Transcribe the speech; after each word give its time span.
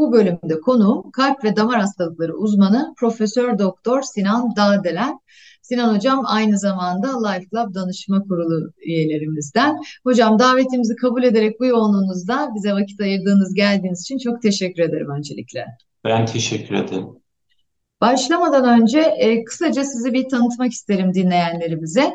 Bu 0.00 0.12
bölümde 0.12 0.60
konuğum 0.60 1.10
kalp 1.10 1.44
ve 1.44 1.56
damar 1.56 1.80
hastalıkları 1.80 2.34
uzmanı 2.34 2.94
Profesör 2.96 3.58
Doktor 3.58 4.02
Sinan 4.02 4.56
Dağdelen. 4.56 5.20
Sinan 5.62 5.94
Hocam 5.94 6.22
aynı 6.26 6.58
zamanda 6.58 7.28
Life 7.28 7.46
Club 7.50 7.74
Danışma 7.74 8.22
Kurulu 8.22 8.72
üyelerimizden. 8.86 9.76
Hocam 10.04 10.38
davetimizi 10.38 10.96
kabul 10.96 11.22
ederek 11.22 11.60
bu 11.60 11.66
yoğunluğunuzda 11.66 12.50
bize 12.54 12.72
vakit 12.72 13.00
ayırdığınız 13.00 13.54
geldiğiniz 13.54 14.02
için 14.02 14.18
çok 14.18 14.42
teşekkür 14.42 14.82
ederim 14.82 15.10
öncelikle. 15.10 15.66
Ben 16.04 16.26
teşekkür 16.26 16.74
ederim. 16.74 17.06
Başlamadan 18.00 18.80
önce 18.80 19.00
e, 19.00 19.44
kısaca 19.44 19.84
sizi 19.84 20.12
bir 20.12 20.28
tanıtmak 20.28 20.72
isterim 20.72 21.14
dinleyenlerimize. 21.14 22.10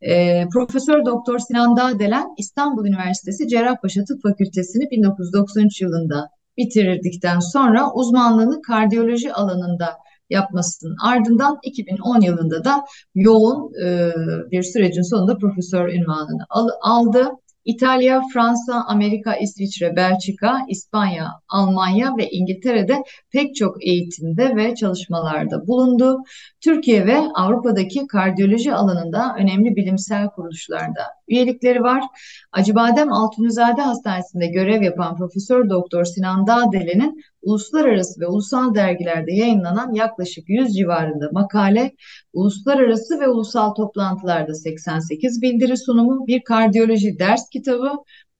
E, 0.00 0.44
Profesör 0.48 1.04
Doktor 1.04 1.38
Sinan 1.38 1.76
Dağdelen 1.76 2.26
İstanbul 2.38 2.86
Üniversitesi 2.86 3.48
Cerrahpaşa 3.48 4.04
Tıp 4.04 4.22
Fakültesini 4.22 4.90
1993 4.90 5.80
yılında 5.80 6.35
bitirdikten 6.58 7.38
sonra 7.38 7.92
uzmanlığını 7.92 8.62
kardiyoloji 8.62 9.32
alanında 9.32 9.96
yapmasının 10.30 10.96
ardından 11.04 11.58
2010 11.62 12.20
yılında 12.20 12.64
da 12.64 12.84
yoğun 13.14 13.72
e, 13.84 14.10
bir 14.50 14.62
sürecin 14.62 15.02
sonunda 15.02 15.38
profesör 15.38 15.88
ünvanını 15.88 16.46
al, 16.48 16.68
aldı. 16.82 17.30
İtalya, 17.64 18.22
Fransa, 18.32 18.84
Amerika, 18.88 19.36
İsviçre, 19.36 19.96
Belçika, 19.96 20.58
İspanya, 20.68 21.28
Almanya 21.48 22.16
ve 22.16 22.30
İngiltere'de 22.30 23.02
pek 23.36 23.54
çok 23.54 23.86
eğitimde 23.86 24.56
ve 24.56 24.74
çalışmalarda 24.74 25.66
bulundu. 25.66 26.22
Türkiye 26.60 27.06
ve 27.06 27.16
Avrupa'daki 27.34 28.06
kardiyoloji 28.06 28.74
alanında 28.74 29.34
önemli 29.38 29.76
bilimsel 29.76 30.30
kuruluşlarda 30.30 31.02
üyelikleri 31.28 31.82
var. 31.82 32.04
Acıbadem 32.52 33.12
Altunizade 33.12 33.82
Hastanesi'nde 33.82 34.46
görev 34.46 34.82
yapan 34.82 35.16
Profesör 35.16 35.70
Doktor 35.70 36.04
Sinan 36.04 36.46
Dağdelen'in 36.46 37.20
uluslararası 37.42 38.20
ve 38.20 38.26
ulusal 38.26 38.74
dergilerde 38.74 39.32
yayınlanan 39.32 39.94
yaklaşık 39.94 40.48
100 40.48 40.74
civarında 40.76 41.28
makale, 41.32 41.92
uluslararası 42.32 43.20
ve 43.20 43.28
ulusal 43.28 43.74
toplantılarda 43.74 44.54
88 44.54 45.42
bildiri 45.42 45.76
sunumu, 45.76 46.26
bir 46.26 46.44
kardiyoloji 46.44 47.18
ders 47.18 47.48
kitabı, 47.52 47.90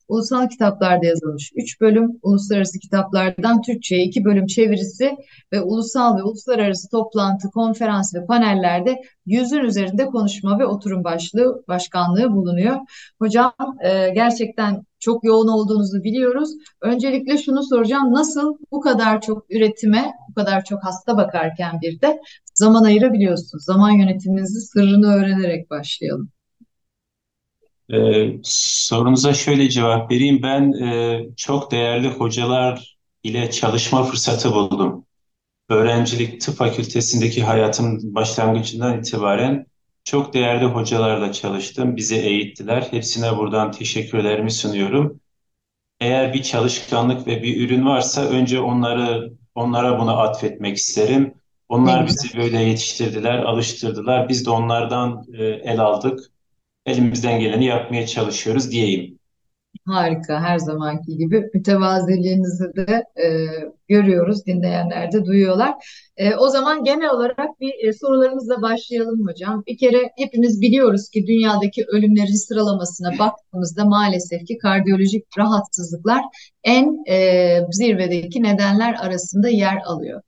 ulusal 0.09 0.49
kitaplarda 0.49 1.07
yazılmış 1.07 1.53
3 1.57 1.81
bölüm, 1.81 2.19
uluslararası 2.23 2.79
kitaplardan 2.79 3.62
Türkçe'ye 3.62 4.05
2 4.05 4.25
bölüm 4.25 4.47
çevirisi 4.47 5.17
ve 5.53 5.61
ulusal 5.61 6.19
ve 6.19 6.23
uluslararası 6.23 6.89
toplantı, 6.91 7.51
konferans 7.51 8.15
ve 8.15 8.27
panellerde 8.27 9.01
yüzün 9.27 9.61
üzerinde 9.61 10.07
konuşma 10.07 10.59
ve 10.59 10.67
oturum 10.67 11.05
başlığı 11.05 11.65
başkanlığı 11.69 12.33
bulunuyor. 12.33 12.77
Hocam 13.19 13.53
e, 13.84 14.09
gerçekten 14.09 14.83
çok 14.99 15.25
yoğun 15.25 15.49
olduğunuzu 15.49 16.03
biliyoruz. 16.03 16.51
Öncelikle 16.81 17.39
şunu 17.39 17.62
soracağım. 17.62 18.12
Nasıl 18.12 18.57
bu 18.73 18.81
kadar 18.81 19.21
çok 19.21 19.51
üretime, 19.51 20.12
bu 20.29 20.34
kadar 20.34 20.65
çok 20.65 20.84
hasta 20.84 21.17
bakarken 21.17 21.81
bir 21.83 22.01
de 22.01 22.21
zaman 22.55 22.84
ayırabiliyorsunuz? 22.84 23.65
Zaman 23.65 23.91
yönetiminizin 23.91 24.61
sırrını 24.61 25.15
öğrenerek 25.15 25.71
başlayalım. 25.71 26.36
Ee, 27.92 28.33
sorunuza 28.42 29.34
şöyle 29.34 29.69
cevap 29.69 30.11
vereyim. 30.11 30.43
Ben 30.43 30.72
e, 30.72 31.21
çok 31.37 31.71
değerli 31.72 32.09
hocalar 32.09 32.99
ile 33.22 33.50
çalışma 33.50 34.05
fırsatı 34.05 34.53
buldum. 34.53 35.06
Öğrencilik 35.69 36.41
tıp 36.41 36.56
fakültesindeki 36.56 37.44
hayatım 37.44 38.15
başlangıcından 38.15 38.99
itibaren 38.99 39.66
çok 40.05 40.34
değerli 40.34 40.65
hocalarla 40.65 41.33
çalıştım. 41.33 41.97
Bizi 41.97 42.16
eğittiler. 42.16 42.88
Hepsine 42.91 43.37
buradan 43.38 43.72
teşekkürlerimi 43.72 44.50
sunuyorum. 44.50 45.21
Eğer 46.00 46.34
bir 46.34 46.43
çalışkanlık 46.43 47.27
ve 47.27 47.43
bir 47.43 47.66
ürün 47.66 47.87
varsa 47.87 48.22
önce 48.25 48.61
onları 48.61 49.32
onlara 49.55 50.00
bunu 50.00 50.19
atfetmek 50.19 50.77
isterim. 50.77 51.34
Onlar 51.69 52.06
bizi 52.06 52.38
böyle 52.38 52.62
yetiştirdiler, 52.62 53.38
alıştırdılar. 53.38 54.28
Biz 54.28 54.47
de 54.47 54.50
onlardan 54.50 55.25
e, 55.34 55.44
el 55.44 55.81
aldık. 55.81 56.21
Elimizden 56.87 57.41
geleni 57.41 57.65
yapmaya 57.65 58.07
çalışıyoruz 58.07 58.71
diyeyim. 58.71 59.19
Harika, 59.87 60.41
her 60.41 60.59
zamanki 60.59 61.17
gibi 61.17 61.51
mütevaziliğinizi 61.55 62.65
de 62.77 63.05
e, 63.23 63.47
görüyoruz, 63.89 64.47
dinleyenler 64.47 65.13
de 65.13 65.25
duyuyorlar. 65.25 65.75
E, 66.17 66.35
o 66.35 66.49
zaman 66.49 66.85
genel 66.85 67.11
olarak 67.11 67.61
bir 67.61 67.89
e, 67.89 67.93
sorularımızla 67.93 68.63
başlayalım 68.63 69.27
hocam. 69.29 69.65
Bir 69.67 69.79
kere 69.79 70.11
hepimiz 70.17 70.61
biliyoruz 70.61 71.09
ki 71.09 71.27
dünyadaki 71.27 71.85
ölümlerin 71.89 72.47
sıralamasına 72.47 73.19
baktığımızda 73.19 73.85
maalesef 73.85 74.47
ki 74.47 74.59
kardiyolojik 74.59 75.25
rahatsızlıklar 75.39 76.23
en 76.65 77.05
e, 77.09 77.61
zirvedeki 77.71 78.43
nedenler 78.43 78.95
arasında 79.03 79.49
yer 79.49 79.79
alıyor. 79.87 80.23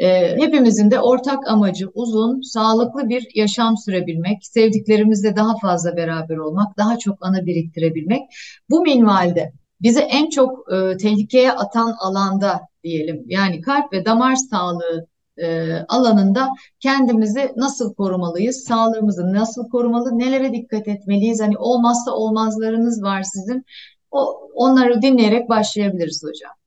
E, 0.00 0.36
hepimizin 0.36 0.90
de 0.90 1.00
ortak 1.00 1.48
amacı 1.48 1.88
uzun, 1.94 2.40
sağlıklı 2.40 3.08
bir 3.08 3.28
yaşam 3.34 3.76
sürebilmek, 3.76 4.46
sevdiklerimizle 4.46 5.36
daha 5.36 5.58
fazla 5.58 5.96
beraber 5.96 6.36
olmak, 6.36 6.76
daha 6.78 6.98
çok 6.98 7.18
ana 7.20 7.46
biriktirebilmek. 7.46 8.22
Bu 8.70 8.80
minvalde 8.80 9.52
bizi 9.82 10.00
en 10.00 10.30
çok 10.30 10.72
e, 10.72 10.96
tehlikeye 10.96 11.52
atan 11.52 11.94
alanda 12.00 12.60
diyelim 12.84 13.24
yani 13.26 13.60
kalp 13.60 13.92
ve 13.92 14.04
damar 14.04 14.36
sağlığı 14.36 15.06
e, 15.36 15.72
alanında 15.88 16.48
kendimizi 16.80 17.52
nasıl 17.56 17.94
korumalıyız? 17.94 18.64
Sağlığımızı 18.64 19.32
nasıl 19.32 19.68
korumalı? 19.68 20.18
Nelere 20.18 20.52
dikkat 20.52 20.88
etmeliyiz? 20.88 21.40
Hani 21.40 21.58
olmazsa 21.58 22.10
olmazlarınız 22.10 23.02
var 23.02 23.22
sizin. 23.22 23.64
O, 24.10 24.48
onları 24.54 25.02
dinleyerek 25.02 25.48
başlayabiliriz 25.48 26.22
hocam. 26.24 26.59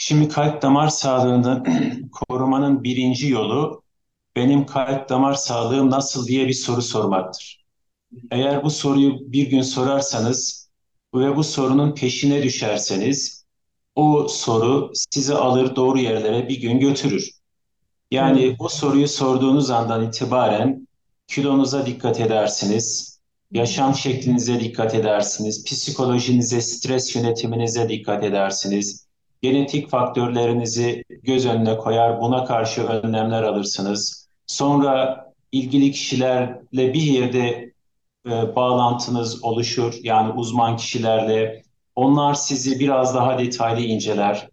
Şimdi 0.00 0.28
kalp 0.28 0.62
damar 0.62 0.88
sağlığını 0.88 1.62
korumanın 2.12 2.84
birinci 2.84 3.28
yolu 3.28 3.82
benim 4.36 4.66
kalp 4.66 5.08
damar 5.08 5.34
sağlığım 5.34 5.90
nasıl 5.90 6.26
diye 6.26 6.48
bir 6.48 6.52
soru 6.52 6.82
sormaktır. 6.82 7.64
Eğer 8.30 8.64
bu 8.64 8.70
soruyu 8.70 9.32
bir 9.32 9.50
gün 9.50 9.62
sorarsanız 9.62 10.70
ve 11.14 11.36
bu 11.36 11.44
sorunun 11.44 11.94
peşine 11.94 12.42
düşerseniz 12.42 13.44
o 13.94 14.28
soru 14.28 14.92
sizi 15.10 15.34
alır 15.34 15.76
doğru 15.76 15.98
yerlere 15.98 16.48
bir 16.48 16.60
gün 16.60 16.80
götürür. 16.80 17.30
Yani 18.10 18.56
o 18.58 18.68
soruyu 18.68 19.08
sorduğunuz 19.08 19.70
andan 19.70 20.08
itibaren 20.08 20.88
kilonuza 21.26 21.86
dikkat 21.86 22.20
edersiniz, 22.20 23.20
yaşam 23.52 23.94
şeklinize 23.94 24.60
dikkat 24.60 24.94
edersiniz, 24.94 25.64
psikolojinize, 25.64 26.60
stres 26.60 27.16
yönetiminize 27.16 27.88
dikkat 27.88 28.24
edersiniz, 28.24 29.07
genetik 29.42 29.90
faktörlerinizi 29.90 31.04
göz 31.22 31.46
önüne 31.46 31.76
koyar, 31.76 32.20
buna 32.20 32.44
karşı 32.44 32.82
önlemler 32.82 33.42
alırsınız. 33.42 34.28
Sonra 34.46 35.24
ilgili 35.52 35.92
kişilerle 35.92 36.94
bir 36.94 37.02
yerde 37.02 37.72
e, 38.26 38.56
bağlantınız 38.56 39.44
oluşur, 39.44 39.94
yani 40.02 40.32
uzman 40.32 40.76
kişilerle. 40.76 41.62
Onlar 41.94 42.34
sizi 42.34 42.80
biraz 42.80 43.14
daha 43.14 43.38
detaylı 43.38 43.80
inceler. 43.80 44.48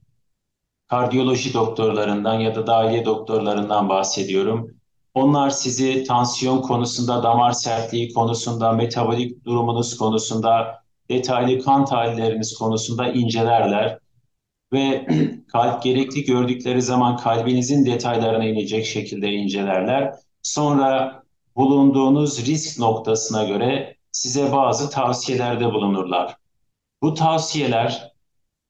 Kardiyoloji 0.87 1.53
doktorlarından 1.53 2.39
ya 2.39 2.55
da 2.55 2.67
dahiliye 2.67 3.05
doktorlarından 3.05 3.89
bahsediyorum. 3.89 4.71
Onlar 5.13 5.49
sizi 5.49 6.03
tansiyon 6.03 6.61
konusunda, 6.61 7.23
damar 7.23 7.51
sertliği 7.51 8.13
konusunda, 8.13 8.71
metabolik 8.71 9.45
durumunuz 9.45 9.97
konusunda, 9.97 10.83
detaylı 11.09 11.63
kan 11.63 11.85
tahlilleriniz 11.85 12.57
konusunda 12.57 13.07
incelerler 13.07 13.99
ve 14.73 15.07
kalp 15.47 15.83
gerekli 15.83 16.23
gördükleri 16.23 16.81
zaman 16.81 17.17
kalbinizin 17.17 17.85
detaylarına 17.85 18.45
inecek 18.45 18.85
şekilde 18.85 19.31
incelerler. 19.31 20.13
Sonra 20.43 21.23
bulunduğunuz 21.55 22.45
risk 22.45 22.79
noktasına 22.79 23.43
göre 23.43 23.95
size 24.11 24.51
bazı 24.51 24.89
tavsiyelerde 24.89 25.73
bulunurlar. 25.73 26.35
Bu 27.01 27.13
tavsiyeler 27.13 28.11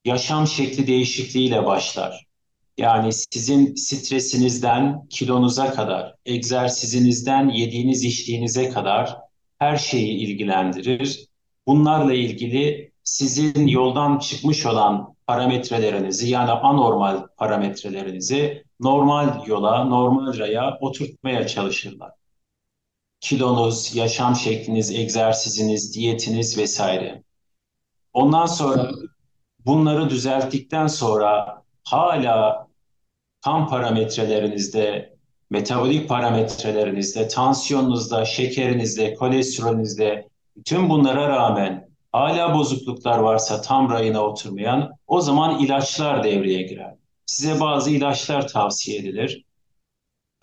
yaşam 0.06 0.48
şekli 0.48 0.88
değişikliğiyle 0.88 1.66
başlar. 1.66 2.26
Yani 2.78 3.14
sizin 3.14 3.76
stresinizden 3.76 5.08
kilonuza 5.10 5.74
kadar, 5.74 6.16
egzersizinizden 6.26 7.50
yediğiniz 7.50 8.04
içtiğinize 8.04 8.70
kadar 8.70 9.18
her 9.60 9.78
şeyi 9.78 10.18
ilgilendirir. 10.18 11.28
Bunlarla 11.68 12.14
ilgili 12.14 12.92
sizin 13.04 13.68
yoldan 13.68 14.20
çıkmış 14.20 14.66
olan 14.66 15.15
parametrelerinizi 15.28 16.30
yani 16.30 16.52
anormal 16.52 17.28
parametrelerinizi 17.38 18.64
normal 18.80 19.48
yola, 19.48 19.84
normal 19.84 20.38
raya 20.38 20.78
oturtmaya 20.82 21.48
çalışırlar. 21.48 22.12
Kilonuz, 23.20 23.96
yaşam 23.96 24.36
şekliniz, 24.36 24.92
egzersiziniz, 24.92 25.96
diyetiniz 25.96 26.58
vesaire. 26.58 27.24
Ondan 28.14 28.46
sonra 28.46 28.92
bunları 29.66 30.10
düzelttikten 30.10 30.88
sonra 30.88 31.64
hala 31.84 32.68
kan 33.42 33.68
parametrelerinizde, 33.68 35.16
metabolik 35.50 36.10
parametrelerinizde, 36.10 37.28
tansiyonunuzda, 37.28 38.26
şekerinizde, 38.26 39.14
kolesterolünüzde, 39.14 40.30
tüm 40.66 40.90
bunlara 40.90 41.30
rağmen 41.30 41.90
hala 42.16 42.54
bozukluklar 42.54 43.18
varsa 43.18 43.62
tam 43.62 43.90
rayına 43.90 44.22
oturmayan 44.22 44.92
o 45.08 45.22
zaman 45.22 45.60
ilaçlar 45.60 46.24
devreye 46.24 46.62
girer. 46.62 46.96
Size 47.26 47.60
bazı 47.60 47.92
ilaçlar 47.92 48.48
tavsiye 48.48 48.98
edilir. 49.00 49.46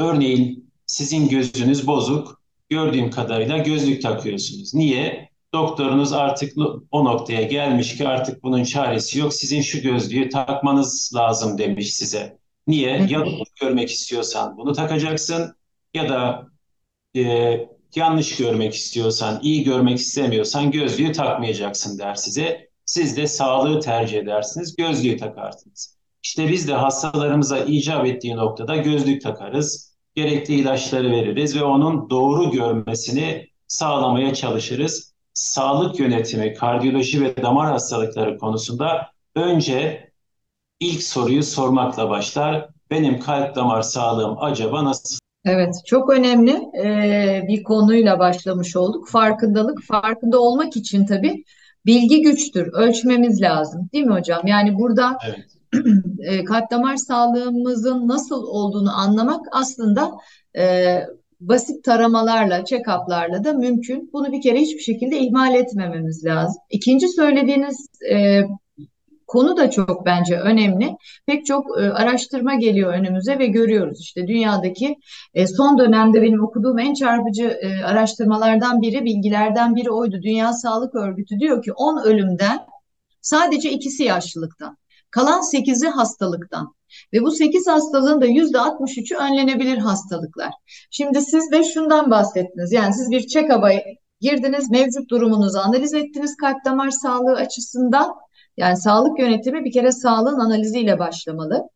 Örneğin 0.01 0.73
sizin 0.87 1.29
gözünüz 1.29 1.87
bozuk, 1.87 2.43
gördüğüm 2.69 3.11
kadarıyla 3.11 3.59
gözlük 3.59 4.03
takıyorsunuz. 4.03 4.75
Niye? 4.75 5.29
Doktorunuz 5.55 6.13
artık 6.13 6.53
o 6.91 7.05
noktaya 7.05 7.43
gelmiş 7.43 7.97
ki 7.97 8.09
artık 8.09 8.43
bunun 8.43 8.65
çaresi 8.65 9.19
yok. 9.19 9.35
Sizin 9.35 9.61
şu 9.61 9.83
gözlüğü 9.83 10.29
takmanız 10.29 11.13
lazım 11.15 11.59
demiş 11.59 11.95
size. 11.95 12.39
Niye? 12.67 13.07
Ya 13.09 13.25
görmek 13.61 13.91
istiyorsan 13.91 14.57
bunu 14.57 14.73
takacaksın 14.73 15.55
ya 15.95 16.09
da 16.09 16.47
e, 17.17 17.23
yanlış 17.97 18.37
görmek 18.37 18.75
istiyorsan, 18.75 19.41
iyi 19.43 19.65
görmek 19.65 19.99
istemiyorsan 19.99 20.71
gözlüğü 20.71 21.13
takmayacaksın 21.13 21.99
der 21.99 22.15
size. 22.15 22.69
Siz 22.85 23.17
de 23.17 23.27
sağlığı 23.27 23.81
tercih 23.81 24.19
edersiniz, 24.19 24.77
gözlüğü 24.77 25.17
takarsınız. 25.17 25.97
İşte 26.23 26.49
biz 26.49 26.69
de 26.69 26.75
hastalarımıza 26.75 27.59
icap 27.59 28.07
ettiği 28.07 28.37
noktada 28.37 28.77
gözlük 28.77 29.23
takarız, 29.23 29.97
gerekli 30.15 30.55
ilaçları 30.55 31.11
veririz 31.11 31.57
ve 31.57 31.65
onun 31.65 32.11
doğru 32.11 32.51
görmesini 32.51 33.49
sağlamaya 33.67 34.35
çalışırız. 34.35 35.13
Sağlık 35.35 36.01
yönetimi, 36.01 36.55
kardiyoloji 36.55 37.23
ve 37.23 37.43
damar 37.43 37.71
hastalıkları 37.71 38.39
konusunda 38.39 39.11
önce 39.35 40.11
ilk 40.81 41.03
soruyu 41.03 41.43
sormakla 41.43 42.11
başlar. 42.11 42.69
Benim 42.91 43.21
kalp 43.21 43.57
damar 43.57 43.83
sağlığım 43.83 44.43
acaba 44.43 44.85
nasıl? 44.85 45.22
Evet, 45.45 45.75
çok 45.87 46.11
önemli 46.11 46.61
e, 46.85 47.45
bir 47.49 47.63
konuyla 47.63 48.19
başlamış 48.19 48.77
olduk. 48.77 49.09
Farkındalık, 49.09 49.83
farkında 49.83 50.41
olmak 50.41 50.77
için 50.77 51.07
tabii 51.07 51.45
bilgi 51.87 52.23
güçtür, 52.23 52.73
ölçmemiz 52.73 53.43
lazım, 53.43 53.89
değil 53.93 54.05
mi 54.05 54.15
hocam? 54.15 54.47
Yani 54.47 54.79
burada 54.79 55.19
evet. 55.27 55.47
e, 56.19 56.45
kalp 56.45 56.71
damar 56.71 56.97
sağlığımızın 56.97 58.09
nasıl 58.09 58.43
olduğunu 58.43 58.99
anlamak 58.99 59.47
aslında 59.53 60.11
e, 60.59 60.99
basit 61.41 61.85
taramalarla, 61.85 62.65
check-up'larla 62.65 63.45
da 63.45 63.53
mümkün. 63.53 64.11
Bunu 64.13 64.33
bir 64.33 64.43
kere 64.43 64.59
hiçbir 64.61 64.83
şekilde 64.83 65.19
ihmal 65.19 65.55
etmememiz 65.55 66.25
lazım. 66.25 66.63
İkinci 66.71 67.09
söylediğiniz 67.09 67.87
e, 68.11 68.43
konu 69.33 69.57
da 69.57 69.71
çok 69.71 70.07
bence 70.07 70.39
önemli. 70.39 70.97
Pek 71.27 71.47
çok 71.47 71.81
e, 71.81 71.93
araştırma 71.93 72.55
geliyor 72.55 72.95
önümüze 72.95 73.39
ve 73.39 73.47
görüyoruz. 73.47 74.01
İşte 74.01 74.27
dünyadaki 74.27 74.97
e, 75.35 75.47
son 75.47 75.79
dönemde 75.79 76.23
benim 76.23 76.45
okuduğum 76.45 76.79
en 76.79 76.95
çarpıcı 76.95 77.45
e, 77.45 77.85
araştırmalardan 77.85 78.83
biri, 78.83 79.05
bilgilerden 79.05 79.77
biri 79.77 79.91
oydu. 79.91 80.23
Dünya 80.23 80.53
Sağlık 80.53 80.95
Örgütü 80.95 81.39
diyor 81.39 81.63
ki 81.63 81.73
10 81.73 82.03
ölümden 82.05 82.61
sadece 83.21 83.71
ikisi 83.71 84.03
yaşlılıktan. 84.03 84.77
Kalan 85.11 85.41
8'i 85.41 85.89
hastalıktan. 85.89 86.75
Ve 87.13 87.23
bu 87.23 87.31
8 87.31 87.67
hastalığın 87.67 88.21
da 88.21 88.27
%63'ü 88.27 89.17
önlenebilir 89.17 89.79
hastalıklar. 89.79 90.53
Şimdi 90.91 91.21
siz 91.21 91.53
de 91.53 91.65
şundan 91.65 92.11
bahsettiniz. 92.11 92.73
Yani 92.73 92.95
siz 92.95 93.11
bir 93.11 93.27
check-up'a 93.27 93.71
girdiniz, 94.21 94.71
mevcut 94.71 95.11
durumunuzu 95.11 95.59
analiz 95.59 95.95
ettiniz 95.95 96.37
kalp 96.37 96.65
damar 96.65 96.91
sağlığı 96.91 97.37
açısından 97.37 98.15
yani 98.57 98.77
sağlık 98.77 99.19
yönetimi 99.19 99.65
bir 99.65 99.73
kere 99.73 99.93
sağlığın 99.93 100.41
analiziyle 100.41 100.99
başlamalı. 100.99 101.69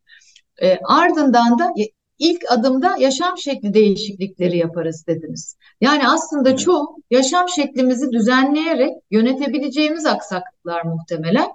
E, 0.61 0.77
ardından 0.83 1.59
da 1.59 1.73
ilk 2.19 2.51
adımda 2.51 2.95
yaşam 2.99 3.37
şekli 3.37 3.73
değişiklikleri 3.73 4.57
yaparız 4.57 5.05
dediniz. 5.07 5.57
Yani 5.81 6.07
aslında 6.07 6.57
çoğu 6.57 6.97
yaşam 7.11 7.49
şeklimizi 7.49 8.11
düzenleyerek 8.11 8.93
yönetebileceğimiz 9.11 10.05
aksaklıklar 10.05 10.83
muhtemelen. 10.83 11.47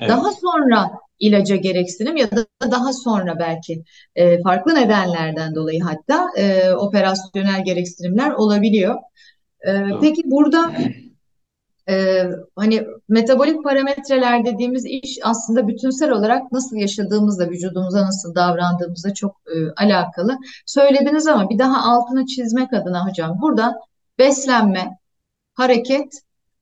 Evet. 0.00 0.10
Daha 0.10 0.32
sonra 0.32 0.90
ilaca 1.18 1.56
gereksinim 1.56 2.16
ya 2.16 2.30
da 2.30 2.46
daha 2.70 2.92
sonra 2.92 3.38
belki 3.38 3.84
e, 4.14 4.42
farklı 4.42 4.74
nedenlerden 4.74 5.54
dolayı 5.54 5.82
hatta 5.82 6.26
e, 6.36 6.72
operasyonel 6.72 7.64
gereksinimler 7.64 8.30
olabiliyor. 8.30 8.94
E, 9.66 9.72
peki 10.00 10.22
burada 10.24 10.72
ee, 11.88 12.30
hani 12.56 12.86
metabolik 13.08 13.64
parametreler 13.64 14.44
dediğimiz 14.44 14.84
iş 14.86 15.18
aslında 15.22 15.68
bütünsel 15.68 16.10
olarak 16.10 16.52
nasıl 16.52 16.76
yaşadığımızla, 16.76 17.50
vücudumuza 17.50 18.06
nasıl 18.06 18.34
davrandığımızla 18.34 19.14
çok 19.14 19.36
e, 19.46 19.84
alakalı. 19.84 20.38
Söylediniz 20.66 21.26
ama 21.26 21.50
bir 21.50 21.58
daha 21.58 21.92
altını 21.92 22.26
çizmek 22.26 22.72
adına 22.72 23.08
hocam 23.08 23.38
burada 23.42 23.74
beslenme, 24.18 24.98
hareket 25.54 26.12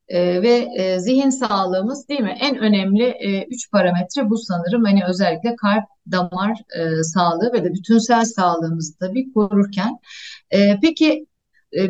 e, 0.09 0.43
ve 0.43 0.69
e, 0.77 0.99
zihin 1.01 1.31
sağlığımız 1.31 2.09
değil 2.09 2.21
mi? 2.21 2.37
En 2.41 2.59
önemli 2.59 3.05
e, 3.05 3.45
üç 3.45 3.71
parametre 3.71 4.31
bu 4.31 4.39
sanırım. 4.39 4.85
Hani 4.85 5.05
özellikle 5.09 5.57
kalp, 5.57 5.85
damar 6.13 6.51
e, 6.51 7.03
sağlığı 7.03 7.53
ve 7.53 7.65
de 7.65 7.73
bütünsel 7.75 8.25
sağlığımızı 8.25 8.99
tabii 8.99 9.33
korurken. 9.33 9.99
E, 10.51 10.81
peki 10.81 11.27
e, 11.79 11.89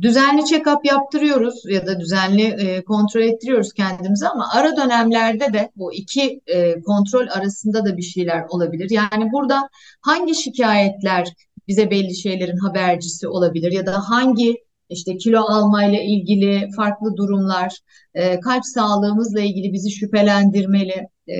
düzenli 0.00 0.40
check-up 0.40 0.84
yaptırıyoruz 0.84 1.62
ya 1.68 1.86
da 1.86 2.00
düzenli 2.00 2.42
e, 2.42 2.84
kontrol 2.84 3.20
ettiriyoruz 3.20 3.72
kendimizi 3.72 4.28
ama 4.28 4.48
ara 4.54 4.76
dönemlerde 4.76 5.52
de 5.52 5.70
bu 5.76 5.94
iki 5.94 6.40
e, 6.46 6.80
kontrol 6.80 7.26
arasında 7.28 7.84
da 7.84 7.96
bir 7.96 8.02
şeyler 8.02 8.44
olabilir. 8.48 8.90
Yani 8.90 9.32
burada 9.32 9.68
hangi 10.00 10.34
şikayetler 10.34 11.28
bize 11.68 11.90
belli 11.90 12.16
şeylerin 12.16 12.56
habercisi 12.56 13.28
olabilir 13.28 13.72
ya 13.72 13.86
da 13.86 14.10
hangi 14.10 14.56
işte 14.88 15.16
kilo 15.16 15.40
almayla 15.40 16.00
ilgili 16.00 16.70
farklı 16.76 17.16
durumlar, 17.16 17.78
e, 18.14 18.40
kalp 18.40 18.64
sağlığımızla 18.64 19.40
ilgili 19.40 19.72
bizi 19.72 19.90
şüphelendirmeli 19.90 21.08
e, 21.28 21.36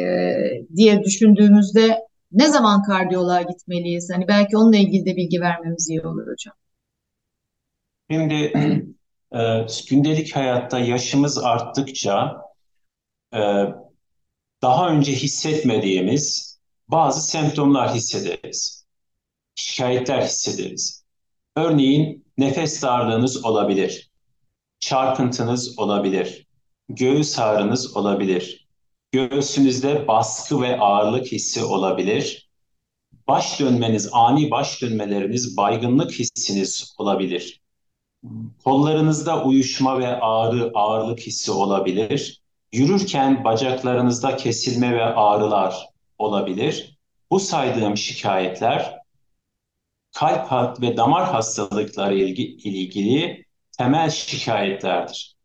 diye 0.76 1.02
düşündüğümüzde 1.02 1.98
ne 2.32 2.48
zaman 2.48 2.82
kardiyoloğa 2.82 3.42
gitmeliyiz? 3.42 4.10
Hani 4.14 4.28
belki 4.28 4.56
onunla 4.56 4.76
ilgili 4.76 5.06
de 5.06 5.16
bilgi 5.16 5.40
vermemiz 5.40 5.88
iyi 5.90 6.00
olur 6.00 6.26
hocam. 6.32 6.59
Şimdi 8.10 8.34
e, 9.34 9.66
gündelik 9.90 10.36
hayatta 10.36 10.78
yaşımız 10.78 11.38
arttıkça 11.38 12.42
e, 13.34 13.40
daha 14.62 14.88
önce 14.90 15.12
hissetmediğimiz 15.12 16.58
bazı 16.88 17.20
semptomlar 17.30 17.94
hissederiz. 17.94 18.86
Şikayetler 19.54 20.22
hissederiz. 20.22 21.04
Örneğin 21.56 22.24
nefes 22.38 22.82
darlığınız 22.82 23.44
olabilir. 23.44 24.10
Çarpıntınız 24.80 25.78
olabilir. 25.78 26.46
Göğüs 26.88 27.38
ağrınız 27.38 27.96
olabilir. 27.96 28.68
Göğsünüzde 29.12 30.08
baskı 30.08 30.62
ve 30.62 30.80
ağırlık 30.80 31.26
hissi 31.26 31.64
olabilir. 31.64 32.50
Baş 33.28 33.60
dönmeniz, 33.60 34.08
ani 34.12 34.50
baş 34.50 34.82
dönmeleriniz, 34.82 35.56
baygınlık 35.56 36.12
hissiniz 36.12 36.94
olabilir 36.98 37.59
Kollarınızda 38.64 39.44
uyuşma 39.44 39.98
ve 39.98 40.20
ağrı, 40.20 40.70
ağırlık 40.74 41.20
hissi 41.20 41.50
olabilir. 41.50 42.42
Yürürken 42.72 43.44
bacaklarınızda 43.44 44.36
kesilme 44.36 44.94
ve 44.94 45.04
ağrılar 45.04 45.88
olabilir. 46.18 46.98
Bu 47.30 47.40
saydığım 47.40 47.96
şikayetler 47.96 49.00
kalp 50.12 50.80
ve 50.80 50.96
damar 50.96 51.32
hastalıkları 51.32 52.14
ile 52.14 52.28
ilgili 52.28 53.44
temel 53.78 54.10
şikayetlerdir. 54.10 55.36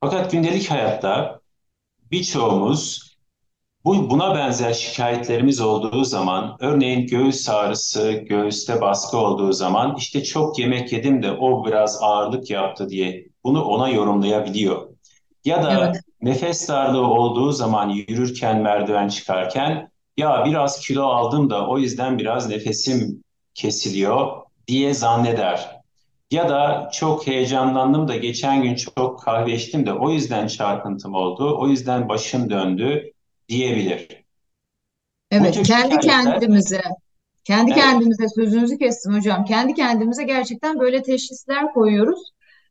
Fakat 0.00 0.32
gündelik 0.32 0.70
hayatta 0.70 1.40
birçoğumuz 2.10 3.07
bu, 3.88 4.10
buna 4.10 4.34
benzer 4.34 4.72
şikayetlerimiz 4.72 5.60
olduğu 5.60 6.04
zaman, 6.04 6.56
örneğin 6.60 7.06
göğüs 7.06 7.48
ağrısı, 7.48 8.12
göğüste 8.12 8.80
baskı 8.80 9.16
olduğu 9.16 9.52
zaman 9.52 9.94
işte 9.98 10.24
çok 10.24 10.58
yemek 10.58 10.92
yedim 10.92 11.22
de 11.22 11.32
o 11.32 11.66
biraz 11.66 11.98
ağırlık 12.02 12.50
yaptı 12.50 12.88
diye 12.88 13.26
bunu 13.44 13.64
ona 13.64 13.88
yorumlayabiliyor. 13.88 14.88
Ya 15.44 15.62
da 15.62 15.72
evet. 15.72 15.96
nefes 16.22 16.68
darlığı 16.68 17.06
olduğu 17.06 17.52
zaman 17.52 17.88
yürürken, 17.88 18.62
merdiven 18.62 19.08
çıkarken 19.08 19.90
ya 20.16 20.44
biraz 20.46 20.80
kilo 20.80 21.02
aldım 21.02 21.50
da 21.50 21.66
o 21.66 21.78
yüzden 21.78 22.18
biraz 22.18 22.48
nefesim 22.48 23.22
kesiliyor 23.54 24.28
diye 24.66 24.94
zanneder. 24.94 25.80
Ya 26.30 26.48
da 26.48 26.90
çok 26.92 27.26
heyecanlandım 27.26 28.08
da 28.08 28.16
geçen 28.16 28.62
gün 28.62 28.74
çok 28.74 29.22
kahve 29.22 29.54
içtim 29.54 29.86
de 29.86 29.92
o 29.92 30.10
yüzden 30.10 30.46
çarpıntım 30.46 31.14
oldu, 31.14 31.56
o 31.58 31.68
yüzden 31.68 32.08
başım 32.08 32.50
döndü 32.50 33.12
diyebilir. 33.48 34.08
Evet, 35.30 35.62
kendi 35.62 35.98
kendimize 35.98 36.80
Kendi 37.48 37.70
evet. 37.70 37.82
kendimize 37.82 38.28
sözünüzü 38.28 38.78
kestim 38.78 39.14
hocam. 39.14 39.44
Kendi 39.44 39.74
kendimize 39.74 40.24
gerçekten 40.24 40.80
böyle 40.80 41.02
teşhisler 41.02 41.72
koyuyoruz. 41.74 42.20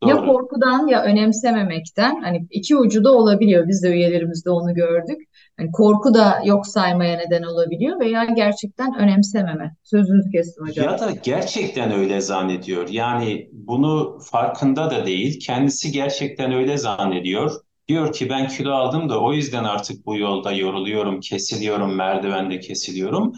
Doğru. 0.04 0.10
Ya 0.10 0.26
korkudan 0.26 0.88
ya 0.88 1.04
önemsememekten 1.04 2.22
hani 2.22 2.48
iki 2.52 2.78
ucu 2.78 3.04
da 3.04 3.12
olabiliyor. 3.14 3.68
Biz 3.68 3.84
de 3.84 3.90
üyelerimizde 3.90 4.50
onu 4.50 4.74
gördük. 4.74 5.18
Yani 5.60 5.72
korku 5.72 6.14
da 6.14 6.42
yok 6.46 6.68
saymaya 6.68 7.18
neden 7.18 7.44
olabiliyor 7.44 8.00
veya 8.00 8.26
gerçekten 8.26 9.00
önemsememe. 9.00 9.76
Sözünüzü 9.84 10.32
kestim 10.32 10.68
hocam. 10.68 10.86
Ya 10.86 11.00
da 11.00 11.12
gerçekten 11.24 11.92
öyle 11.92 12.22
zannediyor. 12.22 12.90
Yani 12.90 13.50
bunu 13.52 14.20
farkında 14.32 14.92
da 14.92 15.06
değil. 15.06 15.40
Kendisi 15.40 15.92
gerçekten 15.92 16.52
öyle 16.52 16.78
zannediyor. 16.78 17.52
Diyor 17.90 18.14
ki 18.14 18.30
ben 18.30 18.48
kilo 18.48 18.72
aldım 18.72 19.10
da 19.10 19.22
o 19.22 19.34
yüzden 19.34 19.64
artık 19.64 20.06
bu 20.06 20.18
yolda 20.18 20.52
yoruluyorum, 20.52 21.20
kesiliyorum, 21.20 21.96
merdivende 21.96 22.60
kesiliyorum. 22.60 23.34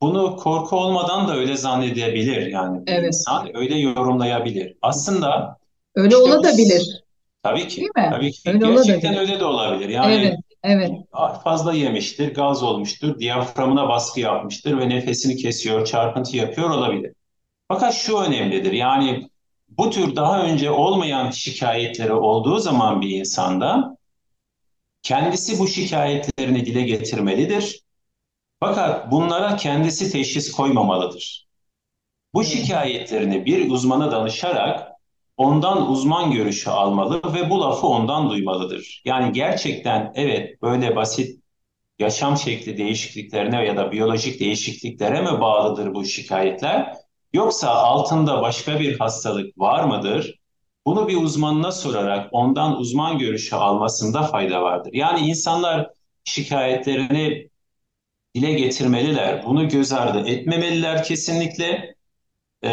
Bunu 0.00 0.36
korku 0.36 0.76
olmadan 0.76 1.28
da 1.28 1.36
öyle 1.36 1.56
zannedebilir 1.56 2.46
yani 2.46 2.82
evet. 2.86 3.06
insan 3.06 3.56
öyle 3.56 3.78
yorumlayabilir. 3.78 4.76
Aslında 4.82 5.56
öyle 5.94 6.14
işte 6.14 6.32
olabilir. 6.32 7.02
Tabii 7.42 7.68
ki. 7.68 7.76
Değil 7.76 7.90
mi? 7.96 8.10
Tabii 8.12 8.32
ki. 8.32 8.50
Öyle 8.50 8.58
Gerçekten 8.58 9.12
olabilir. 9.12 9.20
öyle 9.20 9.40
de 9.40 9.44
olabilir. 9.44 9.88
Yani 9.88 10.14
evet, 10.14 10.36
evet. 10.62 10.90
fazla 11.44 11.72
yemiştir, 11.72 12.34
gaz 12.34 12.62
olmuştur, 12.62 13.18
diyaframına 13.18 13.88
baskı 13.88 14.20
yapmıştır 14.20 14.78
ve 14.78 14.88
nefesini 14.88 15.36
kesiyor, 15.36 15.86
çarpıntı 15.86 16.36
yapıyor 16.36 16.70
olabilir. 16.70 17.12
Fakat 17.68 17.94
şu 17.94 18.18
önemlidir. 18.18 18.72
Yani 18.72 19.28
bu 19.68 19.90
tür 19.90 20.16
daha 20.16 20.42
önce 20.42 20.70
olmayan 20.70 21.30
şikayetleri 21.30 22.12
olduğu 22.12 22.58
zaman 22.58 23.00
bir 23.00 23.10
insanda 23.10 23.96
kendisi 25.02 25.58
bu 25.58 25.68
şikayetlerini 25.68 26.66
dile 26.66 26.82
getirmelidir. 26.82 27.80
Fakat 28.60 29.12
bunlara 29.12 29.56
kendisi 29.56 30.12
teşhis 30.12 30.52
koymamalıdır. 30.52 31.48
Bu 32.34 32.44
şikayetlerini 32.44 33.46
bir 33.46 33.70
uzmana 33.70 34.12
danışarak 34.12 34.92
ondan 35.36 35.90
uzman 35.90 36.30
görüşü 36.32 36.70
almalı 36.70 37.22
ve 37.34 37.50
bu 37.50 37.60
lafı 37.60 37.86
ondan 37.86 38.30
duymalıdır. 38.30 39.02
Yani 39.04 39.32
gerçekten 39.32 40.12
evet 40.14 40.62
böyle 40.62 40.96
basit 40.96 41.42
yaşam 41.98 42.36
şekli 42.38 42.76
değişikliklerine 42.76 43.64
ya 43.66 43.76
da 43.76 43.92
biyolojik 43.92 44.40
değişikliklere 44.40 45.22
mi 45.22 45.40
bağlıdır 45.40 45.94
bu 45.94 46.04
şikayetler? 46.04 46.94
Yoksa 47.32 47.70
altında 47.70 48.42
başka 48.42 48.80
bir 48.80 48.98
hastalık 48.98 49.58
var 49.58 49.84
mıdır? 49.84 50.38
Bunu 50.86 51.08
bir 51.08 51.16
uzmanına 51.16 51.72
sorarak 51.72 52.28
ondan 52.32 52.76
uzman 52.76 53.18
görüşü 53.18 53.56
almasında 53.56 54.22
fayda 54.22 54.62
vardır. 54.62 54.90
Yani 54.94 55.20
insanlar 55.20 55.90
şikayetlerini 56.24 57.48
dile 58.34 58.52
getirmeliler. 58.52 59.44
Bunu 59.46 59.68
göz 59.68 59.92
ardı 59.92 60.28
etmemeliler 60.28 61.04
kesinlikle. 61.04 61.94
E, 62.64 62.68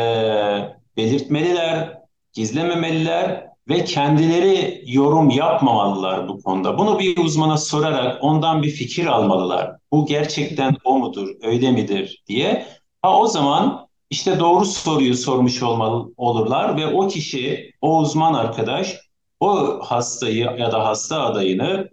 belirtmeliler, 0.98 1.98
gizlememeliler 2.34 3.48
ve 3.70 3.86
kendileri 3.86 4.84
yorum 4.86 5.30
yapmamalılar 5.30 6.28
bu 6.30 6.42
konuda. 6.44 6.78
Bunu 6.78 7.00
bir 7.00 7.18
uzmana 7.18 7.58
sorarak 7.58 8.24
ondan 8.24 8.64
bir 8.64 8.70
fikir 8.70 9.06
almalılar. 9.06 9.76
Bu 9.92 10.06
gerçekten 10.06 10.76
o 10.84 10.98
mudur, 11.00 11.30
öyle 11.44 11.72
midir 11.72 12.24
diye. 12.28 12.66
Ha 13.02 13.20
o 13.20 13.28
zaman 13.28 13.85
işte 14.10 14.40
doğru 14.40 14.66
soruyu 14.66 15.16
sormuş 15.16 15.64
olmalı, 15.64 16.14
olurlar 16.18 16.78
ve 16.78 16.88
o 16.88 17.08
kişi, 17.08 17.72
o 17.82 17.98
uzman 18.00 18.34
arkadaş 18.34 18.96
o 19.40 19.80
hastayı 19.86 20.56
ya 20.58 20.72
da 20.72 20.86
hasta 20.86 21.24
adayını 21.24 21.90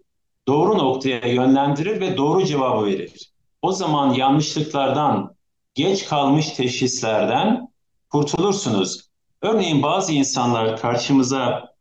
doğru 0.49 0.79
noktaya 0.79 1.29
yönlendirir 1.29 2.01
ve 2.01 2.17
doğru 2.17 2.45
cevabı 2.45 2.87
verir. 2.87 3.33
O 3.63 3.73
zaman 3.73 4.15
yanlışlıklardan, 4.15 5.37
geç 5.75 6.07
kalmış 6.07 6.51
teşhislerden 6.51 7.69
kurtulursunuz. 8.11 9.09
Örneğin 9.43 9.83
bazı 9.83 10.13
insanlar 10.13 10.81
karşımıza 10.81 11.73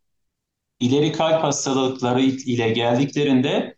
ileri 0.80 1.12
kalp 1.12 1.42
hastalıkları 1.44 2.20
ile 2.20 2.70
geldiklerinde 2.70 3.76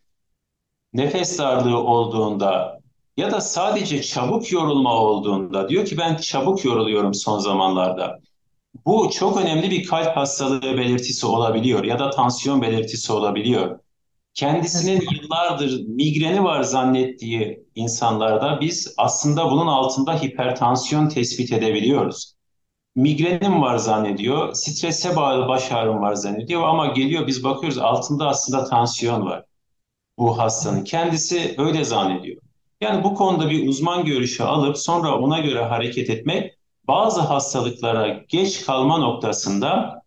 nefes 0.92 1.38
darlığı 1.38 1.78
olduğunda 1.78 2.74
ya 3.16 3.30
da 3.30 3.40
sadece 3.40 4.02
çabuk 4.02 4.52
yorulma 4.52 4.94
olduğunda 4.94 5.68
diyor 5.68 5.87
ki 5.87 5.99
ben 5.99 6.16
çabuk 6.16 6.64
yoruluyorum 6.64 7.14
son 7.14 7.38
zamanlarda. 7.38 8.21
Bu 8.87 9.11
çok 9.11 9.37
önemli 9.37 9.71
bir 9.71 9.85
kalp 9.87 10.16
hastalığı 10.16 10.62
belirtisi 10.62 11.26
olabiliyor 11.26 11.85
ya 11.85 11.99
da 11.99 12.11
tansiyon 12.11 12.62
belirtisi 12.62 13.12
olabiliyor. 13.12 13.80
Kendisinin 14.35 15.04
yıllardır 15.12 15.80
migreni 15.88 16.44
var 16.44 16.62
zannettiği 16.62 17.66
insanlarda 17.75 18.61
biz 18.61 18.94
aslında 18.99 19.50
bunun 19.50 19.66
altında 19.66 20.23
hipertansiyon 20.23 21.09
tespit 21.09 21.52
edebiliyoruz. 21.52 22.35
Migrenim 22.97 23.62
var 23.62 23.76
zannediyor, 23.78 24.54
strese 24.54 25.16
bağlı 25.16 25.49
baş 25.49 25.73
ağrım 25.73 26.02
var 26.02 26.14
zannediyor 26.14 26.62
ama 26.62 26.87
geliyor 26.87 27.26
biz 27.26 27.44
bakıyoruz 27.44 27.78
altında 27.78 28.28
aslında 28.28 28.64
tansiyon 28.64 29.26
var 29.26 29.44
bu 30.18 30.38
hastanın. 30.38 30.85
Kendisi 30.85 31.54
öyle 31.59 31.85
zannediyor. 31.85 32.43
Yani 32.85 33.05
bu 33.05 33.14
konuda 33.14 33.50
bir 33.50 33.69
uzman 33.69 34.05
görüşü 34.05 34.43
alıp 34.43 34.79
sonra 34.79 35.19
ona 35.19 35.38
göre 35.38 35.64
hareket 35.64 36.11
etmek 36.11 36.55
bazı 36.88 37.21
hastalıklara 37.21 38.25
geç 38.29 38.67
kalma 38.67 38.99
noktasında 38.99 40.03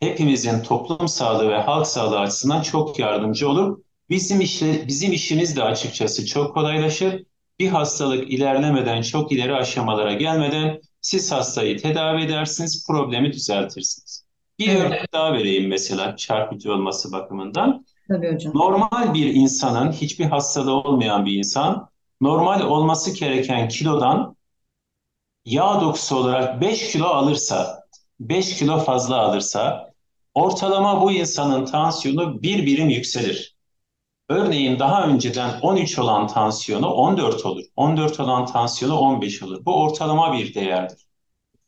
hepimizin 0.00 0.62
toplum 0.62 1.08
sağlığı 1.08 1.48
ve 1.48 1.58
halk 1.58 1.86
sağlığı 1.86 2.18
açısından 2.20 2.62
çok 2.62 2.98
yardımcı 2.98 3.48
olur. 3.48 3.78
Bizim 4.10 4.40
işle, 4.40 4.88
bizim 4.88 5.12
işimiz 5.12 5.56
de 5.56 5.62
açıkçası 5.62 6.26
çok 6.26 6.54
kolaylaşır. 6.54 7.24
Bir 7.58 7.68
hastalık 7.68 8.30
ilerlemeden, 8.30 9.02
çok 9.02 9.32
ileri 9.32 9.54
aşamalara 9.54 10.12
gelmeden 10.12 10.80
siz 11.00 11.32
hastayı 11.32 11.78
tedavi 11.82 12.22
edersiniz, 12.22 12.86
problemi 12.86 13.32
düzeltirsiniz. 13.32 14.26
Bir 14.58 14.68
evet. 14.68 14.80
örnek 14.80 15.12
daha 15.12 15.32
vereyim 15.32 15.68
mesela 15.68 16.16
çarpıcı 16.16 16.72
olması 16.72 17.12
bakımından. 17.12 17.84
Tabii 18.08 18.34
hocam. 18.34 18.52
Normal 18.54 19.14
bir 19.14 19.34
insanın, 19.34 19.92
hiçbir 19.92 20.24
hastalığı 20.24 20.72
olmayan 20.72 21.26
bir 21.26 21.38
insan, 21.38 21.88
normal 22.20 22.60
olması 22.60 23.14
gereken 23.14 23.68
kilodan 23.68 24.36
yağ 25.44 25.80
dokusu 25.80 26.16
olarak 26.16 26.60
5 26.60 26.92
kilo 26.92 27.06
alırsa, 27.06 27.84
5 28.20 28.58
kilo 28.58 28.78
fazla 28.78 29.20
alırsa, 29.20 29.92
ortalama 30.34 31.02
bu 31.02 31.12
insanın 31.12 31.64
tansiyonu 31.64 32.42
bir 32.42 32.66
birim 32.66 32.88
yükselir. 32.88 33.56
Örneğin 34.28 34.78
daha 34.78 35.06
önceden 35.06 35.60
13 35.60 35.98
olan 35.98 36.26
tansiyonu 36.26 36.86
14 36.86 37.46
olur. 37.46 37.64
14 37.76 38.20
olan 38.20 38.46
tansiyonu 38.46 38.98
15 38.98 39.42
olur. 39.42 39.64
Bu 39.64 39.82
ortalama 39.82 40.32
bir 40.32 40.54
değerdir. 40.54 41.06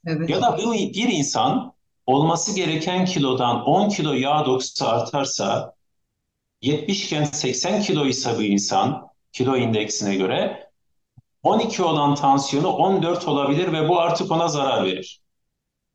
Evet. 0.07 0.31
Ya 0.31 0.43
da 0.43 0.59
bu 0.59 0.73
bir 0.73 1.09
insan 1.09 1.73
olması 2.07 2.57
gereken 2.57 3.05
kilodan 3.05 3.65
10 3.65 3.89
kilo 3.89 4.13
yağ 4.13 4.47
dokusu 4.47 4.89
artarsa 4.89 5.75
70 6.63 7.05
iken 7.05 7.25
80 7.25 7.83
kilo 7.83 8.07
ise 8.07 8.39
bu 8.39 8.43
insan 8.43 9.09
kilo 9.33 9.57
indeksine 9.57 10.17
göre 10.17 10.71
12 11.43 11.83
olan 11.83 12.15
tansiyonu 12.15 12.69
14 12.69 13.29
olabilir 13.29 13.73
ve 13.73 13.89
bu 13.89 14.01
artık 14.01 14.31
ona 14.31 14.49
zarar 14.49 14.85
verir. 14.85 15.21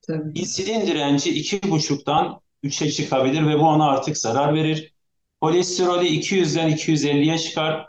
Tabii. 0.07 0.39
İnsülin 0.39 0.88
direnci 0.88 1.31
2,5'dan 1.31 2.41
3'e 2.63 2.91
çıkabilir 2.91 3.48
ve 3.48 3.60
bu 3.60 3.63
ona 3.63 3.89
artık 3.89 4.17
zarar 4.17 4.53
verir. 4.53 4.93
Kolesterolü 5.41 6.05
200'den 6.05 6.72
250'ye 6.72 7.38
çıkar 7.38 7.86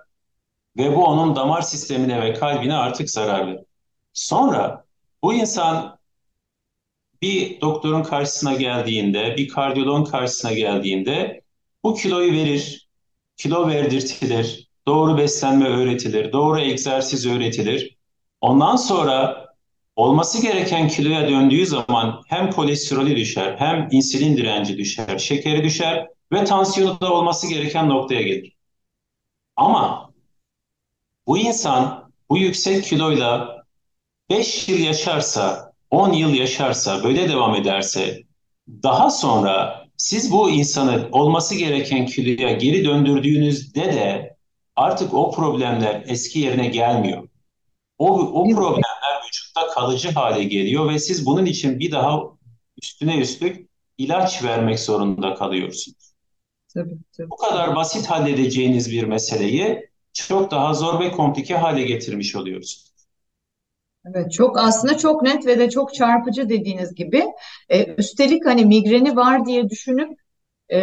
ve 0.77 0.97
bu 0.97 1.05
onun 1.05 1.37
damar 1.37 1.63
sistemine 1.63 2.23
ve 2.23 2.35
kalbine 2.35 2.75
artık 2.75 3.11
zarar 3.11 3.47
verir. 3.47 3.65
Sonra 4.13 4.85
bu 5.23 5.35
insan 5.35 5.99
bir 7.23 7.61
doktorun 7.61 8.03
karşısına 8.03 8.55
geldiğinde, 8.55 9.35
bir 9.37 9.49
kardiyologun 9.49 10.05
karşısına 10.05 10.53
geldiğinde 10.53 11.43
bu 11.87 11.95
kiloyu 11.95 12.33
verir, 12.33 12.89
kilo 13.37 13.69
verdirtilir, 13.69 14.69
doğru 14.87 15.19
beslenme 15.19 15.69
öğretilir, 15.69 16.33
doğru 16.33 16.61
egzersiz 16.61 17.27
öğretilir. 17.27 17.97
Ondan 18.41 18.77
sonra 18.77 19.47
olması 19.97 20.43
gereken 20.43 20.89
kiloya 20.89 21.29
döndüğü 21.29 21.67
zaman 21.67 22.23
hem 22.29 22.51
kolesterolü 22.51 23.17
düşer, 23.17 23.57
hem 23.59 23.89
insülin 23.91 24.37
direnci 24.37 24.79
düşer, 24.79 25.19
şekeri 25.19 25.65
düşer 25.65 26.09
ve 26.33 26.45
tansiyonu 26.45 27.01
da 27.01 27.13
olması 27.13 27.49
gereken 27.49 27.89
noktaya 27.89 28.23
gelir. 28.23 28.57
Ama 29.57 30.11
bu 31.27 31.39
insan 31.39 32.13
bu 32.31 32.39
yüksek 32.39 32.85
kiloyla 32.85 33.63
5 34.31 34.69
yıl 34.69 34.79
yaşarsa, 34.79 35.73
10 35.91 36.13
yıl 36.13 36.35
yaşarsa, 36.35 37.05
böyle 37.05 37.29
devam 37.29 37.55
ederse 37.55 38.23
daha 38.83 39.11
sonra 39.11 39.86
siz 39.97 40.33
bu 40.33 40.51
insanı 40.51 41.09
olması 41.13 41.55
gereken 41.55 42.07
kiloya 42.07 42.53
geri 42.53 42.85
döndürdüğünüzde 42.85 43.85
de 43.85 44.37
artık 44.77 45.15
o 45.15 45.31
problemler 45.31 46.05
eski 46.07 46.39
yerine 46.39 46.67
gelmiyor. 46.67 47.29
O, 47.99 48.21
o 48.21 48.45
problemler 48.45 49.23
vücutta 49.27 49.67
kalıcı 49.75 50.11
hale 50.11 50.45
geliyor 50.45 50.89
ve 50.91 50.99
siz 50.99 51.27
bunun 51.27 51.47
için 51.47 51.81
bir 51.81 51.93
daha 51.93 52.21
üstüne 52.83 53.19
üstlük 53.19 53.69
ilaç 53.99 54.45
vermek 54.45 54.81
zorunda 54.81 55.35
kalıyorsunuz. 55.35 56.15
Tabii, 56.75 56.99
tabii. 57.17 57.31
Bu 57.31 57.37
kadar 57.37 57.77
basit 57.77 58.07
halledeceğiniz 58.07 58.93
bir 58.93 59.05
meseleyi 59.05 59.89
çok 60.13 60.51
daha 60.51 60.75
zor 60.75 61.01
ve 61.01 61.11
komplike 61.11 61.55
hale 61.55 61.83
getirmiş 61.83 62.37
oluyorsunuz. 62.37 62.86
Evet, 64.15 64.33
çok 64.33 64.59
aslında 64.59 64.99
çok 64.99 65.23
net 65.23 65.47
ve 65.47 65.59
de 65.59 65.71
çok 65.71 65.95
çarpıcı 65.95 66.49
dediğiniz 66.49 66.95
gibi. 66.95 67.25
Ee, 67.69 67.95
üstelik 67.99 68.47
hani 68.47 68.65
migreni 68.65 69.17
var 69.17 69.47
diye 69.47 69.69
düşünüp 69.71 70.19
e, 70.73 70.79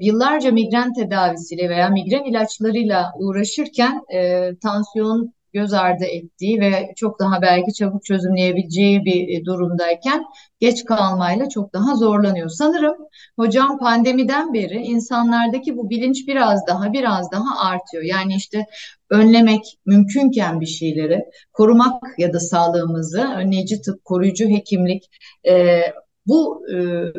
yıllarca 0.00 0.52
migren 0.52 0.92
tedavisiyle 0.92 1.68
veya 1.68 1.88
migren 1.88 2.24
ilaçlarıyla 2.24 3.12
uğraşırken 3.18 4.02
e, 4.14 4.50
tansiyon 4.62 5.34
göz 5.52 5.72
ardı 5.72 6.04
ettiği 6.04 6.60
ve 6.60 6.92
çok 6.96 7.18
daha 7.20 7.42
belki 7.42 7.72
çabuk 7.74 8.04
çözümleyebileceği 8.04 9.04
bir 9.04 9.40
e, 9.40 9.44
durumdayken 9.44 10.24
geç 10.60 10.84
kalmayla 10.84 11.48
çok 11.48 11.72
daha 11.72 11.94
zorlanıyor. 11.96 12.48
Sanırım 12.48 12.96
hocam 13.38 13.78
pandemiden 13.78 14.54
beri 14.54 14.76
insanlardaki 14.76 15.76
bu 15.76 15.90
bilinç 15.90 16.28
biraz 16.28 16.66
daha 16.66 16.92
biraz 16.92 17.32
daha 17.32 17.68
artıyor. 17.68 18.02
Yani 18.02 18.34
işte 18.36 18.66
önlemek 19.10 19.78
mümkünken 19.86 20.60
bir 20.60 20.66
şeyleri 20.66 21.24
korumak 21.52 22.18
ya 22.18 22.32
da 22.32 22.40
sağlığımızı 22.40 23.22
önleyici 23.36 23.82
tıp, 23.82 24.04
koruyucu 24.04 24.48
hekimlik 24.48 25.04
e, 25.48 25.82
bu 26.26 26.62
e, 26.72 26.76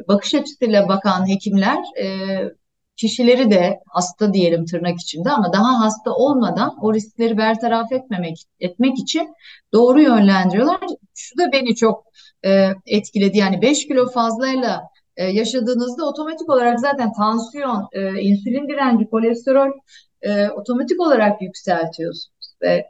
bakış 0.07 0.35
açısıyla 0.35 0.87
bakan 0.87 1.29
hekimler 1.29 1.77
e, 2.01 2.05
kişileri 2.95 3.51
de 3.51 3.79
hasta 3.87 4.33
diyelim 4.33 4.65
tırnak 4.65 4.99
içinde 5.01 5.29
ama 5.29 5.53
daha 5.53 5.79
hasta 5.79 6.11
olmadan 6.11 6.77
o 6.81 6.93
riskleri 6.93 7.37
bertaraf 7.37 7.91
etmemek 7.91 8.37
etmek 8.59 8.99
için 8.99 9.33
doğru 9.73 10.01
yönlendiriyorlar. 10.01 10.79
Şu 11.15 11.37
da 11.37 11.51
beni 11.51 11.75
çok 11.75 12.03
e, 12.45 12.69
etkiledi. 12.85 13.37
Yani 13.37 13.61
5 13.61 13.87
kilo 13.87 14.09
fazlayla 14.09 14.81
e, 15.17 15.25
yaşadığınızda 15.25 16.05
otomatik 16.05 16.49
olarak 16.49 16.79
zaten 16.79 17.13
tansiyon, 17.13 17.87
e, 17.91 18.21
insülin 18.21 18.67
direnci, 18.67 19.09
kolesterol 19.09 19.71
e, 20.21 20.49
otomatik 20.49 20.99
olarak 20.99 21.41
yükseltiyorsunuz. 21.41 22.55
Ve 22.61 22.85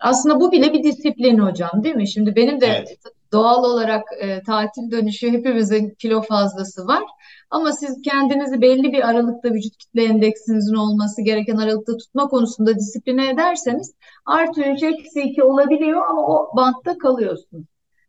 aslında 0.00 0.40
bu 0.40 0.52
bile 0.52 0.72
bir 0.72 0.82
disiplin 0.82 1.38
hocam 1.38 1.84
değil 1.84 1.94
mi? 1.94 2.08
Şimdi 2.08 2.36
benim 2.36 2.60
de 2.60 2.66
evet. 2.66 2.98
Doğal 3.32 3.64
olarak 3.64 4.02
e, 4.20 4.42
tatil 4.42 4.90
dönüşü 4.90 5.30
hepimizin 5.30 5.90
kilo 5.90 6.22
fazlası 6.22 6.86
var. 6.86 7.02
Ama 7.50 7.72
siz 7.72 8.02
kendinizi 8.02 8.60
belli 8.60 8.92
bir 8.92 9.08
aralıkta 9.08 9.50
vücut 9.50 9.76
kitle 9.76 10.04
endeksinizin 10.04 10.74
olması 10.74 11.22
gereken 11.22 11.56
aralıkta 11.56 11.96
tutma 11.96 12.28
konusunda 12.28 12.76
disipline 12.76 13.30
ederseniz 13.30 13.94
artı 14.26 14.60
3 14.60 14.82
eksi 14.82 15.22
2 15.22 15.42
olabiliyor 15.42 16.02
ama 16.08 16.26
o 16.26 16.56
bantta 16.56 16.98
kalıyorsunuz. 16.98 17.66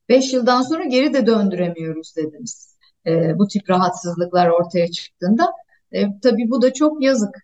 5 0.10 0.34
yıldan 0.34 0.62
sonra 0.62 0.84
geri 0.84 1.14
de 1.14 1.28
döndüremiyoruz 1.28 2.16
dediniz. 2.16 2.78
E, 3.08 3.40
bu 3.40 3.48
tip 3.48 3.70
rahatsızlıklar 3.70 4.48
ortaya 4.48 4.92
çıktığında. 4.92 5.54
E, 5.92 6.20
tabii 6.20 6.50
bu 6.50 6.62
da 6.62 6.74
çok 6.74 7.04
yazık 7.04 7.36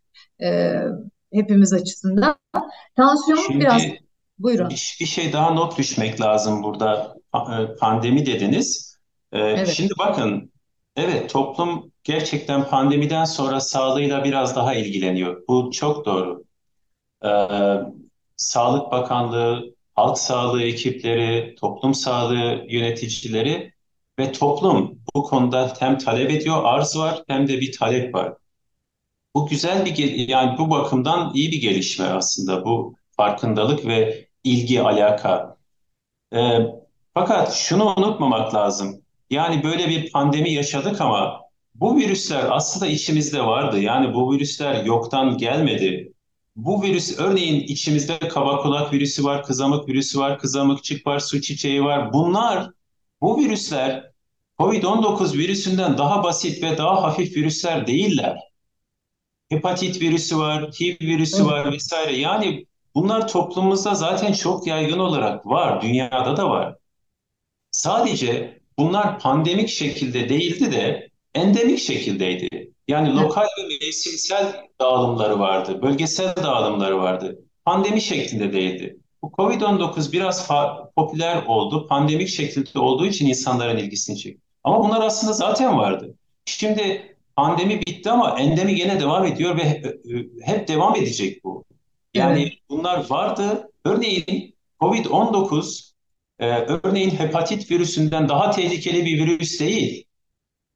e, 0.42 0.80
hepimiz 1.34 1.74
açısından. 1.74 2.36
Tansiyon 2.96 3.40
Şimdi, 3.48 3.60
biraz 3.60 3.82
buyurun. 4.40 4.70
Bir, 4.70 4.98
bir 5.00 5.06
şey 5.06 5.34
daha 5.34 5.50
not 5.50 5.78
düşmek 5.78 6.22
lazım 6.22 6.64
burada. 6.64 7.19
E, 7.36 7.76
pandemi 7.80 8.26
dediniz. 8.26 9.00
E, 9.32 9.40
evet. 9.40 9.68
Şimdi 9.68 9.94
bakın 10.00 10.52
Evet, 11.00 11.30
toplum 11.30 11.92
gerçekten 12.04 12.70
pandemiden 12.70 13.26
sonra 13.26 13.60
sağlığıyla 13.60 14.24
biraz 14.24 14.56
daha 14.56 14.74
ilgileniyor. 14.74 15.44
Bu 15.48 15.72
çok 15.72 16.06
doğru. 16.06 16.44
Ee, 17.26 17.30
Sağlık 18.38 18.92
Bakanlığı, 18.92 19.76
halk 19.96 20.18
sağlığı 20.18 20.64
ekipleri, 20.64 21.56
toplum 21.56 21.94
sağlığı 21.94 22.66
yöneticileri 22.70 23.74
ve 24.20 24.32
toplum 24.32 25.00
bu 25.16 25.24
konuda 25.24 25.74
hem 25.80 25.98
talep 25.98 26.32
ediyor, 26.32 26.64
arz 26.64 26.98
var 26.98 27.24
hem 27.28 27.48
de 27.48 27.62
bir 27.62 27.78
talep 27.78 28.16
var. 28.16 28.34
Bu 29.36 29.48
güzel 29.48 29.86
bir 29.86 30.28
yani 30.30 30.58
bu 30.58 30.70
bakımdan 30.70 31.32
iyi 31.34 31.52
bir 31.52 31.62
gelişme 31.62 32.06
aslında 32.06 32.66
bu 32.66 32.96
farkındalık 33.12 33.86
ve 33.86 34.28
ilgi 34.44 34.82
alaka. 34.82 35.58
Ee, 36.34 36.60
fakat 37.20 37.54
şunu 37.54 37.94
unutmamak 37.98 38.56
lazım. 38.56 39.02
Yani 39.30 39.64
böyle 39.64 39.90
bir 39.90 40.12
pandemi 40.12 40.54
yaşadık 40.54 41.02
ama 41.02 41.42
bu 41.76 41.98
virüsler 41.98 42.46
aslında 42.50 42.88
içimizde 42.88 43.46
vardı. 43.46 43.80
Yani 43.80 44.14
bu 44.14 44.34
virüsler 44.34 44.86
yoktan 44.86 45.38
gelmedi. 45.38 46.14
Bu 46.56 46.84
virüs 46.84 47.20
örneğin 47.20 47.62
içimizde 47.62 48.20
kaba 48.20 48.62
kulak 48.62 48.94
virüsü 48.94 49.24
var, 49.24 49.44
kızamık 49.44 49.88
virüsü 49.88 50.20
var, 50.20 50.40
kızamıkçık 50.40 51.08
var, 51.08 51.20
su 51.20 51.42
çiçeği 51.42 51.84
var. 51.84 52.14
Bunlar, 52.14 52.70
bu 53.22 53.40
virüsler 53.40 54.12
COVID-19 54.60 55.38
virüsünden 55.38 55.98
daha 55.98 56.24
basit 56.24 56.64
ve 56.64 56.78
daha 56.78 57.04
hafif 57.04 57.38
virüsler 57.38 57.88
değiller. 57.88 58.40
Hepatit 59.50 60.02
virüsü 60.02 60.38
var, 60.38 60.72
HIV 60.80 60.96
virüsü 61.02 61.46
var 61.46 61.72
vesaire. 61.72 62.18
Yani 62.18 62.66
bunlar 62.96 63.28
toplumumuzda 63.28 63.96
zaten 63.96 64.34
çok 64.34 64.68
yaygın 64.68 65.00
olarak 65.00 65.46
var, 65.46 65.82
dünyada 65.82 66.38
da 66.38 66.50
var. 66.50 66.76
Sadece 67.80 68.60
bunlar 68.80 69.20
pandemik 69.20 69.70
şekilde 69.70 70.30
değildi 70.30 70.72
de 70.72 71.10
endemik 71.36 71.80
şekildeydi. 71.80 72.72
Yani 72.88 73.16
lokal 73.16 73.42
ve 73.42 73.78
mevsimsel 73.82 74.56
dağılımları 74.82 75.40
vardı, 75.40 75.82
bölgesel 75.82 76.36
dağılımları 76.36 76.98
vardı. 76.98 77.40
Pandemi 77.66 78.02
şeklinde 78.02 78.54
değildi. 78.54 78.98
Bu 79.22 79.28
Covid-19 79.28 80.12
biraz 80.12 80.50
popüler 80.96 81.44
oldu, 81.48 81.88
pandemik 81.88 82.28
şekilde 82.28 82.80
olduğu 82.80 83.06
için 83.06 83.28
insanların 83.28 83.78
ilgisini 83.78 84.18
çekti. 84.18 84.42
Ama 84.64 84.84
bunlar 84.84 85.02
aslında 85.02 85.34
zaten 85.34 85.78
vardı. 85.78 86.16
Şimdi 86.46 87.16
pandemi 87.36 87.80
bitti 87.80 88.10
ama 88.10 88.40
endemi 88.40 88.76
gene 88.76 89.00
devam 89.00 89.26
ediyor 89.26 89.58
ve 89.58 89.62
e, 89.62 89.88
e, 90.18 90.26
hep 90.42 90.68
devam 90.68 90.96
edecek 90.96 91.44
bu. 91.44 91.64
Yani 92.14 92.42
evet. 92.42 92.54
bunlar 92.70 93.10
vardı. 93.10 93.72
Örneğin 93.86 94.56
Covid-19 94.82 95.89
e, 96.40 96.48
örneğin 96.50 97.10
hepatit 97.10 97.72
virüsünden 97.72 98.30
daha 98.30 98.52
tehlikeli 98.52 99.06
bir 99.06 99.20
virüs 99.20 99.60
değil. 99.60 100.06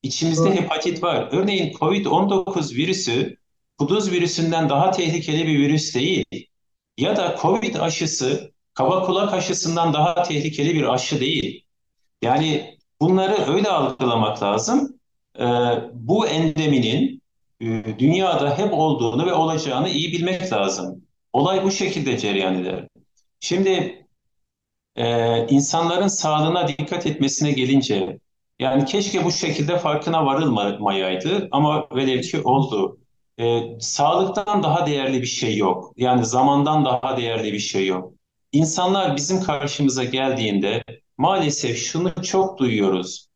İçimizde 0.04 0.50
evet. 0.50 0.62
hepatit 0.62 1.04
var. 1.04 1.30
Örneğin 1.32 1.74
COVID-19 1.74 2.76
virüsü 2.76 3.38
kuduz 3.78 4.12
virüsünden 4.12 4.70
daha 4.70 4.92
tehlikeli 4.92 5.48
bir 5.48 5.60
virüs 5.60 5.96
değil. 5.96 6.26
Ya 6.98 7.16
da 7.16 7.38
COVID 7.42 7.76
aşısı 7.76 8.52
kaba 8.74 9.06
kulak 9.06 9.34
aşısından 9.34 9.94
daha 9.94 10.24
tehlikeli 10.24 10.76
bir 10.76 10.94
aşı 10.94 11.20
değil. 11.20 11.66
Yani 12.22 12.78
bunları 13.02 13.54
öyle 13.54 13.70
algılamak 13.70 14.44
lazım. 14.44 15.00
Ee, 15.40 15.44
bu 15.94 16.28
endeminin 16.28 17.22
e, 17.62 17.84
dünyada 18.00 18.58
hep 18.58 18.74
olduğunu 18.74 19.26
ve 19.26 19.34
olacağını 19.34 19.90
iyi 19.90 20.12
bilmek 20.12 20.54
lazım. 20.54 21.02
Olay 21.34 21.64
bu 21.64 21.72
şekilde 21.72 22.18
cereyan 22.18 22.56
eder. 22.56 22.88
Şimdi 23.40 24.03
e, 24.96 25.38
insanların 25.48 26.08
sağlığına 26.08 26.68
dikkat 26.68 27.06
etmesine 27.06 27.52
gelince 27.52 28.20
yani 28.60 28.86
keşke 28.86 29.26
bu 29.26 29.32
şekilde 29.32 29.78
farkına 29.78 30.26
varılmayaydı 30.26 31.48
ama 31.52 31.88
velev 31.96 32.22
ki 32.22 32.42
oldu. 32.42 32.98
E, 33.40 33.62
sağlıktan 33.80 34.64
daha 34.64 34.88
değerli 34.88 35.22
bir 35.22 35.28
şey 35.28 35.58
yok. 35.58 35.94
Yani 35.98 36.26
zamandan 36.26 36.86
daha 36.86 37.18
değerli 37.18 37.54
bir 37.54 37.60
şey 37.60 37.88
yok. 37.88 38.14
İnsanlar 38.52 39.16
bizim 39.16 39.44
karşımıza 39.44 40.04
geldiğinde 40.04 40.84
maalesef 41.18 41.78
şunu 41.78 42.14
çok 42.24 42.58
duyuyoruz. 42.58 43.28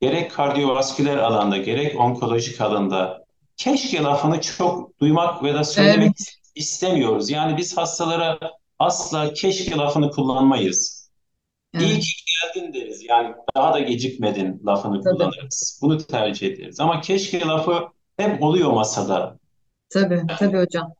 Gerek 0.00 0.30
kardiyovasküler 0.30 1.16
alanda 1.16 1.56
gerek 1.56 2.00
onkolojik 2.00 2.60
alanda 2.60 3.24
keşke 3.56 4.02
lafını 4.02 4.40
çok 4.40 5.00
duymak 5.00 5.42
ve 5.42 5.54
da 5.54 5.64
söylemek 5.64 6.06
evet. 6.06 6.36
istemiyoruz. 6.54 7.30
Yani 7.30 7.56
biz 7.56 7.76
hastalara 7.76 8.38
asla 8.78 9.32
keşke 9.32 9.76
lafını 9.76 10.10
kullanmayız. 10.10 11.10
Evet. 11.74 11.86
İyi 11.86 12.00
ki 12.00 12.12
geldin 12.26 12.74
deriz. 12.74 13.04
Yani 13.08 13.34
daha 13.56 13.74
da 13.74 13.80
gecikmedin 13.80 14.62
lafını 14.66 15.02
Tabii. 15.02 15.14
kullanırız. 15.14 15.78
Bunu 15.82 15.98
tercih 15.98 16.46
ederiz. 16.46 16.80
Ama 16.80 17.00
keşke 17.00 17.40
lafı 17.40 17.78
hep 18.16 18.42
oluyor 18.42 18.72
masada. 18.72 19.38
Tabii, 19.88 20.22
tabii 20.38 20.58
hocam. 20.58 20.92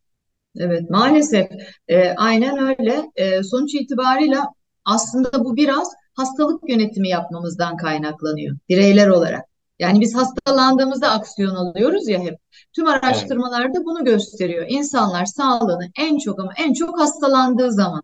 Evet, 0.58 0.90
maalesef 0.90 1.48
e, 1.88 2.08
aynen 2.08 2.58
öyle. 2.58 3.10
E, 3.16 3.42
sonuç 3.42 3.74
itibarıyla 3.74 4.46
aslında 4.84 5.44
bu 5.44 5.56
biraz 5.56 5.88
hastalık 6.14 6.68
yönetimi 6.68 7.08
yapmamızdan 7.08 7.76
kaynaklanıyor 7.76 8.56
bireyler 8.68 9.08
olarak. 9.08 9.44
Yani 9.78 10.00
biz 10.00 10.14
hastalandığımızda 10.14 11.10
aksiyon 11.10 11.54
alıyoruz 11.54 12.08
ya 12.08 12.20
hep. 12.20 12.38
Tüm 12.72 12.86
araştırmalarda 12.86 13.84
bunu 13.84 14.04
gösteriyor. 14.04 14.66
İnsanlar 14.68 15.24
sağlığını 15.24 15.90
en 15.98 16.18
çok 16.18 16.40
ama 16.40 16.52
en 16.58 16.72
çok 16.72 17.00
hastalandığı 17.00 17.72
zaman 17.72 18.02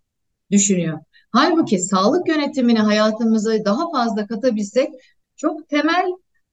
düşünüyor. 0.50 0.98
Halbuki 1.32 1.78
sağlık 1.78 2.28
yönetimini 2.28 2.78
hayatımıza 2.78 3.64
daha 3.64 3.90
fazla 3.90 4.26
katabilsek 4.26 4.88
çok 5.36 5.68
temel 5.68 6.06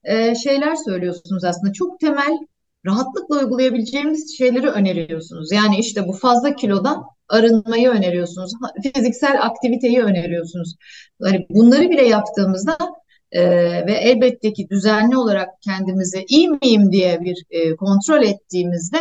e, 0.04 0.36
şeyler 0.36 0.76
söylüyorsunuz 0.76 1.44
aslında. 1.44 1.74
Çok 1.74 2.00
temel 2.00 2.38
rahatlıkla 2.86 3.40
uygulayabileceğimiz 3.40 4.38
şeyleri 4.38 4.70
öneriyorsunuz. 4.70 5.52
Yani 5.52 5.80
işte 5.80 6.08
bu 6.08 6.14
fazla 6.14 6.56
kilodan 6.56 7.04
arınmayı 7.30 7.90
öneriyorsunuz. 7.90 8.52
Fiziksel 8.96 9.42
aktiviteyi 9.46 10.02
öneriyorsunuz. 10.04 10.76
Yani 11.22 11.48
bunları 11.50 11.90
bile 11.90 12.08
yaptığımızda 12.08 12.78
e, 13.32 13.42
ve 13.86 13.94
elbette 13.94 14.54
ki 14.54 14.70
düzenli 14.70 15.18
olarak 15.18 15.50
kendimizi 15.62 16.26
iyi 16.28 16.50
miyim 16.50 16.92
diye 16.92 17.22
bir 17.22 17.46
e, 17.50 17.76
kontrol 17.76 18.24
ettiğimizde 18.24 18.98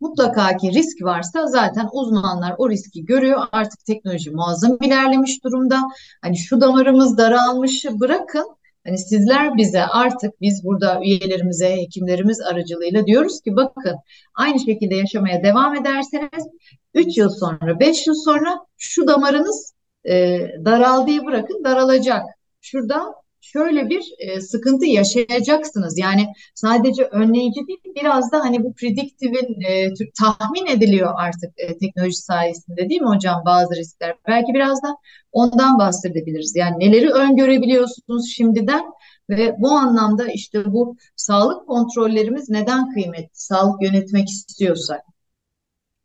mutlaka 0.00 0.56
ki 0.56 0.72
risk 0.72 1.02
varsa 1.02 1.46
zaten 1.46 1.88
uzmanlar 1.92 2.54
o 2.58 2.70
riski 2.70 3.04
görüyor. 3.04 3.40
Artık 3.52 3.84
teknoloji 3.84 4.30
muazzam 4.30 4.78
ilerlemiş 4.80 5.44
durumda. 5.44 5.80
Hani 6.22 6.38
şu 6.38 6.60
damarımız 6.60 7.18
daralmışı 7.18 8.00
bırakın. 8.00 8.46
Hani 8.86 8.98
sizler 8.98 9.56
bize 9.56 9.82
artık 9.82 10.40
biz 10.40 10.64
burada 10.64 11.00
üyelerimize, 11.04 11.76
hekimlerimiz 11.76 12.40
aracılığıyla 12.40 13.06
diyoruz 13.06 13.40
ki 13.40 13.56
bakın 13.56 13.96
aynı 14.34 14.60
şekilde 14.60 14.94
yaşamaya 14.94 15.42
devam 15.42 15.74
ederseniz 15.74 16.46
3 16.94 17.18
yıl 17.18 17.28
sonra, 17.28 17.80
5 17.80 18.06
yıl 18.06 18.14
sonra 18.14 18.58
şu 18.78 19.06
damarınız 19.06 19.74
e, 20.04 20.38
daraldığı 20.64 21.24
bırakın 21.26 21.64
daralacak. 21.64 22.22
Şurada 22.60 23.14
şöyle 23.52 23.88
bir 23.88 24.02
e, 24.18 24.40
sıkıntı 24.40 24.86
yaşayacaksınız. 24.86 25.98
Yani 25.98 26.26
sadece 26.54 27.04
önleyici 27.04 27.66
değil, 27.66 27.94
biraz 27.96 28.32
da 28.32 28.40
hani 28.40 28.64
bu 28.64 28.74
prediktifin 28.74 29.60
e, 29.60 29.88
tahmin 30.18 30.66
ediliyor 30.66 31.14
artık 31.16 31.50
e, 31.56 31.78
teknoloji 31.78 32.16
sayesinde 32.16 32.88
değil 32.88 33.00
mi 33.00 33.08
hocam 33.08 33.42
bazı 33.46 33.74
riskler? 33.74 34.14
Belki 34.28 34.54
biraz 34.54 34.82
da 34.82 34.96
ondan 35.32 35.78
bahsedebiliriz. 35.78 36.56
Yani 36.56 36.78
neleri 36.78 37.10
öngörebiliyorsunuz 37.10 38.30
şimdiden 38.36 38.82
ve 39.30 39.56
bu 39.58 39.70
anlamda 39.70 40.28
işte 40.28 40.72
bu 40.72 40.96
sağlık 41.16 41.66
kontrollerimiz 41.66 42.50
neden 42.50 42.92
kıymetli? 42.92 43.30
Sağlık 43.32 43.82
yönetmek 43.82 44.28
istiyorsak. 44.28 45.00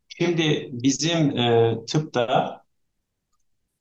Şimdi 0.07 0.69
bizim 0.71 1.37
e, 1.37 1.75
tıpta 1.87 2.61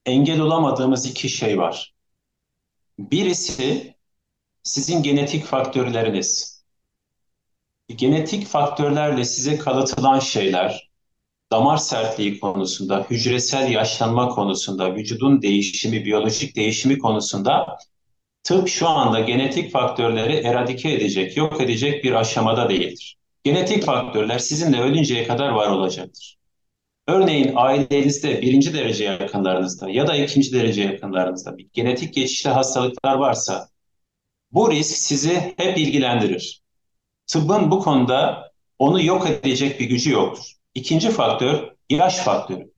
engel 0.06 0.40
olamadığımız 0.40 1.06
iki 1.06 1.28
şey 1.28 1.58
var. 1.58 1.93
Birisi 2.98 3.94
sizin 4.62 5.02
genetik 5.02 5.44
faktörleriniz. 5.44 6.64
Genetik 7.88 8.46
faktörlerle 8.46 9.24
size 9.24 9.58
kalıtılan 9.58 10.18
şeyler, 10.18 10.90
damar 11.52 11.76
sertliği 11.76 12.40
konusunda, 12.40 13.06
hücresel 13.10 13.70
yaşlanma 13.70 14.28
konusunda, 14.28 14.94
vücudun 14.94 15.42
değişimi, 15.42 16.04
biyolojik 16.04 16.56
değişimi 16.56 16.98
konusunda 16.98 17.78
tıp 18.42 18.68
şu 18.68 18.88
anda 18.88 19.20
genetik 19.20 19.72
faktörleri 19.72 20.34
eradike 20.34 20.92
edecek, 20.92 21.36
yok 21.36 21.60
edecek 21.60 22.04
bir 22.04 22.12
aşamada 22.12 22.68
değildir. 22.68 23.16
Genetik 23.44 23.84
faktörler 23.84 24.38
sizinle 24.38 24.80
ölünceye 24.80 25.26
kadar 25.26 25.48
var 25.48 25.70
olacaktır. 25.70 26.36
Örneğin 27.06 27.52
ailenizde 27.56 28.42
birinci 28.42 28.74
derece 28.74 29.04
yakınlarınızda 29.04 29.90
ya 29.90 30.06
da 30.06 30.16
ikinci 30.16 30.52
derece 30.52 30.82
yakınlarınızda 30.82 31.58
bir 31.58 31.68
genetik 31.72 32.14
geçişli 32.14 32.50
hastalıklar 32.50 33.14
varsa 33.14 33.68
bu 34.52 34.70
risk 34.70 34.96
sizi 34.96 35.54
hep 35.56 35.78
ilgilendirir. 35.78 36.62
Tıbbın 37.26 37.70
bu 37.70 37.80
konuda 37.80 38.50
onu 38.78 39.02
yok 39.02 39.30
edecek 39.30 39.80
bir 39.80 39.84
gücü 39.84 40.10
yoktur. 40.10 40.52
İkinci 40.74 41.10
faktör 41.10 41.70
yaş 41.90 42.16
faktörü. 42.16 42.72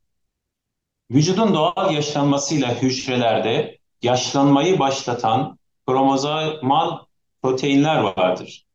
Vücudun 1.10 1.54
doğal 1.54 1.94
yaşlanmasıyla 1.94 2.82
hücrelerde 2.82 3.78
yaşlanmayı 4.02 4.78
başlatan 4.78 5.58
kromozomal 5.86 6.98
proteinler 7.42 7.96
vardır. 7.96 8.66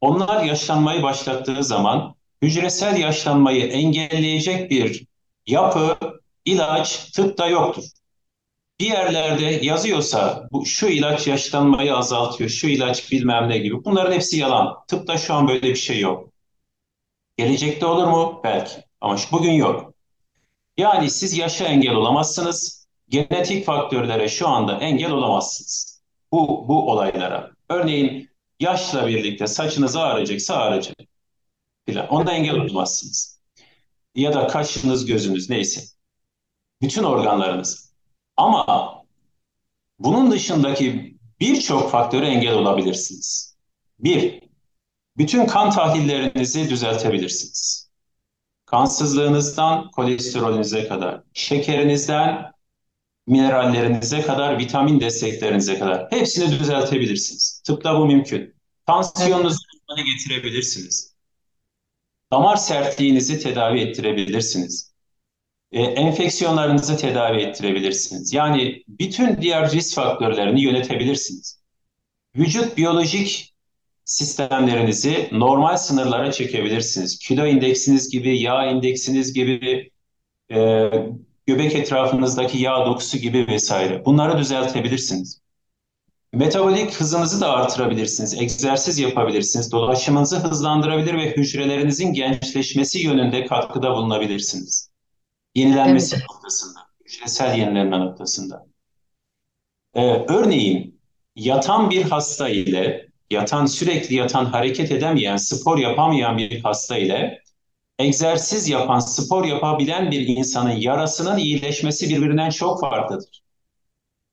Onlar 0.00 0.44
yaşlanmayı 0.44 1.02
başlattığı 1.02 1.64
zaman 1.64 2.14
hücresel 2.42 2.96
yaşlanmayı 2.96 3.64
engelleyecek 3.66 4.70
bir 4.70 5.06
yapı, 5.46 5.96
ilaç 6.44 7.10
tıpta 7.10 7.46
yoktur. 7.46 7.84
Bir 8.80 8.86
yerlerde 8.86 9.44
yazıyorsa 9.44 10.48
bu 10.52 10.66
şu 10.66 10.86
ilaç 10.86 11.26
yaşlanmayı 11.26 11.96
azaltıyor, 11.96 12.50
şu 12.50 12.68
ilaç 12.68 13.12
bilmem 13.12 13.48
ne 13.48 13.58
gibi. 13.58 13.84
Bunların 13.84 14.12
hepsi 14.12 14.36
yalan. 14.38 14.76
Tıpta 14.88 15.18
şu 15.18 15.34
an 15.34 15.48
böyle 15.48 15.62
bir 15.62 15.74
şey 15.74 16.00
yok. 16.00 16.28
Gelecekte 17.36 17.86
olur 17.86 18.06
mu? 18.06 18.40
Belki. 18.44 18.72
Ama 19.00 19.16
bugün 19.32 19.52
yok. 19.52 19.94
Yani 20.76 21.10
siz 21.10 21.38
yaşa 21.38 21.64
engel 21.64 21.94
olamazsınız. 21.94 22.86
Genetik 23.08 23.66
faktörlere 23.66 24.28
şu 24.28 24.48
anda 24.48 24.78
engel 24.80 25.10
olamazsınız. 25.10 26.02
Bu, 26.32 26.68
bu 26.68 26.90
olaylara. 26.90 27.50
Örneğin 27.68 28.30
yaşla 28.60 29.06
birlikte 29.06 29.46
saçınız 29.46 29.96
ağrıyacaksa 29.96 30.54
ağrıyacak 30.56 30.96
filan. 31.88 32.08
Onda 32.08 32.32
engel 32.32 32.54
olamazsınız. 32.54 33.40
Ya 34.14 34.34
da 34.34 34.46
kaşınız, 34.46 35.06
gözünüz 35.06 35.50
neyse. 35.50 35.80
Bütün 36.82 37.02
organlarınız. 37.02 37.92
Ama 38.36 38.88
bunun 39.98 40.30
dışındaki 40.30 41.16
birçok 41.40 41.90
faktöre 41.90 42.26
engel 42.26 42.54
olabilirsiniz. 42.54 43.56
Bir, 43.98 44.40
bütün 45.16 45.46
kan 45.46 45.70
tahlillerinizi 45.70 46.70
düzeltebilirsiniz. 46.70 47.90
Kansızlığınızdan 48.66 49.90
kolesterolünüze 49.90 50.88
kadar, 50.88 51.22
şekerinizden 51.32 52.52
minerallerinize 53.26 54.22
kadar, 54.22 54.58
vitamin 54.58 55.00
desteklerinize 55.00 55.78
kadar 55.78 56.06
hepsini 56.10 56.58
düzeltebilirsiniz. 56.58 57.62
Tıpta 57.66 58.00
bu 58.00 58.06
mümkün. 58.06 58.54
Tansiyonunuzu 58.86 59.58
evet. 59.96 60.06
getirebilirsiniz. 60.06 61.07
Damar 62.32 62.56
sertliğinizi 62.56 63.40
tedavi 63.40 63.80
ettirebilirsiniz. 63.80 64.94
E, 65.72 65.82
enfeksiyonlarınızı 65.82 66.96
tedavi 66.96 67.42
ettirebilirsiniz. 67.42 68.32
Yani 68.32 68.84
bütün 68.88 69.42
diğer 69.42 69.70
risk 69.72 69.94
faktörlerini 69.94 70.62
yönetebilirsiniz. 70.62 71.60
Vücut 72.36 72.76
biyolojik 72.76 73.54
sistemlerinizi 74.04 75.28
normal 75.32 75.76
sınırlara 75.76 76.32
çekebilirsiniz. 76.32 77.18
Kilo 77.18 77.46
indeksiniz 77.46 78.10
gibi, 78.10 78.40
yağ 78.40 78.66
indeksiniz 78.70 79.32
gibi, 79.32 79.90
e, 80.50 80.90
göbek 81.46 81.74
etrafınızdaki 81.74 82.58
yağ 82.58 82.86
dokusu 82.86 83.18
gibi 83.18 83.46
vesaire. 83.48 84.04
Bunları 84.04 84.38
düzeltebilirsiniz. 84.38 85.40
Metabolik 86.32 86.94
hızınızı 86.94 87.40
da 87.40 87.52
artırabilirsiniz, 87.52 88.34
egzersiz 88.34 88.98
yapabilirsiniz, 88.98 89.72
dolaşımınızı 89.72 90.36
hızlandırabilir 90.36 91.14
ve 91.14 91.36
hücrelerinizin 91.36 92.12
gençleşmesi 92.12 92.98
yönünde 92.98 93.46
katkıda 93.46 93.90
bulunabilirsiniz. 93.90 94.90
Yenilenmesi 95.54 96.16
evet. 96.16 96.24
noktasında, 96.30 96.80
hücresel 97.04 97.58
yenilenme 97.58 98.00
noktasında. 98.00 98.66
Ee, 99.94 100.24
örneğin 100.28 101.00
yatan 101.36 101.90
bir 101.90 102.02
hasta 102.02 102.48
ile, 102.48 103.08
yatan 103.30 103.66
sürekli 103.66 104.14
yatan 104.14 104.44
hareket 104.44 104.92
edemeyen, 104.92 105.36
spor 105.36 105.78
yapamayan 105.78 106.38
bir 106.38 106.60
hasta 106.60 106.98
ile 106.98 107.42
egzersiz 107.98 108.68
yapan, 108.68 108.98
spor 108.98 109.44
yapabilen 109.44 110.10
bir 110.10 110.26
insanın 110.26 110.76
yarasının 110.76 111.38
iyileşmesi 111.38 112.08
birbirinden 112.08 112.50
çok 112.50 112.80
farklıdır. 112.80 113.47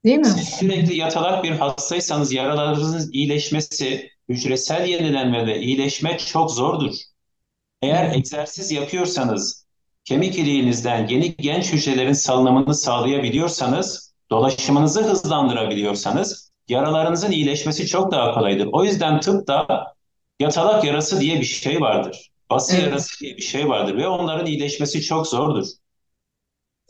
Değil 0.06 0.18
mi? 0.18 0.26
Siz 0.26 0.48
sürekli 0.48 0.96
yatalak 0.96 1.44
bir 1.44 1.50
hastaysanız 1.50 2.32
yaralarınızın 2.32 3.12
iyileşmesi, 3.12 4.10
hücresel 4.28 4.86
yenilenme 4.88 5.46
ve 5.46 5.60
iyileşme 5.60 6.18
çok 6.18 6.50
zordur. 6.50 6.94
Eğer 7.82 8.14
egzersiz 8.14 8.70
yapıyorsanız, 8.72 9.66
kemik 10.04 10.38
iliğinizden 10.38 11.08
yeni 11.08 11.36
genç 11.36 11.72
hücrelerin 11.72 12.12
salınımını 12.12 12.74
sağlayabiliyorsanız, 12.74 14.14
dolaşımınızı 14.30 15.02
hızlandırabiliyorsanız, 15.02 16.52
yaralarınızın 16.68 17.30
iyileşmesi 17.30 17.86
çok 17.86 18.12
daha 18.12 18.34
kolaydır. 18.34 18.68
O 18.72 18.84
yüzden 18.84 19.20
tıpta 19.20 19.86
yatalak 20.40 20.84
yarası 20.84 21.20
diye 21.20 21.40
bir 21.40 21.44
şey 21.44 21.80
vardır. 21.80 22.30
Bası 22.50 22.76
evet. 22.76 22.86
yarası 22.86 23.20
diye 23.20 23.36
bir 23.36 23.42
şey 23.42 23.68
vardır 23.68 23.96
ve 23.96 24.08
onların 24.08 24.46
iyileşmesi 24.46 25.02
çok 25.02 25.26
zordur. 25.26 25.66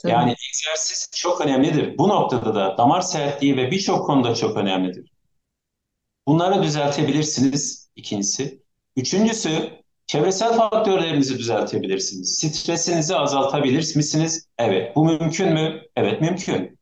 Tabii. 0.03 0.13
Yani 0.13 0.31
egzersiz 0.49 1.11
çok 1.17 1.41
önemlidir. 1.41 1.99
Bu 1.99 2.09
noktada 2.09 2.55
da 2.55 2.79
damar 2.79 3.01
sertliği 3.01 3.57
ve 3.57 3.71
birçok 3.71 4.07
konuda 4.07 4.35
çok 4.35 4.57
önemlidir. 4.57 5.11
Bunları 6.27 6.63
düzeltebilirsiniz 6.63 7.91
ikincisi. 7.97 8.63
Üçüncüsü 8.97 9.71
çevresel 10.07 10.57
faktörlerinizi 10.57 11.39
düzeltebilirsiniz. 11.39 12.39
Stresinizi 12.39 13.17
azaltabilir 13.17 13.97
misiniz? 13.97 14.49
Evet. 14.59 14.97
Bu 14.97 15.05
mümkün 15.05 15.53
mü? 15.53 15.83
Evet 15.97 16.21
mümkün. 16.21 16.79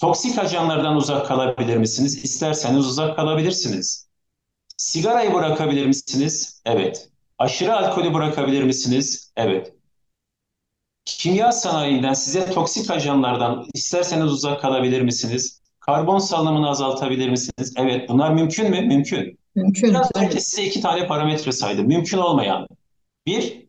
Toksik 0.00 0.38
ajanlardan 0.38 0.96
uzak 0.96 1.26
kalabilir 1.26 1.76
misiniz? 1.76 2.24
İsterseniz 2.24 2.86
uzak 2.86 3.16
kalabilirsiniz. 3.16 4.08
Sigarayı 4.78 5.34
bırakabilir 5.34 5.86
misiniz? 5.86 6.62
Evet. 6.66 7.10
Aşırı 7.38 7.76
alkolü 7.76 8.14
bırakabilir 8.14 8.64
misiniz? 8.64 9.32
Evet 9.36 9.75
kimya 11.06 11.52
sanayinden 11.52 12.12
size 12.14 12.50
toksik 12.50 12.90
ajanlardan 12.90 13.66
isterseniz 13.74 14.32
uzak 14.32 14.60
kalabilir 14.60 15.00
misiniz? 15.00 15.62
Karbon 15.80 16.18
salınımını 16.18 16.68
azaltabilir 16.68 17.28
misiniz? 17.28 17.74
Evet 17.76 18.08
bunlar 18.08 18.30
mümkün 18.30 18.70
mü? 18.70 18.80
Mümkün. 18.80 19.38
Mümkün. 19.54 19.90
Biraz 19.90 20.10
önce 20.14 20.40
size 20.40 20.64
iki 20.64 20.80
tane 20.80 21.06
parametre 21.06 21.52
saydım. 21.52 21.86
Mümkün 21.86 22.18
olmayan. 22.18 22.68
Bir, 23.26 23.66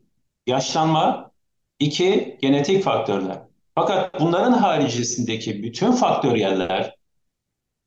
yaşlanma. 0.47 1.31
iki 1.79 2.37
genetik 2.41 2.83
faktörler. 2.83 3.39
Fakat 3.75 4.19
bunların 4.19 4.53
haricindeki 4.53 5.63
bütün 5.63 5.91
faktöriyeller, 5.91 6.95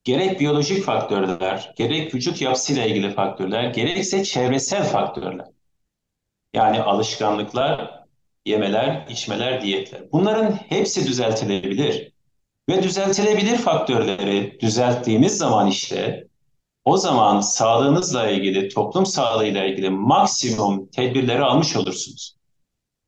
gerek 0.04 0.40
biyolojik 0.40 0.84
faktörler, 0.84 1.74
gerek 1.76 2.14
vücut 2.14 2.40
yapısıyla 2.40 2.84
ilgili 2.84 3.14
faktörler, 3.14 3.64
gerekse 3.64 4.24
çevresel 4.24 4.84
faktörler. 4.84 5.46
Yani 6.54 6.82
alışkanlıklar, 6.82 7.99
yemeler, 8.46 9.06
içmeler, 9.10 9.62
diyetler. 9.62 10.12
Bunların 10.12 10.52
hepsi 10.52 11.06
düzeltilebilir. 11.06 12.12
Ve 12.68 12.82
düzeltilebilir 12.82 13.56
faktörleri 13.56 14.58
düzelttiğimiz 14.60 15.38
zaman 15.38 15.66
işte 15.66 16.28
o 16.84 16.96
zaman 16.96 17.40
sağlığınızla 17.40 18.30
ilgili, 18.30 18.68
toplum 18.68 19.06
sağlığıyla 19.06 19.64
ilgili 19.64 19.90
maksimum 19.90 20.86
tedbirleri 20.86 21.42
almış 21.42 21.76
olursunuz. 21.76 22.36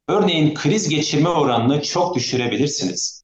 Örneğin 0.08 0.54
kriz 0.54 0.88
geçirme 0.88 1.28
oranını 1.28 1.82
çok 1.82 2.14
düşürebilirsiniz. 2.14 3.22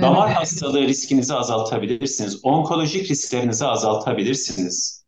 Damar 0.00 0.26
evet. 0.26 0.36
hastalığı 0.36 0.82
riskinizi 0.82 1.34
azaltabilirsiniz. 1.34 2.44
Onkolojik 2.44 3.10
risklerinizi 3.10 3.66
azaltabilirsiniz. 3.66 5.04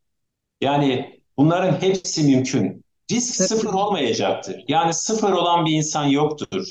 Yani 0.61 1.21
bunların 1.37 1.81
hepsi 1.81 2.23
mümkün. 2.23 2.85
Risk 3.11 3.35
sıfır 3.35 3.75
olmayacaktır. 3.75 4.65
Yani 4.69 4.95
sıfır 4.95 5.33
olan 5.33 5.67
bir 5.67 5.73
insan 5.73 6.05
yoktur. 6.05 6.67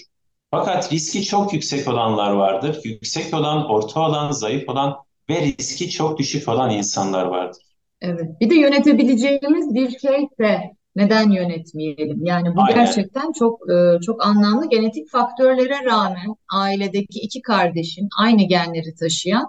Fakat 0.51 0.93
riski 0.93 1.23
çok 1.23 1.53
yüksek 1.53 1.87
olanlar 1.87 2.31
vardır. 2.31 2.81
Yüksek 2.83 3.33
olan, 3.33 3.69
orta 3.69 3.99
olan, 3.99 4.31
zayıf 4.31 4.69
olan 4.69 4.95
ve 5.29 5.41
riski 5.41 5.89
çok 5.89 6.19
düşük 6.19 6.47
olan 6.47 6.71
insanlar 6.71 7.25
vardır. 7.25 7.63
Evet. 8.01 8.41
Bir 8.41 8.49
de 8.49 8.55
yönetebileceğimiz 8.55 9.73
bir 9.73 9.99
şey 9.99 10.27
de 10.39 10.61
neden 10.95 11.31
yönetmeyelim? 11.31 12.25
Yani 12.25 12.55
bu 12.55 12.61
Aynen. 12.61 12.75
gerçekten 12.75 13.31
çok 13.31 13.59
e, 13.71 14.01
çok 14.05 14.25
anlamlı. 14.25 14.69
Genetik 14.69 15.09
faktörlere 15.09 15.85
rağmen 15.85 16.35
ailedeki 16.53 17.19
iki 17.19 17.41
kardeşin 17.41 18.07
aynı 18.19 18.43
genleri 18.43 18.95
taşıyan 18.99 19.45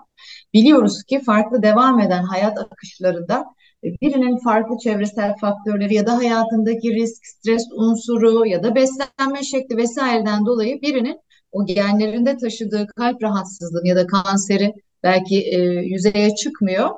biliyoruz 0.55 1.03
ki 1.03 1.21
farklı 1.21 1.63
devam 1.63 2.01
eden 2.01 2.23
hayat 2.23 2.59
akışlarında 2.59 3.45
birinin 3.83 4.37
farklı 4.37 4.79
çevresel 4.79 5.35
faktörleri 5.41 5.95
ya 5.95 6.07
da 6.07 6.17
hayatındaki 6.17 6.95
risk, 6.95 7.27
stres 7.27 7.63
unsuru 7.77 8.47
ya 8.47 8.63
da 8.63 8.75
beslenme 8.75 9.43
şekli 9.43 9.77
vesaireden 9.77 10.47
dolayı 10.47 10.83
birinin 10.83 11.21
o 11.53 11.67
genlerinde 11.67 12.37
taşıdığı 12.37 12.87
kalp 12.87 13.23
rahatsızlığı 13.23 13.87
ya 13.87 13.97
da 13.97 14.07
kanseri 14.07 14.75
belki 15.03 15.41
e, 15.41 15.59
yüzeye 15.63 16.35
çıkmıyor. 16.35 16.91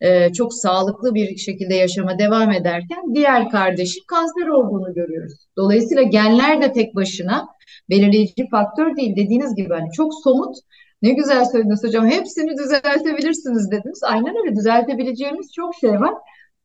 E, 0.00 0.32
çok 0.32 0.54
sağlıklı 0.54 1.14
bir 1.14 1.36
şekilde 1.36 1.74
yaşama 1.74 2.18
devam 2.18 2.50
ederken 2.50 3.14
diğer 3.14 3.50
kardeşin 3.50 4.02
kanser 4.08 4.46
olduğunu 4.46 4.94
görüyoruz. 4.94 5.32
Dolayısıyla 5.56 6.02
genler 6.02 6.62
de 6.62 6.72
tek 6.72 6.94
başına 6.94 7.48
belirleyici 7.90 8.48
faktör 8.50 8.96
değil. 8.96 9.16
Dediğiniz 9.16 9.54
gibi 9.54 9.74
hani 9.74 9.92
çok 9.92 10.12
somut 10.24 10.56
ne 11.02 11.12
güzel 11.12 11.44
söylediniz 11.44 11.84
hocam. 11.84 12.06
Hepsini 12.06 12.56
düzeltebilirsiniz 12.58 13.70
dediniz. 13.70 14.00
Aynen 14.02 14.36
öyle 14.36 14.56
düzeltebileceğimiz 14.56 15.52
çok 15.52 15.74
şey 15.74 15.90
var. 15.90 16.14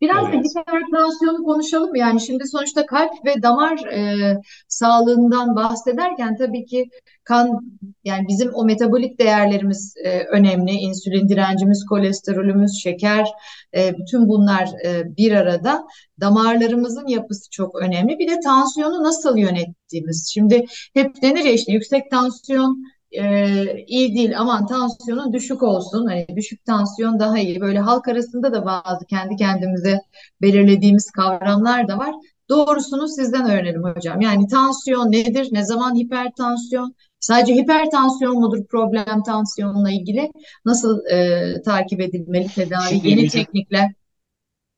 Biraz 0.04 0.24
evet. 0.24 0.34
da 0.34 0.60
hipertansiyonu 0.62 1.44
konuşalım. 1.44 1.96
Yani 1.96 2.22
şimdi 2.22 2.48
sonuçta 2.48 2.86
kalp 2.86 3.12
ve 3.26 3.42
damar 3.42 3.78
e, 3.86 4.38
sağlığından 4.68 5.56
bahsederken 5.56 6.38
tabii 6.38 6.66
ki 6.66 6.90
kan 7.24 7.60
yani 8.04 8.28
bizim 8.28 8.52
o 8.54 8.66
metabolik 8.66 9.20
değerlerimiz 9.20 9.94
e, 10.06 10.24
önemli. 10.24 10.72
İnsülin 10.72 11.30
direncimiz, 11.30 11.86
kolesterolümüz, 11.90 12.72
şeker 12.84 13.28
e, 13.76 13.98
bütün 13.98 14.28
bunlar 14.28 14.70
e, 14.86 15.18
bir 15.18 15.32
arada. 15.32 15.84
Damarlarımızın 16.22 17.08
yapısı 17.08 17.50
çok 17.50 17.76
önemli. 17.76 18.20
Bir 18.20 18.28
de 18.28 18.40
tansiyonu 18.40 19.04
nasıl 19.04 19.38
yönettiğimiz. 19.38 20.32
Şimdi 20.34 20.66
hep 20.94 21.22
denir 21.22 21.44
ya 21.44 21.52
işte 21.52 21.72
yüksek 21.72 22.12
tansiyon 22.12 22.84
e, 23.14 23.86
iyi 23.88 24.16
değil. 24.16 24.40
Aman 24.40 24.68
tansiyonun 24.68 25.34
düşük 25.34 25.64
olsun. 25.64 26.06
Hani 26.08 26.28
düşük 26.36 26.66
tansiyon 26.66 27.20
daha 27.20 27.40
iyi. 27.40 27.62
Böyle 27.62 27.80
halk 27.80 28.08
arasında 28.08 28.54
da 28.54 28.66
bazı 28.66 29.06
kendi 29.06 29.36
kendimize 29.36 30.00
belirlediğimiz 30.42 31.12
kavramlar 31.12 31.88
da 31.88 31.98
var. 31.98 32.16
Doğrusunu 32.50 33.08
sizden 33.08 33.50
öğrenelim 33.50 33.84
hocam. 33.84 34.22
Yani 34.22 34.48
tansiyon 34.48 35.12
nedir? 35.12 35.48
Ne 35.52 35.66
zaman 35.66 35.96
hipertansiyon? 35.96 36.96
Sadece 37.20 37.56
hipertansiyon 37.56 38.40
mudur 38.40 38.66
problem 38.68 39.24
tansiyonla 39.24 39.92
ilgili? 39.92 40.32
Nasıl 40.66 41.06
e, 41.06 41.62
takip 41.62 42.02
edilmeli 42.02 42.48
tedavi 42.48 42.90
Şimdi 42.90 43.10
yeni 43.10 43.22
vücut, 43.22 43.34
teknikler? 43.34 43.92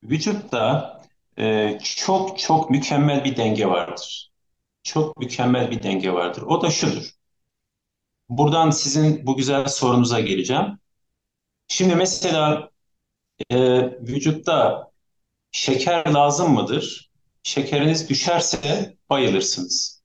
Vücutta 0.04 0.96
e, 1.38 1.78
çok 1.80 2.40
çok 2.40 2.70
mükemmel 2.70 3.24
bir 3.24 3.38
denge 3.38 3.68
vardır. 3.68 4.32
Çok 4.84 5.18
mükemmel 5.18 5.72
bir 5.72 5.84
denge 5.84 6.14
vardır. 6.14 6.42
O 6.42 6.62
da 6.62 6.70
şudur 6.70 7.15
Buradan 8.30 8.70
sizin 8.70 9.28
bu 9.28 9.38
güzel 9.38 9.66
sorunuza 9.68 10.20
geleceğim. 10.20 10.80
Şimdi 11.68 11.96
mesela 11.96 12.70
e, 13.52 13.82
vücutta 14.02 14.88
şeker 15.52 16.08
lazım 16.14 16.54
mıdır? 16.54 17.12
Şekeriniz 17.44 18.10
düşerse 18.10 18.98
bayılırsınız. 19.10 20.04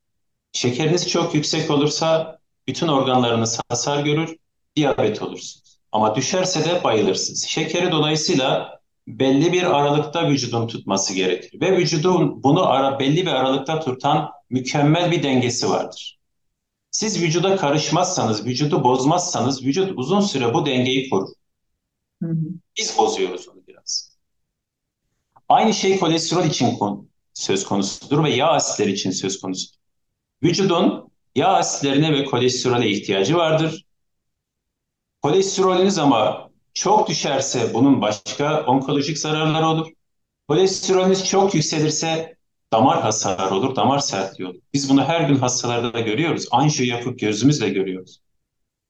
Şekeriniz 0.53 1.09
çok 1.09 1.35
yüksek 1.35 1.71
olursa 1.71 2.39
bütün 2.67 2.87
organlarınız 2.87 3.59
hasar 3.69 4.03
görür, 4.05 4.37
diyabet 4.75 5.21
olursunuz. 5.21 5.79
Ama 5.91 6.15
düşerse 6.15 6.65
de 6.65 6.83
bayılırsınız. 6.83 7.45
Şekeri 7.49 7.91
dolayısıyla 7.91 8.79
belli 9.07 9.53
bir 9.53 9.63
aralıkta 9.63 10.29
vücudun 10.29 10.67
tutması 10.67 11.13
gerekir. 11.13 11.61
Ve 11.61 11.77
vücudun 11.77 12.43
bunu 12.43 12.69
ara, 12.69 12.99
belli 12.99 13.21
bir 13.25 13.31
aralıkta 13.31 13.79
tutan 13.79 14.31
mükemmel 14.49 15.11
bir 15.11 15.23
dengesi 15.23 15.69
vardır. 15.69 16.20
Siz 16.91 17.21
vücuda 17.21 17.55
karışmazsanız, 17.55 18.45
vücudu 18.45 18.83
bozmazsanız 18.83 19.65
vücut 19.65 19.91
uzun 19.95 20.21
süre 20.21 20.53
bu 20.53 20.65
dengeyi 20.65 21.09
korur. 21.09 21.29
Hı 22.23 22.29
hı. 22.29 22.37
Biz 22.77 22.97
bozuyoruz 22.97 23.47
onu 23.47 23.67
biraz. 23.67 24.17
Aynı 25.49 25.73
şey 25.73 25.99
kolesterol 25.99 26.45
için 26.45 26.75
konu, 26.77 27.05
söz 27.33 27.65
konusudur 27.65 28.23
ve 28.23 28.29
yağ 28.29 28.47
asitleri 28.47 28.91
için 28.91 29.11
söz 29.11 29.41
konusudur. 29.41 29.77
Vücudun 30.43 31.11
yağ 31.35 31.47
asitlerine 31.47 32.13
ve 32.13 32.25
kolesterole 32.25 32.89
ihtiyacı 32.89 33.35
vardır. 33.35 33.85
Kolesterolünüz 35.21 35.97
ama 35.97 36.49
çok 36.73 37.09
düşerse 37.09 37.73
bunun 37.73 38.01
başka 38.01 38.65
onkolojik 38.65 39.17
zararları 39.17 39.67
olur. 39.67 39.91
Kolesterolünüz 40.47 41.25
çok 41.25 41.55
yükselirse 41.55 42.37
damar 42.73 43.01
hasarı 43.01 43.55
olur, 43.55 43.75
damar 43.75 43.99
sertliği 43.99 44.49
olur. 44.49 44.59
Biz 44.73 44.89
bunu 44.89 45.03
her 45.03 45.21
gün 45.21 45.35
hastalarda 45.35 45.93
da 45.93 45.99
görüyoruz. 45.99 46.47
Anjiyo 46.51 46.97
yapıp 46.97 47.19
gözümüzle 47.19 47.69
görüyoruz. 47.69 48.19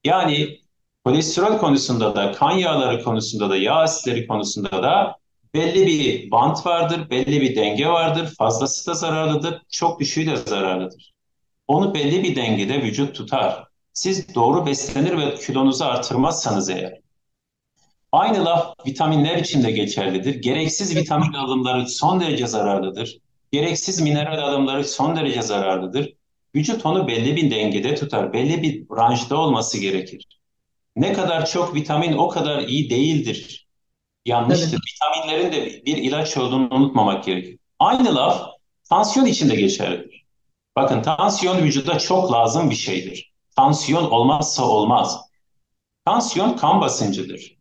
Yani 0.03 0.59
kolesterol 1.05 1.57
konusunda 1.57 2.15
da, 2.15 2.31
kan 2.31 2.51
yağları 2.51 3.03
konusunda 3.03 3.49
da, 3.49 3.57
yağ 3.57 3.75
asitleri 3.75 4.27
konusunda 4.27 4.83
da 4.83 5.15
belli 5.53 5.87
bir 5.87 6.31
bant 6.31 6.65
vardır, 6.65 7.09
belli 7.09 7.41
bir 7.41 7.55
denge 7.55 7.87
vardır. 7.87 8.33
Fazlası 8.37 8.91
da 8.91 8.93
zararlıdır, 8.93 9.61
çok 9.69 9.99
düşüğü 9.99 10.25
de 10.27 10.35
zararlıdır. 10.35 11.13
Onu 11.67 11.93
belli 11.93 12.23
bir 12.23 12.35
dengede 12.35 12.83
vücut 12.83 13.15
tutar. 13.15 13.67
Siz 13.93 14.35
doğru 14.35 14.65
beslenir 14.65 15.17
ve 15.17 15.35
kilonuzu 15.35 15.85
artırmazsanız 15.85 16.69
eğer, 16.69 17.01
Aynı 18.11 18.45
laf 18.45 18.73
vitaminler 18.87 19.37
için 19.37 19.63
de 19.63 19.71
geçerlidir. 19.71 20.35
Gereksiz 20.35 20.95
vitamin 20.95 21.33
alımları 21.33 21.87
son 21.87 22.19
derece 22.19 22.47
zararlıdır. 22.47 23.17
Gereksiz 23.51 24.01
mineral 24.01 24.39
alımları 24.39 24.83
son 24.83 25.15
derece 25.15 25.41
zararlıdır. 25.41 26.13
Vücut 26.55 26.85
onu 26.85 27.07
belli 27.07 27.35
bir 27.35 27.51
dengede 27.51 27.95
tutar, 27.95 28.33
belli 28.33 28.63
bir 28.63 28.85
ranjda 28.97 29.37
olması 29.37 29.77
gerekir. 29.77 30.27
Ne 30.95 31.13
kadar 31.13 31.45
çok 31.45 31.75
vitamin 31.75 32.13
o 32.13 32.27
kadar 32.27 32.59
iyi 32.61 32.89
değildir. 32.89 33.67
Yanlıştır. 34.25 34.69
Evet. 34.69 34.79
Vitaminlerin 34.93 35.51
de 35.51 35.85
bir 35.85 35.97
ilaç 35.97 36.37
olduğunu 36.37 36.73
unutmamak 36.75 37.23
gerekir. 37.23 37.59
Aynı 37.79 38.15
laf 38.15 38.47
tansiyon 38.89 39.25
için 39.25 39.49
de 39.49 39.55
geçerlidir. 39.55 40.25
Bakın 40.75 41.01
tansiyon 41.01 41.57
vücuda 41.63 41.99
çok 41.99 42.31
lazım 42.31 42.69
bir 42.69 42.75
şeydir. 42.75 43.33
Tansiyon 43.55 44.11
olmazsa 44.11 44.65
olmaz. 44.65 45.21
Tansiyon 46.05 46.57
kan 46.57 46.81
basıncıdır. 46.81 47.57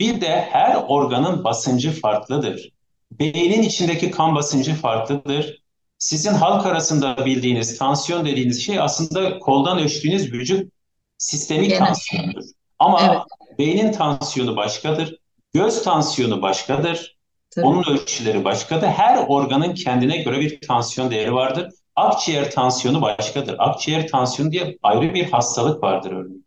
Bir 0.00 0.20
de 0.20 0.48
her 0.50 0.76
organın 0.88 1.44
basıncı 1.44 2.00
farklıdır. 2.00 2.70
Beynin 3.18 3.62
içindeki 3.62 4.10
kan 4.10 4.34
basıncı 4.34 4.74
farklıdır. 4.74 5.62
Sizin 5.98 6.34
halk 6.34 6.66
arasında 6.66 7.26
bildiğiniz 7.26 7.78
tansiyon 7.78 8.24
dediğiniz 8.24 8.64
şey 8.64 8.80
aslında 8.80 9.38
koldan 9.38 9.78
ölçtüğünüz 9.78 10.32
vücut 10.32 10.72
sistemik 11.18 11.70
Genel. 11.70 11.86
tansiyondur. 11.86 12.44
Ama 12.78 13.00
evet. 13.02 13.58
beynin 13.58 13.92
tansiyonu 13.92 14.56
başkadır. 14.56 15.16
Göz 15.54 15.82
tansiyonu 15.82 16.42
başkadır. 16.42 17.16
Tabii. 17.50 17.66
Onun 17.66 17.84
ölçüleri 17.84 18.44
başkadır. 18.44 18.86
Her 18.86 19.24
organın 19.28 19.74
kendine 19.74 20.16
göre 20.16 20.40
bir 20.40 20.60
tansiyon 20.60 21.10
değeri 21.10 21.34
vardır. 21.34 21.68
Akciğer 21.96 22.50
tansiyonu 22.50 23.02
başkadır. 23.02 23.56
Akciğer 23.58 24.08
tansiyonu 24.08 24.52
diye 24.52 24.78
ayrı 24.82 25.14
bir 25.14 25.30
hastalık 25.30 25.82
vardır 25.82 26.12
örneğin. 26.12 26.46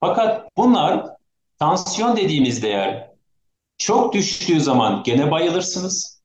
Fakat 0.00 0.50
bunlar 0.56 1.06
tansiyon 1.58 2.16
dediğimiz 2.16 2.62
değer 2.62 3.07
çok 3.78 4.14
düştüğü 4.14 4.60
zaman 4.60 5.02
gene 5.02 5.30
bayılırsınız. 5.30 6.22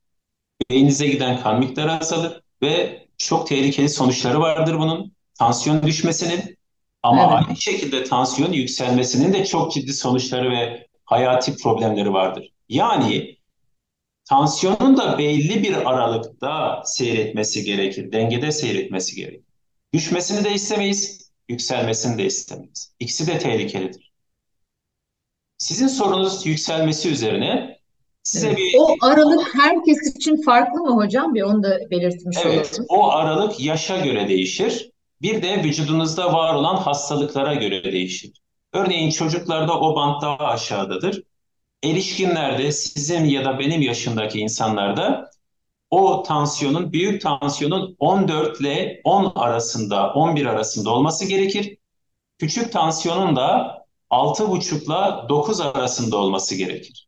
Beyninize 0.70 1.08
giden 1.08 1.42
kan 1.42 1.60
miktarı 1.60 1.92
azalır 1.92 2.42
ve 2.62 3.08
çok 3.18 3.48
tehlikeli 3.48 3.90
sonuçları 3.90 4.40
vardır 4.40 4.80
bunun. 4.80 5.14
Tansiyon 5.40 5.84
düşmesinin 5.84 6.58
ama 7.04 7.24
evet. 7.24 7.48
aynı 7.48 7.58
şekilde 7.62 8.04
tansiyon 8.04 8.52
yükselmesinin 8.52 9.34
de 9.34 9.46
çok 9.46 9.74
ciddi 9.74 9.94
sonuçları 9.94 10.52
ve 10.52 10.88
hayati 11.06 11.56
problemleri 11.56 12.14
vardır. 12.14 12.50
Yani 12.70 13.38
tansiyonun 14.26 14.98
da 14.98 15.18
belli 15.18 15.64
bir 15.64 15.90
aralıkta 15.92 16.82
seyretmesi 16.86 17.64
gerekir, 17.64 18.12
dengede 18.12 18.52
seyretmesi 18.52 19.16
gerekir. 19.16 19.44
Düşmesini 19.94 20.44
de 20.44 20.54
istemeyiz, 20.54 21.32
yükselmesini 21.50 22.18
de 22.18 22.26
istemeyiz. 22.26 22.94
İkisi 23.00 23.28
de 23.28 23.40
tehlikelidir. 23.40 24.13
Sizin 25.64 25.88
sorunuz 25.88 26.46
yükselmesi 26.46 27.10
üzerine 27.10 27.80
size 28.24 28.48
Evet. 28.48 28.58
bir 28.58 28.74
O 28.74 28.96
aralık 29.02 29.56
herkes 29.56 30.16
için 30.16 30.42
farklı 30.42 30.80
mı 30.82 30.96
hocam? 30.96 31.36
Bir 31.36 31.42
onu 31.42 31.64
da 31.64 31.80
belirtmiş 31.92 32.46
evet 32.46 32.46
olalım. 32.46 32.86
o 32.90 33.10
aralık 33.12 33.60
yaşa 33.60 34.00
göre 34.00 34.28
değişir. 34.28 34.92
Bir 35.22 35.42
de 35.42 35.64
vücudunuzda 35.64 36.34
var 36.34 36.54
olan 36.54 36.76
hastalıklara 36.76 37.54
göre 37.54 37.84
değişir. 37.92 38.32
Örneğin 38.74 39.10
çocuklarda 39.12 39.80
o 39.80 39.96
bant 39.96 40.22
daha 40.22 40.38
aşağıdadır. 40.38 41.24
Erişkinlerde 41.84 42.72
sizin 42.72 43.26
ya 43.26 43.46
da 43.46 43.60
benim 43.60 43.82
yaşındaki 43.82 44.40
insanlarda 44.40 45.32
o 45.92 46.24
tansiyonun 46.24 46.94
büyük 46.94 47.22
tansiyonun 47.22 47.96
14 48.00 48.62
ile 48.62 49.02
10 49.04 49.32
arasında 49.36 50.14
11 50.14 50.46
arasında 50.46 50.90
olması 50.92 51.26
gerekir. 51.26 51.78
Küçük 52.40 52.72
tansiyonun 52.74 53.36
da 53.36 53.83
6,5 54.14 54.84
ile 54.86 55.30
9 55.30 55.62
arasında 55.62 56.18
olması 56.18 56.56
gerekir. 56.56 57.08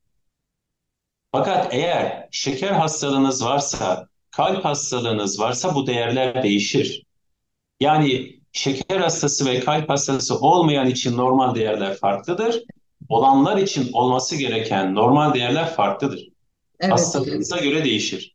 Fakat 1.32 1.74
eğer 1.74 2.28
şeker 2.32 2.72
hastalığınız 2.72 3.46
varsa, 3.46 4.08
kalp 4.32 4.66
hastalığınız 4.66 5.40
varsa 5.40 5.76
bu 5.76 5.88
değerler 5.88 6.44
değişir. 6.44 7.06
Yani 7.80 8.40
şeker 8.52 9.00
hastası 9.00 9.46
ve 9.46 9.60
kalp 9.60 9.90
hastası 9.90 10.40
olmayan 10.40 10.88
için 10.88 11.18
normal 11.18 11.56
değerler 11.56 11.98
farklıdır. 11.98 12.64
Olanlar 13.10 13.58
için 13.58 13.94
olması 13.94 14.36
gereken 14.36 14.96
normal 14.96 15.34
değerler 15.34 15.76
farklıdır. 15.76 16.28
Evet. 16.80 16.94
Hastalığınıza 16.94 17.58
göre 17.58 17.84
değişir. 17.84 18.35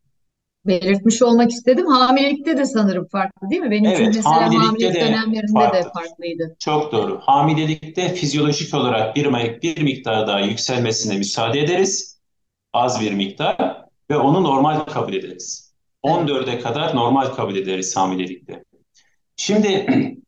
Belirtmiş 0.66 1.22
olmak 1.22 1.50
istedim. 1.50 1.86
Hamilelikte 1.86 2.58
de 2.58 2.64
sanırım 2.64 3.06
farklı 3.12 3.50
değil 3.50 3.62
mi? 3.62 3.70
Benim 3.70 3.90
için 3.90 4.04
Evet, 4.04 4.14
mesela 4.16 4.34
hamilelikte 4.36 4.66
hamilelik 4.66 4.94
de 4.94 5.00
dönemlerinde 5.00 5.72
de 5.72 5.82
farklıdır. 5.82 5.92
farklıydı. 5.92 6.56
Çok 6.58 6.92
doğru. 6.92 7.20
Hamilelikte 7.22 8.14
fizyolojik 8.14 8.74
olarak 8.74 9.16
bir, 9.16 9.24
bir 9.62 9.82
miktar 9.82 10.26
daha 10.26 10.40
yükselmesine 10.40 11.18
müsaade 11.18 11.60
ederiz. 11.60 12.20
Az 12.72 13.00
bir 13.00 13.12
miktar 13.12 13.76
ve 14.10 14.16
onu 14.16 14.44
normal 14.44 14.80
kabul 14.80 15.14
ederiz. 15.14 15.74
14'e 16.02 16.58
kadar 16.58 16.96
normal 16.96 17.26
kabul 17.26 17.56
ederiz 17.56 17.96
hamilelikte. 17.96 18.64
Şimdi 19.36 19.86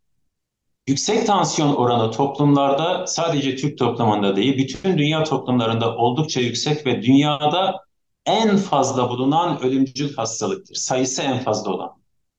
yüksek 0.86 1.26
tansiyon 1.26 1.74
oranı 1.74 2.10
toplumlarda 2.10 3.06
sadece 3.06 3.56
Türk 3.56 3.78
toplumunda 3.78 4.36
değil, 4.36 4.58
bütün 4.58 4.98
dünya 4.98 5.24
toplumlarında 5.24 5.96
oldukça 5.96 6.40
yüksek 6.40 6.86
ve 6.86 7.02
dünyada 7.02 7.80
en 8.26 8.56
fazla 8.56 9.08
bulunan 9.08 9.62
ölümcül 9.62 10.14
hastalıktır. 10.14 10.74
Sayısı 10.74 11.22
en 11.22 11.38
fazla 11.38 11.70
olan. 11.70 11.90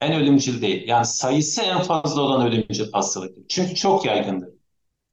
En 0.01 0.13
ölümcül 0.21 0.61
değil. 0.61 0.87
Yani 0.87 1.05
sayısı 1.05 1.61
en 1.61 1.81
fazla 1.81 2.21
olan 2.21 2.47
ölümcül 2.47 2.91
hastalıktır. 2.91 3.43
Çünkü 3.49 3.75
çok 3.75 4.05
yaygındır. 4.05 4.49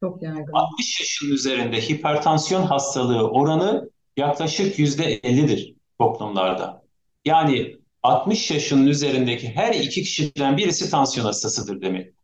Çok 0.01 0.23
yaygın. 0.23 0.53
60 0.53 1.01
yaşın 1.01 1.31
üzerinde 1.35 1.81
hipertansiyon 1.81 2.63
hastalığı 2.63 3.31
oranı 3.31 3.91
yaklaşık 4.17 4.79
%50'dir 4.79 5.75
toplumlarda. 5.99 6.83
Yani 7.25 7.77
60 8.03 8.51
yaşının 8.51 8.87
üzerindeki 8.87 9.49
her 9.49 9.75
iki 9.75 10.03
kişiden 10.03 10.57
birisi 10.57 10.91
tansiyon 10.91 11.27
hastasıdır 11.27 11.81
demek. 11.81 12.15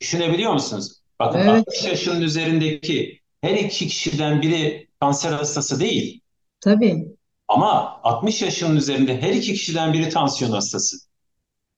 Düşünebiliyor 0.00 0.52
musunuz? 0.52 1.02
Bakın 1.20 1.38
Evet. 1.38 1.68
60 1.68 1.84
yaşının 1.84 2.20
üzerindeki 2.20 3.20
her 3.40 3.54
iki 3.56 3.88
kişiden 3.88 4.42
biri 4.42 4.88
kanser 5.00 5.32
hastası 5.32 5.80
değil. 5.80 6.20
Tabii. 6.60 7.13
Ama 7.54 8.00
60 8.02 8.42
yaşının 8.42 8.76
üzerinde 8.76 9.22
her 9.22 9.32
iki 9.32 9.52
kişiden 9.52 9.92
biri 9.92 10.08
tansiyon 10.08 10.50
hastası. 10.52 10.96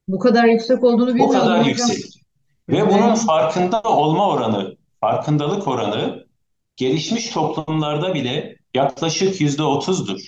Bu 0.09 0.19
kadar 0.19 0.45
yüksek 0.45 0.85
olduğunu 0.85 1.11
O 1.11 1.15
bilmiyordum 1.15 1.41
kadar 1.41 1.67
hocam. 1.67 1.69
yüksek. 1.69 2.05
Ve 2.69 2.77
Evet. 2.79 2.93
bunun 2.95 3.15
farkında 3.15 3.83
olma 3.83 4.29
oranı, 4.29 4.77
farkındalık 5.01 5.69
oranı 5.69 6.27
gelişmiş 6.77 7.31
toplumlarda 7.31 8.15
bile 8.15 8.57
yaklaşık 8.75 9.41
yüzde 9.41 9.63
otuzdur. 9.63 10.21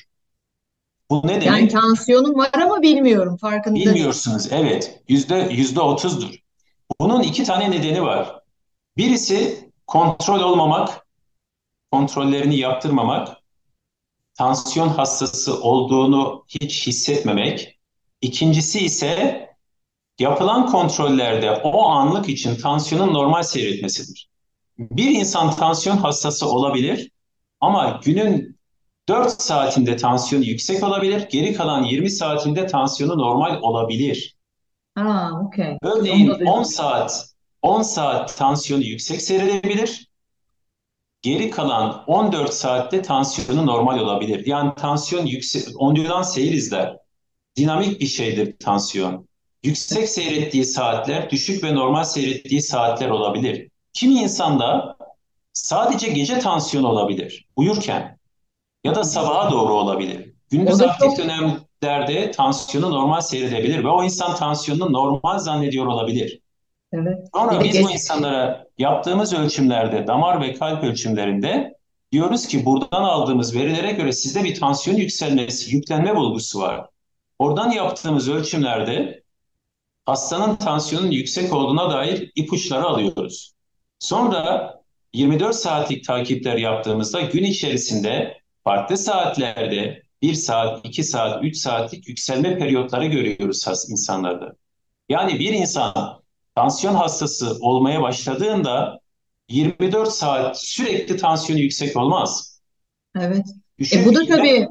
Bu 1.11 1.27
ne 1.27 1.33
Yani 1.33 1.45
demek? 1.45 1.71
tansiyonum 1.71 2.35
var 2.39 2.51
ama 2.55 2.83
bilmiyorum. 2.83 3.37
Farkında. 3.37 3.77
Bilmiyorsunuz. 3.77 4.49
Evet, 4.53 5.03
yüzde 5.09 5.49
yüzde 5.53 5.81
otuzdur. 5.81 6.35
Bunun 7.01 7.23
iki 7.23 7.45
tane 7.45 7.71
nedeni 7.71 8.03
var. 8.03 8.41
Birisi 8.97 9.71
kontrol 9.87 10.41
olmamak, 10.41 11.07
kontrollerini 11.93 12.59
yaptırmamak, 12.59 13.38
tansiyon 14.38 14.88
hastası 14.88 15.62
olduğunu 15.62 16.44
hiç 16.48 16.87
hissetmemek. 16.87 17.79
İkincisi 18.20 18.81
ise 18.85 19.48
yapılan 20.18 20.66
kontrollerde 20.66 21.51
o 21.51 21.87
anlık 21.87 22.29
için 22.29 22.57
tansiyonun 22.57 23.14
normal 23.14 23.42
seyretmesidir. 23.42 24.29
Bir 24.79 25.11
insan 25.11 25.51
tansiyon 25.51 25.96
hastası 25.96 26.48
olabilir 26.48 27.11
ama 27.61 28.01
günün 28.05 28.59
4 29.09 29.42
saatinde 29.42 29.96
tansiyonu 29.96 30.44
yüksek 30.44 30.83
olabilir, 30.83 31.29
geri 31.31 31.55
kalan 31.55 31.85
20 31.85 32.11
saatinde 32.11 32.66
tansiyonu 32.66 33.18
normal 33.18 33.62
olabilir. 33.62 34.37
Ha, 34.94 35.31
okey. 35.46 35.79
Örneğin 35.83 36.27
Onu 36.27 36.35
da 36.35 36.38
duydum. 36.38 36.53
10 36.53 36.62
saat 36.62 37.29
10 37.62 37.83
saat 37.83 38.37
tansiyonu 38.37 38.83
yüksek 38.83 39.22
seyredebilir. 39.22 40.08
Geri 41.23 41.51
kalan 41.51 42.05
14 42.07 42.55
saatte 42.55 43.03
tansiyonu 43.03 43.67
normal 43.67 43.99
olabilir. 43.99 44.47
Yani 44.47 44.75
tansiyon 44.75 45.27
yüksek, 45.27 45.65
ondülans 45.77 46.35
seyir 46.35 46.53
izler. 46.53 46.97
Dinamik 47.57 48.01
bir 48.01 48.07
şeydir 48.07 48.59
tansiyon. 48.59 49.29
Yüksek 49.63 50.09
seyrettiği 50.09 50.65
saatler, 50.65 51.31
düşük 51.31 51.65
ve 51.65 51.75
normal 51.75 52.05
seyrettiği 52.05 52.63
saatler 52.63 53.09
olabilir. 53.11 53.71
Kimi 53.93 54.15
insanda 54.15 54.97
sadece 55.53 56.09
gece 56.09 56.39
tansiyon 56.39 56.85
olabilir, 56.85 57.47
uyurken 57.57 58.19
ya 58.85 58.95
da 58.95 59.05
sabaha 59.05 59.51
doğru 59.51 59.75
olabilir. 59.75 60.33
Gündüz 60.51 60.81
aktif 60.81 61.09
çok- 61.09 61.19
dönemlerde 61.19 62.31
tansiyonu 62.31 62.91
normal 62.91 63.21
seyredebilir 63.21 63.85
ve 63.85 63.89
o 63.89 64.05
insan 64.05 64.37
tansiyonunu 64.37 64.93
normal 64.93 65.39
zannediyor 65.39 65.87
olabilir. 65.87 66.41
Evet. 66.92 67.29
Sonra 67.35 67.64
biz 67.64 67.85
bu 67.85 67.90
insanlara 67.90 68.66
yaptığımız 68.79 69.35
ölçümlerde, 69.35 70.07
damar 70.07 70.40
ve 70.40 70.55
kalp 70.55 70.85
ölçümlerinde 70.85 71.74
diyoruz 72.12 72.46
ki 72.46 72.64
buradan 72.64 73.03
aldığımız 73.03 73.55
verilere 73.55 73.92
göre 73.92 74.12
sizde 74.12 74.44
bir 74.44 74.61
tansiyon 74.61 74.96
yükselmesi, 74.96 75.77
yüklenme 75.77 76.16
bulgusu 76.16 76.61
var. 76.61 76.88
Oradan 77.38 77.70
yaptığımız 77.70 78.29
ölçümlerde 78.29 79.22
hastanın 80.07 80.57
tansiyonun 80.57 81.11
yüksek 81.11 81.53
olduğuna 81.53 81.90
dair 81.90 82.33
ipuçları 82.35 82.85
alıyoruz. 82.85 83.53
Sonra 83.98 84.74
24 85.12 85.55
saatlik 85.55 86.05
takipler 86.05 86.57
yaptığımızda 86.57 87.20
gün 87.20 87.44
içerisinde 87.44 88.40
farklı 88.64 88.96
saatlerde 88.96 90.03
1 90.22 90.35
saat, 90.35 90.87
2 90.87 91.05
saat, 91.05 91.44
3 91.44 91.57
saatlik 91.57 92.09
yükselme 92.09 92.59
periyotları 92.59 93.07
görüyoruz 93.07 93.66
insanlarda. 93.90 94.55
Yani 95.09 95.38
bir 95.38 95.53
insan 95.53 96.18
tansiyon 96.59 96.94
hastası 96.94 97.57
olmaya 97.61 98.03
başladığında 98.03 98.99
24 99.49 100.12
saat 100.12 100.61
sürekli 100.62 101.16
tansiyonu 101.16 101.62
yüksek 101.62 101.97
olmaz. 101.97 102.61
Evet. 103.21 103.47
Düşüp 103.79 103.99
E 104.03 104.05
bu 104.07 104.14
da 104.14 104.23
inme, 104.23 104.37
tabii 104.37 104.68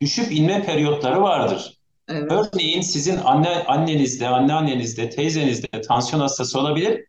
düşüp 0.00 0.32
inme 0.32 0.62
periyotları 0.62 1.22
vardır. 1.22 1.78
evet. 2.08 2.32
Örneğin 2.32 2.80
sizin 2.80 3.16
anne 3.16 3.64
annenizde, 3.64 4.28
anneannenizde, 4.28 5.10
teyzenizde 5.10 5.80
tansiyon 5.80 6.20
hastası 6.20 6.60
olabilir. 6.60 7.04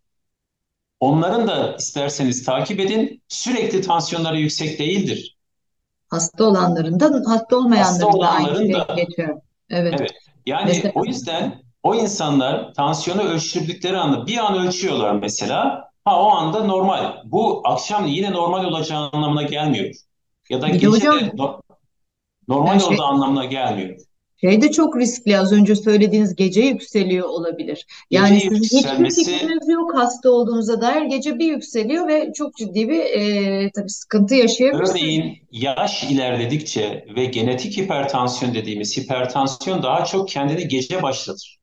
Onların 0.99 1.47
da 1.47 1.75
isterseniz 1.79 2.43
takip 2.45 2.79
edin. 2.79 3.21
Sürekli 3.27 3.81
tansiyonları 3.81 4.37
yüksek 4.39 4.79
değildir. 4.79 5.37
Hasta 6.09 6.43
olanların 6.43 6.99
da 6.99 7.05
hasta 7.05 7.31
Hasta 7.31 7.57
olmayanların 7.57 8.21
da 8.21 8.29
aynı 8.29 8.57
şey 8.57 8.73
da 8.73 8.87
geçiyor. 8.95 9.41
Evet. 9.69 9.93
Evet. 9.99 10.11
Yani 10.45 10.65
Mesela- 10.67 10.91
o 10.95 11.05
yüzden 11.05 11.70
o 11.83 11.95
insanlar 11.95 12.73
tansiyonu 12.73 13.21
ölçtürdükleri 13.21 13.97
anda 13.97 14.27
bir 14.27 14.37
an 14.37 14.67
ölçüyorlar 14.67 15.15
mesela. 15.15 15.89
Ha 16.05 16.23
o 16.23 16.29
anda 16.29 16.63
normal. 16.63 17.13
Bu 17.25 17.61
akşam 17.65 18.07
yine 18.07 18.31
normal 18.31 18.65
olacağı 18.65 19.09
anlamına 19.11 19.43
gelmiyor. 19.43 19.95
Ya 20.49 20.61
da 20.61 20.67
Bir 20.67 20.73
gece 20.73 20.87
hocam- 20.87 21.19
de 21.19 21.31
no- 21.35 21.61
normal 22.47 22.79
şey- 22.79 22.87
olduğu 22.93 23.03
anlamına 23.03 23.45
gelmiyor. 23.45 23.99
Şey 24.41 24.61
de 24.61 24.71
çok 24.71 24.97
riskli. 24.97 25.37
Az 25.39 25.51
önce 25.51 25.75
söylediğiniz 25.75 26.35
gece 26.35 26.61
yükseliyor 26.61 27.29
olabilir. 27.29 27.85
Yani 28.11 28.33
Gece 28.33 28.49
sizin 28.49 28.63
hiçbir 28.63 28.77
yükselmesi- 28.77 29.23
fikriniz 29.25 29.69
yok 29.69 29.91
hasta 29.95 30.29
olduğunuza 30.31 30.81
dair 30.81 31.01
gece 31.01 31.39
bir 31.39 31.45
yükseliyor 31.45 32.07
ve 32.07 32.31
çok 32.35 32.55
ciddi 32.55 32.89
bir 32.89 32.99
e, 32.99 33.71
tabii 33.75 33.89
sıkıntı 33.89 34.35
yaşayabilirsiniz. 34.35 35.01
Örneğin 35.01 35.37
yaş 35.51 36.03
ilerledikçe 36.03 37.05
ve 37.15 37.25
genetik 37.25 37.77
hipertansiyon 37.77 38.53
dediğimiz 38.53 38.97
hipertansiyon 38.97 39.83
daha 39.83 40.05
çok 40.05 40.29
kendini 40.29 40.67
gece 40.67 41.01
başlatır. 41.03 41.60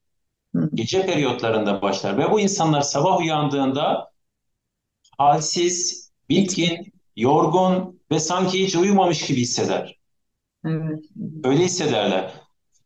Gece 0.74 1.06
periyotlarında 1.06 1.82
başlar 1.82 2.18
ve 2.18 2.30
bu 2.30 2.40
insanlar 2.40 2.80
sabah 2.80 3.18
uyandığında 3.18 4.11
halsiz, 5.18 6.11
bitkin, 6.28 6.92
yorgun 7.16 8.00
ve 8.11 8.20
sanki 8.20 8.66
hiç 8.66 8.76
uyumamış 8.76 9.26
gibi 9.26 9.40
hisseder. 9.40 9.98
Evet. 10.66 11.04
Öyle 11.44 11.64
hissederler. 11.64 12.32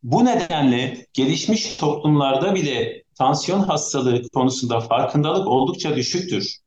Bu 0.03 0.25
nedenle 0.25 1.07
gelişmiş 1.13 1.77
toplumlarda 1.77 2.55
bile 2.55 3.03
tansiyon 3.15 3.59
hastalığı 3.59 4.29
konusunda 4.29 4.79
farkındalık 4.79 5.47
oldukça 5.47 5.95
düşüktür. 5.95 6.57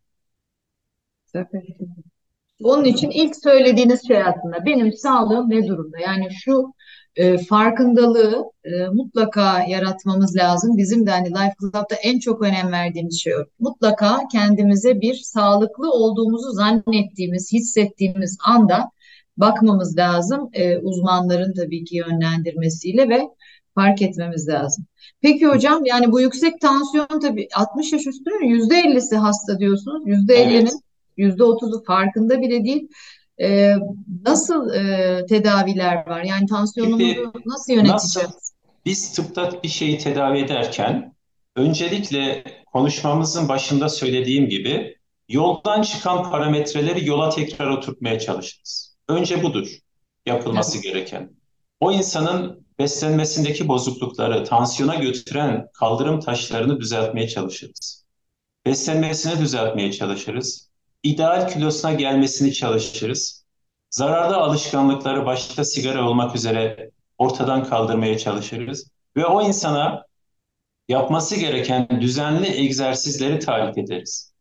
Onun 2.62 2.84
için 2.84 3.10
ilk 3.10 3.36
söylediğiniz 3.36 4.06
şey 4.06 4.22
aslında 4.22 4.64
benim 4.66 4.92
sağlığım 4.92 5.50
ne 5.50 5.68
durumda? 5.68 5.98
Yani 5.98 6.28
şu 6.44 6.74
e, 7.16 7.38
farkındalığı 7.38 8.44
e, 8.64 8.88
mutlaka 8.88 9.62
yaratmamız 9.62 10.36
lazım. 10.36 10.76
Bizim 10.76 11.06
de 11.06 11.10
hani 11.10 11.30
Life 11.30 11.54
Club'da 11.60 11.94
en 12.02 12.18
çok 12.18 12.42
önem 12.42 12.72
verdiğimiz 12.72 13.20
şey 13.20 13.34
o. 13.34 13.38
Mutlaka 13.58 14.18
kendimize 14.32 15.00
bir 15.00 15.14
sağlıklı 15.14 15.92
olduğumuzu 15.92 16.52
zannettiğimiz, 16.52 17.52
hissettiğimiz 17.52 18.38
anda 18.44 18.90
bakmamız 19.36 19.96
lazım. 19.96 20.50
E, 20.52 20.78
uzmanların 20.78 21.54
tabii 21.54 21.84
ki 21.84 21.96
yönlendirmesiyle 21.96 23.08
ve 23.08 23.20
fark 23.74 24.02
etmemiz 24.02 24.48
lazım. 24.48 24.86
Peki 25.20 25.46
hocam 25.46 25.84
yani 25.84 26.12
bu 26.12 26.20
yüksek 26.20 26.60
tansiyon 26.60 27.20
tabii 27.22 27.48
60 27.56 27.92
yaş 27.92 28.06
üstünün 28.06 28.68
%50'si 28.68 29.16
hasta 29.16 29.58
diyorsunuz. 29.58 30.06
%50'nin 30.06 30.82
Evet. 31.18 31.38
%30'u 31.38 31.84
farkında 31.84 32.40
bile 32.40 32.64
değil. 32.64 32.88
Ee, 33.40 33.74
nasıl 34.26 34.74
e, 34.74 35.26
tedaviler 35.26 36.06
var? 36.06 36.22
Yani 36.22 36.46
tansiyonumuzu 36.46 37.14
Şimdi 37.14 37.30
nasıl 37.46 37.72
yöneteceğiz? 37.72 38.28
nasıl 38.30 38.46
biz 38.84 39.12
tıpta 39.12 39.62
bir 39.62 39.68
şeyi 39.68 39.98
tedavi 39.98 40.38
ederken 40.38 41.14
öncelikle 41.56 42.44
konuşmamızın 42.72 43.48
başında 43.48 43.88
söylediğim 43.88 44.48
gibi 44.48 44.96
yoldan 45.28 45.82
çıkan 45.82 46.30
parametreleri 46.30 47.06
yola 47.08 47.30
tekrar 47.30 47.66
oturtmaya 47.70 48.18
çalışırız. 48.18 48.96
Önce 49.08 49.42
budur 49.42 49.78
yapılması 50.26 50.78
Evet, 50.78 50.84
gereken. 50.84 51.36
O 51.80 51.92
insanın 51.92 52.66
beslenmesindeki 52.78 53.68
bozuklukları, 53.68 54.44
tansiyona 54.44 54.94
götüren 54.94 55.68
kaldırım 55.72 56.20
taşlarını 56.20 56.80
düzeltmeye 56.80 57.28
çalışırız. 57.28 58.06
Beslenmesini 58.66 59.38
düzeltmeye 59.40 59.92
çalışırız. 59.92 60.65
İdeal 61.06 61.48
kilosuna 61.48 61.92
gelmesini 61.92 62.52
çalışırız. 62.52 63.44
Zararlı 63.90 64.36
alışkanlıkları 64.36 65.26
başta 65.26 65.64
sigara 65.64 66.08
olmak 66.08 66.36
üzere 66.36 66.90
ortadan 67.18 67.64
kaldırmaya 67.64 68.18
çalışırız. 68.18 68.90
Ve 69.16 69.26
o 69.26 69.42
insana 69.42 70.06
yapması 70.88 71.36
gereken 71.36 71.88
düzenli 72.00 72.46
egzersizleri 72.46 73.38
tarif 73.38 73.78
ederiz. 73.78 74.32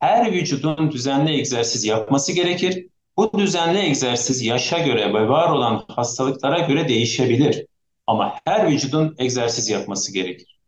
Her 0.00 0.32
vücudun 0.32 0.92
düzenli 0.92 1.32
egzersiz 1.32 1.84
yapması 1.84 2.32
gerekir. 2.32 2.86
Bu 3.16 3.38
düzenli 3.38 3.78
egzersiz 3.78 4.42
yaşa 4.42 4.78
göre 4.78 5.14
ve 5.14 5.28
var 5.28 5.50
olan 5.50 5.84
hastalıklara 5.88 6.58
göre 6.58 6.88
değişebilir. 6.88 7.66
Ama 8.06 8.34
her 8.44 8.70
vücudun 8.70 9.14
egzersiz 9.18 9.68
yapması 9.68 10.14
gerekir. 10.14 10.60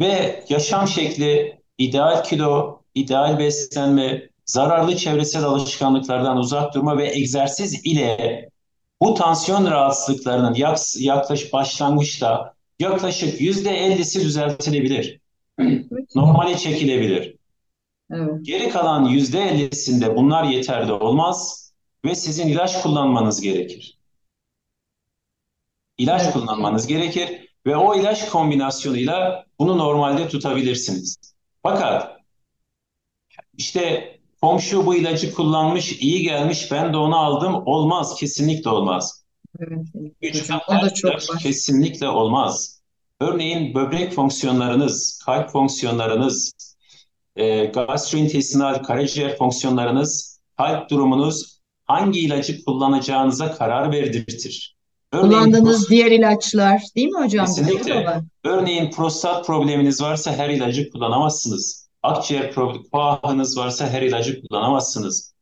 Ve 0.00 0.44
yaşam 0.48 0.88
şekli, 0.88 1.60
ideal 1.78 2.24
kilo, 2.24 2.81
ideal 2.94 3.38
beslenme, 3.38 4.28
zararlı 4.46 4.96
çevresel 4.96 5.44
alışkanlıklardan 5.44 6.36
uzak 6.36 6.74
durma 6.74 6.98
ve 6.98 7.14
egzersiz 7.14 7.86
ile 7.86 8.48
bu 9.00 9.14
tansiyon 9.14 9.70
rahatsızlıklarının 9.70 10.54
yaklaşık 10.98 11.52
başlangıçta 11.52 12.54
yaklaşık 12.78 13.40
yüzde 13.40 13.70
ellisi 13.70 14.20
düzeltilebilir. 14.20 15.20
Normale 16.14 16.58
çekilebilir. 16.58 17.36
evet, 18.12 18.30
Geri 18.42 18.68
kalan 18.68 19.04
yüzde 19.04 19.40
ellisinde 19.40 20.16
bunlar 20.16 20.44
yeterli 20.44 20.92
olmaz 20.92 21.62
ve 22.04 22.14
sizin 22.14 22.48
ilaç 22.48 22.82
kullanmanız 22.82 23.40
gerekir. 23.40 23.98
İlaç 25.98 26.22
evet. 26.22 26.32
kullanmanız 26.32 26.86
gerekir 26.86 27.48
ve 27.66 27.76
o 27.76 27.94
ilaç 28.00 28.28
kombinasyonuyla 28.28 29.44
bunu 29.58 29.78
normalde 29.78 30.28
tutabilirsiniz. 30.28 31.16
Fakat 31.62 32.21
işte 33.62 34.16
komşu 34.40 34.86
bu 34.86 34.94
ilacı 34.94 35.34
kullanmış, 35.34 35.92
iyi 35.92 36.22
gelmiş, 36.22 36.72
ben 36.72 36.92
de 36.92 36.96
onu 36.96 37.16
aldım. 37.16 37.62
Olmaz, 37.66 38.14
kesinlikle 38.14 38.70
olmaz. 38.70 39.24
Evet, 39.60 39.86
hocam 40.34 40.60
o 40.68 40.72
da 40.72 40.94
çok 40.94 41.12
ilaç 41.12 41.30
var. 41.30 41.38
kesinlikle 41.38 42.08
olmaz. 42.08 42.80
Örneğin 43.20 43.74
böbrek 43.74 44.12
fonksiyonlarınız, 44.12 45.22
kalp 45.26 45.50
fonksiyonlarınız, 45.50 46.52
e, 47.36 47.64
gastrointestinal, 47.64 48.82
karaciğer 48.82 49.36
fonksiyonlarınız, 49.36 50.40
kalp 50.56 50.90
durumunuz 50.90 51.60
hangi 51.84 52.20
ilacı 52.20 52.64
kullanacağınıza 52.64 53.54
karar 53.54 53.92
verdirtir. 53.92 54.76
Örneğin 55.12 55.30
Kullandığınız 55.30 55.90
diğer 55.90 56.10
ilaçlar 56.10 56.82
değil 56.96 57.08
mi 57.08 57.24
hocam? 57.24 57.46
Kesinlikle. 57.46 58.20
Örneğin 58.44 58.90
prostat 58.90 59.46
probleminiz 59.46 60.02
varsa 60.02 60.32
her 60.32 60.50
ilacı 60.50 60.90
kullanamazsınız. 60.90 61.81
Akciğer 62.02 62.54
koahınız 62.92 63.58
varsa 63.58 63.88
her 63.88 64.02
ilacı 64.02 64.42
kullanamazsınız. 64.42 65.34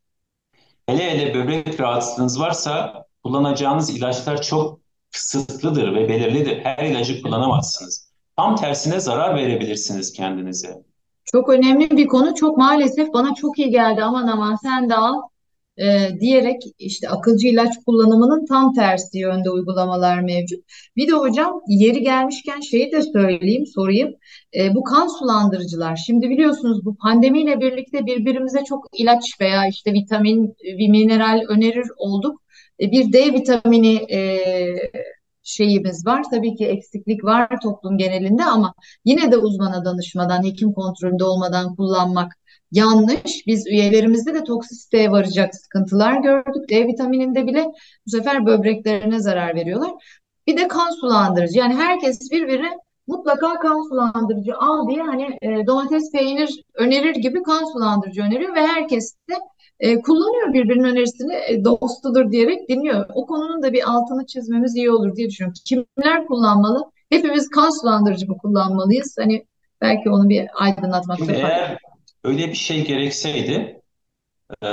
Hele 0.86 1.10
hele 1.10 1.34
böbrek 1.34 1.80
rahatsızlığınız 1.80 2.40
varsa 2.40 3.04
kullanacağınız 3.24 3.90
ilaçlar 3.90 4.42
çok 4.42 4.80
kısıtlıdır 5.12 5.94
ve 5.94 6.08
belirlidir. 6.08 6.64
Her 6.64 6.84
ilacı 6.84 7.22
kullanamazsınız. 7.22 8.10
Tam 8.36 8.56
tersine 8.56 9.00
zarar 9.00 9.36
verebilirsiniz 9.36 10.12
kendinize. 10.12 10.82
Çok 11.24 11.48
önemli 11.48 11.90
bir 11.90 12.06
konu. 12.06 12.34
Çok 12.34 12.56
maalesef 12.56 13.12
bana 13.12 13.34
çok 13.34 13.58
iyi 13.58 13.70
geldi. 13.70 14.02
Aman 14.02 14.26
aman 14.26 14.56
sen 14.62 14.90
de 14.90 14.96
al 14.96 15.14
e, 15.80 16.20
diyerek 16.20 16.62
işte 16.78 17.08
akılcı 17.08 17.48
ilaç 17.48 17.74
kullanımının 17.86 18.46
tam 18.46 18.74
tersi 18.74 19.18
yönde 19.18 19.50
uygulamalar 19.50 20.20
mevcut. 20.20 20.64
Bir 20.96 21.08
de 21.08 21.12
hocam 21.12 21.60
yeri 21.68 22.02
gelmişken 22.02 22.60
şeyi 22.60 22.92
de 22.92 23.02
söyleyeyim, 23.02 23.66
sorayım. 23.66 24.14
E, 24.56 24.74
bu 24.74 24.84
kan 24.84 25.06
sulandırıcılar. 25.18 25.96
Şimdi 25.96 26.30
biliyorsunuz 26.30 26.84
bu 26.84 26.96
pandemiyle 26.96 27.60
birlikte 27.60 28.06
birbirimize 28.06 28.64
çok 28.64 28.86
ilaç 28.92 29.24
veya 29.40 29.68
işte 29.68 29.92
vitamin, 29.92 30.54
mineral 30.90 31.40
önerir 31.48 31.86
olduk. 31.96 32.42
E, 32.80 32.90
bir 32.90 33.12
D 33.12 33.32
vitamini 33.32 33.96
e, 34.12 34.20
şeyimiz 35.42 36.06
var. 36.06 36.22
Tabii 36.30 36.54
ki 36.54 36.66
eksiklik 36.66 37.24
var 37.24 37.48
toplum 37.62 37.98
genelinde 37.98 38.44
ama 38.44 38.74
yine 39.04 39.32
de 39.32 39.36
uzmana 39.36 39.84
danışmadan, 39.84 40.44
hekim 40.44 40.72
kontrolünde 40.72 41.24
olmadan 41.24 41.76
kullanmak 41.76 42.32
yanlış. 42.72 43.46
Biz 43.46 43.66
üyelerimizde 43.66 44.34
de 44.34 44.44
toksisiteye 44.44 45.10
varacak 45.10 45.54
sıkıntılar 45.54 46.22
gördük. 46.22 46.70
D 46.70 46.86
vitamininde 46.86 47.46
bile 47.46 47.64
bu 48.06 48.10
sefer 48.10 48.46
böbreklerine 48.46 49.20
zarar 49.20 49.54
veriyorlar. 49.54 49.90
Bir 50.46 50.56
de 50.56 50.68
kan 50.68 50.90
sulandırıcı. 50.90 51.58
Yani 51.58 51.74
herkes 51.74 52.30
birbirine 52.30 52.70
mutlaka 53.06 53.58
kan 53.58 53.88
sulandırıcı 53.88 54.56
al 54.56 54.88
diye 54.88 55.02
hani 55.02 55.38
e, 55.42 55.66
domates 55.66 56.12
peynir 56.12 56.62
önerir 56.74 57.14
gibi 57.14 57.42
kan 57.42 57.72
sulandırıcı 57.72 58.22
öneriyor 58.22 58.54
ve 58.54 58.66
herkes 58.66 59.16
de 59.30 59.34
e, 59.80 60.00
kullanıyor 60.00 60.52
birbirinin 60.52 60.84
önerisini 60.84 61.34
e, 61.34 61.64
dostudur 61.64 62.30
diyerek 62.30 62.68
dinliyor. 62.68 63.06
O 63.14 63.26
konunun 63.26 63.62
da 63.62 63.72
bir 63.72 63.90
altını 63.90 64.26
çizmemiz 64.26 64.76
iyi 64.76 64.90
olur 64.90 65.16
diye 65.16 65.28
düşünüyorum. 65.28 65.60
Kimler 65.64 66.26
kullanmalı? 66.26 66.90
Hepimiz 67.10 67.48
kan 67.48 67.80
sulandırıcı 67.80 68.28
mı 68.28 68.38
kullanmalıyız? 68.38 69.16
Hani 69.18 69.46
belki 69.80 70.10
onu 70.10 70.28
bir 70.28 70.46
aydınlatmakta 70.54 71.24
fayda 71.24 71.42
var. 71.42 71.78
Öyle 72.24 72.48
bir 72.48 72.54
şey 72.54 72.86
gerekseydi 72.86 73.82
e, 74.64 74.68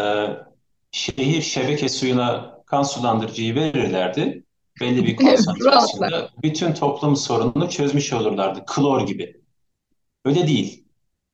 şehir 0.91 1.41
şebeke 1.41 1.89
suyuna 1.89 2.57
kan 2.65 2.83
sulandırıcıyı 2.83 3.55
verirlerdi. 3.55 4.43
Belli 4.81 5.05
bir 5.05 5.15
konsantrasyonda 5.15 6.29
bütün 6.43 6.73
toplum 6.73 7.15
sorununu 7.15 7.69
çözmüş 7.69 8.13
olurlardı. 8.13 8.63
Klor 8.67 9.07
gibi. 9.07 9.41
Öyle 10.25 10.47
değil. 10.47 10.85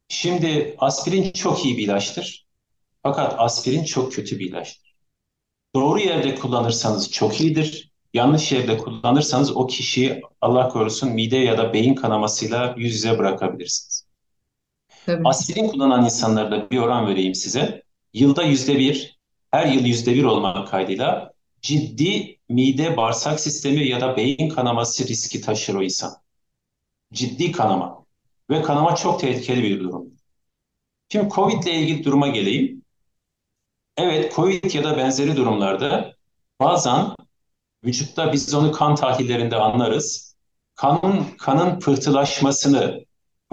Şimdi 0.08 0.76
aspirin 0.80 1.32
çok 1.32 1.66
iyi 1.66 1.78
bir 1.78 1.84
ilaçtır. 1.84 2.48
Fakat 3.04 3.36
aspirin 3.38 3.84
çok 3.84 4.14
kötü 4.14 4.40
bir 4.40 4.50
ilaçtır. 4.50 4.96
Doğru 5.76 6.00
yerde 6.00 6.36
kullanırsanız 6.36 7.12
çok 7.12 7.42
iyidir. 7.42 7.92
Yanlış 8.14 8.52
yerde 8.52 8.78
kullanırsanız 8.78 9.58
o 9.58 9.68
kişiyi 9.68 10.22
Allah 10.42 10.70
korusun 10.70 11.10
mide 11.10 11.38
ya 11.38 11.58
da 11.58 11.74
beyin 11.74 11.96
kanamasıyla 11.96 12.76
yüz 12.78 12.94
yüze 12.94 13.18
bırakabilirsiniz. 13.18 14.03
Tabii. 15.06 15.28
Aspirin 15.28 15.68
kullanan 15.68 16.04
insanlarda 16.04 16.70
bir 16.70 16.78
oran 16.78 17.08
vereyim 17.08 17.36
size. 17.36 17.84
Yılda 18.14 18.44
yüzde 18.44 18.80
bir, 18.80 19.20
her 19.52 19.66
yıl 19.66 19.86
yüzde 19.86 20.16
bir 20.16 20.24
olmak 20.24 20.68
kaydıyla 20.68 21.34
ciddi 21.62 22.40
mide 22.50 22.98
bağırsak 22.98 23.40
sistemi 23.40 23.88
ya 23.88 24.02
da 24.02 24.18
beyin 24.18 24.50
kanaması 24.50 25.08
riski 25.08 25.42
taşır 25.42 25.76
o 25.76 25.84
insan. 25.84 26.14
Ciddi 27.14 27.52
kanama. 27.52 28.06
Ve 28.50 28.62
kanama 28.62 28.96
çok 28.96 29.20
tehlikeli 29.20 29.64
bir 29.64 29.80
durum. 29.80 30.14
Şimdi 31.10 31.30
COVID 31.30 31.64
ile 31.64 31.74
ilgili 31.74 32.04
duruma 32.04 32.28
geleyim. 32.28 32.84
Evet, 33.98 34.36
COVID 34.36 34.74
ya 34.74 34.84
da 34.84 34.98
benzeri 34.98 35.36
durumlarda 35.36 36.14
bazen 36.60 37.06
vücutta 37.86 38.34
biz 38.34 38.54
onu 38.54 38.72
kan 38.72 38.96
tahlillerinde 38.96 39.56
anlarız. 39.56 40.36
Kanın, 40.76 41.26
kanın 41.38 41.80
pıhtılaşmasını 41.80 43.06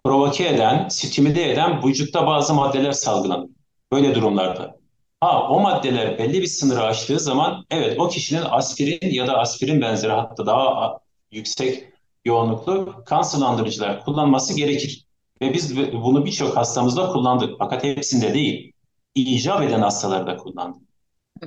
provoke 0.04 0.48
eden, 0.48 0.88
stimüle 0.88 1.50
eden 1.52 1.82
vücutta 1.84 2.26
bazı 2.26 2.54
maddeler 2.54 2.92
salgılanır. 2.92 3.48
Böyle 3.92 4.14
durumlarda. 4.14 4.76
Ha 5.20 5.48
o 5.48 5.60
maddeler 5.60 6.18
belli 6.18 6.40
bir 6.42 6.46
sınırı 6.46 6.82
aştığı 6.82 7.20
zaman 7.20 7.64
evet 7.70 8.00
o 8.00 8.08
kişinin 8.08 8.42
aspirin 8.50 9.10
ya 9.10 9.26
da 9.26 9.38
aspirin 9.38 9.80
benzeri 9.80 10.12
hatta 10.12 10.46
daha 10.46 10.98
yüksek 11.32 11.84
yoğunluklu 12.24 12.94
kan 13.06 13.22
sulandırıcılar 13.22 14.04
kullanması 14.04 14.56
gerekir. 14.56 15.06
Ve 15.42 15.54
biz 15.54 15.76
bunu 15.76 16.26
birçok 16.26 16.56
hastamızda 16.56 17.08
kullandık. 17.08 17.54
Fakat 17.58 17.84
hepsinde 17.84 18.34
değil. 18.34 18.72
İcap 19.14 19.62
eden 19.62 19.80
hastalarda 19.80 20.36
kullandık. 20.36 20.82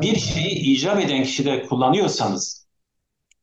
Bir 0.02 0.20
şeyi 0.20 0.50
icap 0.50 1.00
eden 1.00 1.24
kişide 1.24 1.66
kullanıyorsanız 1.66 2.63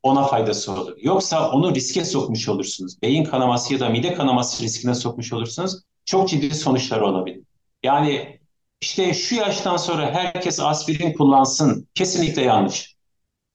ona 0.02 0.26
faydası 0.26 0.72
olur. 0.72 0.96
Yoksa 1.02 1.50
onu 1.50 1.74
riske 1.74 2.04
sokmuş 2.04 2.48
olursunuz. 2.48 3.02
Beyin 3.02 3.24
kanaması 3.24 3.74
ya 3.74 3.80
da 3.80 3.88
mide 3.88 4.14
kanaması 4.14 4.62
riskine 4.62 4.94
sokmuş 4.94 5.32
olursunuz. 5.32 5.82
Çok 6.04 6.28
ciddi 6.28 6.54
sonuçları 6.54 7.06
olabilir. 7.06 7.40
Yani 7.82 8.40
işte 8.80 9.14
şu 9.14 9.34
yaştan 9.34 9.76
sonra 9.76 10.14
herkes 10.14 10.60
aspirin 10.60 11.12
kullansın. 11.12 11.88
Kesinlikle 11.94 12.42
yanlış. 12.42 12.96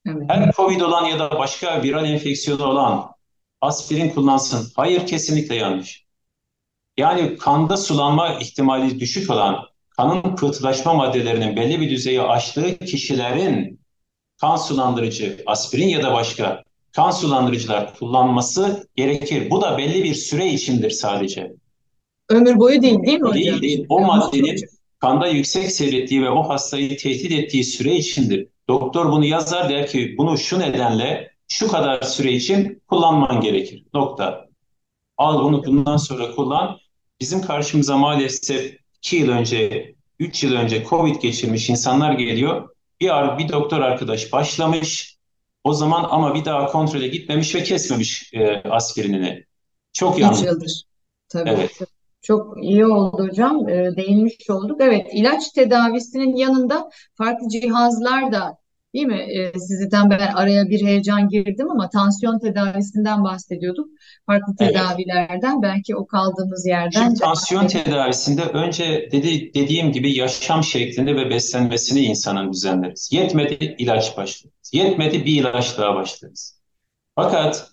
Evet. 0.06 0.22
Her 0.28 0.52
COVID 0.52 0.80
olan 0.80 1.04
ya 1.04 1.18
da 1.18 1.38
başka 1.38 1.82
viral 1.82 2.04
enfeksiyonu 2.04 2.64
olan 2.64 3.10
aspirin 3.60 4.10
kullansın. 4.10 4.72
Hayır 4.76 5.06
kesinlikle 5.06 5.54
yanlış. 5.54 6.06
Yani 6.96 7.36
kanda 7.36 7.76
sulanma 7.76 8.34
ihtimali 8.34 9.00
düşük 9.00 9.30
olan 9.30 9.64
kanın 9.90 10.36
pıhtılaşma 10.36 10.94
maddelerinin 10.94 11.56
belli 11.56 11.80
bir 11.80 11.90
düzeyi 11.90 12.22
aştığı 12.22 12.78
kişilerin 12.78 13.80
kan 14.40 14.56
sulandırıcı, 14.56 15.42
aspirin 15.46 15.88
ya 15.88 16.02
da 16.02 16.12
başka 16.12 16.62
kan 16.92 17.10
sulandırıcılar 17.10 17.98
kullanması 17.98 18.88
gerekir. 18.96 19.50
Bu 19.50 19.62
da 19.62 19.78
belli 19.78 20.04
bir 20.04 20.14
süre 20.14 20.46
içindir 20.46 20.90
sadece. 20.90 21.52
Ömür 22.28 22.58
boyu 22.58 22.82
değil 22.82 23.02
değil 23.06 23.18
mi 23.18 23.28
hocam? 23.28 23.42
Değil 23.42 23.62
değil. 23.62 23.86
O 23.88 24.00
maddenin 24.00 24.56
kanda 25.00 25.28
yüksek 25.28 25.72
seyrettiği 25.72 26.22
ve 26.22 26.30
o 26.30 26.48
hastayı 26.48 26.96
tehdit 26.96 27.32
ettiği 27.32 27.64
süre 27.64 27.94
içindir. 27.94 28.48
Doktor 28.68 29.12
bunu 29.12 29.24
yazar 29.24 29.68
der 29.68 29.86
ki 29.86 30.14
bunu 30.18 30.38
şu 30.38 30.60
nedenle 30.60 31.30
şu 31.48 31.68
kadar 31.68 32.02
süre 32.02 32.32
için 32.32 32.82
kullanman 32.88 33.40
gerekir. 33.40 33.84
Nokta. 33.94 34.46
Al 35.16 35.44
bunu 35.44 35.64
bundan 35.66 35.96
sonra 35.96 36.34
kullan. 36.34 36.78
Bizim 37.20 37.42
karşımıza 37.42 37.96
maalesef 37.96 38.76
2 38.98 39.16
yıl 39.16 39.28
önce, 39.28 39.94
3 40.18 40.44
yıl 40.44 40.52
önce 40.52 40.84
Covid 40.84 41.16
geçirmiş 41.16 41.70
insanlar 41.70 42.12
geliyor. 42.12 42.68
Bir, 43.00 43.10
bir 43.38 43.48
doktor 43.48 43.80
arkadaş 43.80 44.32
başlamış. 44.32 45.16
O 45.64 45.74
zaman 45.74 46.06
ama 46.10 46.34
bir 46.34 46.44
daha 46.44 46.66
kontrole 46.66 47.08
gitmemiş 47.08 47.54
ve 47.54 47.62
kesmemiş 47.62 48.34
e, 48.34 48.62
aspirinini. 48.70 49.44
Çok 49.92 50.18
yanlış. 50.18 50.42
yıldır. 50.42 50.82
Tabii. 51.28 51.50
Evet. 51.50 51.78
Çok 52.22 52.64
iyi 52.64 52.86
oldu 52.86 53.28
hocam. 53.28 53.68
E, 53.68 53.96
değinmiş 53.96 54.50
olduk. 54.50 54.80
Evet, 54.80 55.06
ilaç 55.12 55.50
tedavisinin 55.50 56.36
yanında 56.36 56.90
farklı 57.14 57.48
cihazlar 57.48 58.32
da 58.32 58.58
Değil 58.96 59.06
mi? 59.06 59.26
Ee, 59.36 59.58
sizden 59.58 60.10
ben 60.10 60.18
araya 60.18 60.68
bir 60.68 60.86
heyecan 60.86 61.28
girdim 61.28 61.70
ama 61.70 61.88
tansiyon 61.88 62.38
tedavisinden 62.38 63.24
bahsediyorduk. 63.24 63.88
Farklı 64.26 64.54
evet. 64.60 64.74
tedavilerden 64.74 65.62
belki 65.62 65.96
o 65.96 66.06
kaldığımız 66.06 66.66
yerden. 66.66 67.04
Şimdi 67.04 67.20
tansiyon 67.20 67.66
tedavisinde 67.66 68.42
önce 68.42 69.08
dedi, 69.12 69.54
dediğim 69.54 69.92
gibi 69.92 70.12
yaşam 70.12 70.64
şeklinde 70.64 71.16
ve 71.16 71.30
beslenmesini 71.30 72.00
insanın 72.00 72.52
düzenleriz. 72.52 73.08
Yetmedi 73.12 73.74
ilaç 73.78 74.16
başlarız. 74.16 74.70
Yetmedi 74.72 75.24
bir 75.24 75.40
ilaç 75.40 75.78
daha 75.78 75.94
başlarız. 75.94 76.60
Fakat 77.14 77.70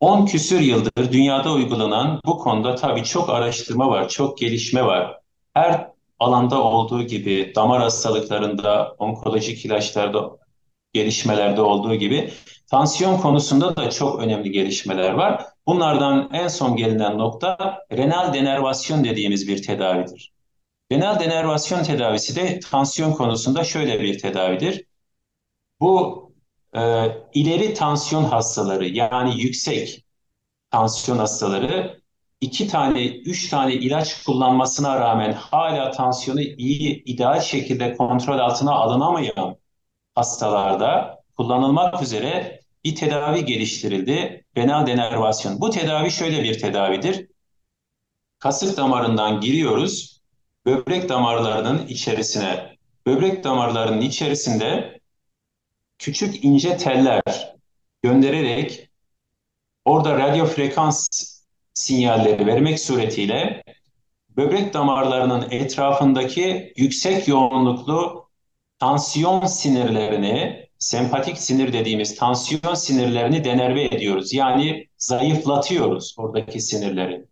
10 0.00 0.26
küsür 0.26 0.60
yıldır 0.60 1.12
dünyada 1.12 1.52
uygulanan 1.52 2.20
bu 2.26 2.38
konuda 2.38 2.74
tabii 2.74 3.04
çok 3.04 3.30
araştırma 3.30 3.88
var, 3.90 4.08
çok 4.08 4.38
gelişme 4.38 4.84
var. 4.84 5.18
Her 5.54 5.88
alanda 6.18 6.62
olduğu 6.62 7.02
gibi 7.02 7.52
damar 7.56 7.82
hastalıklarında, 7.82 8.94
onkolojik 8.98 9.64
ilaçlarda, 9.64 10.43
gelişmelerde 10.94 11.60
olduğu 11.60 11.94
gibi 11.94 12.30
tansiyon 12.70 13.18
konusunda 13.18 13.76
da 13.76 13.90
çok 13.90 14.20
önemli 14.20 14.50
gelişmeler 14.50 15.10
var. 15.12 15.44
Bunlardan 15.66 16.30
en 16.32 16.48
son 16.48 16.76
gelinen 16.76 17.18
nokta 17.18 17.78
renal 17.92 18.34
denervasyon 18.34 19.04
dediğimiz 19.04 19.48
bir 19.48 19.62
tedavidir. 19.62 20.32
Renal 20.92 21.20
denervasyon 21.20 21.82
tedavisi 21.82 22.36
de 22.36 22.60
tansiyon 22.60 23.12
konusunda 23.12 23.64
şöyle 23.64 24.00
bir 24.00 24.18
tedavidir. 24.18 24.84
Bu 25.80 26.24
e, 26.76 27.06
ileri 27.34 27.74
tansiyon 27.74 28.24
hastaları 28.24 28.88
yani 28.88 29.40
yüksek 29.40 30.04
tansiyon 30.70 31.18
hastaları 31.18 32.00
iki 32.40 32.68
tane, 32.68 33.06
üç 33.06 33.48
tane 33.48 33.74
ilaç 33.74 34.22
kullanmasına 34.24 35.00
rağmen 35.00 35.32
hala 35.32 35.90
tansiyonu 35.90 36.40
iyi, 36.40 37.02
ideal 37.04 37.40
şekilde 37.40 37.96
kontrol 37.96 38.38
altına 38.38 38.72
alınamayan 38.72 39.56
hastalarda 40.14 41.22
kullanılmak 41.36 42.02
üzere 42.02 42.60
bir 42.84 42.94
tedavi 42.94 43.44
geliştirildi. 43.44 44.44
Renal 44.56 44.86
denervasyon. 44.86 45.60
Bu 45.60 45.70
tedavi 45.70 46.10
şöyle 46.10 46.42
bir 46.42 46.58
tedavidir. 46.58 47.26
Kasık 48.38 48.76
damarından 48.76 49.40
giriyoruz. 49.40 50.20
Böbrek 50.66 51.08
damarlarının 51.08 51.86
içerisine, 51.86 52.76
böbrek 53.06 53.44
damarlarının 53.44 54.00
içerisinde 54.00 55.00
küçük 55.98 56.44
ince 56.44 56.76
teller 56.76 57.22
göndererek 58.02 58.90
orada 59.84 60.18
radyo 60.18 60.46
frekans 60.46 61.08
sinyalleri 61.74 62.46
vermek 62.46 62.80
suretiyle 62.80 63.64
böbrek 64.36 64.74
damarlarının 64.74 65.50
etrafındaki 65.50 66.72
yüksek 66.76 67.28
yoğunluklu 67.28 68.23
tansiyon 68.84 69.46
sinirlerini, 69.46 70.66
sempatik 70.78 71.38
sinir 71.38 71.72
dediğimiz 71.72 72.16
tansiyon 72.16 72.74
sinirlerini 72.74 73.44
denerve 73.44 73.84
ediyoruz. 73.84 74.32
Yani 74.32 74.86
zayıflatıyoruz 74.98 76.14
oradaki 76.18 76.60
sinirleri. 76.60 77.24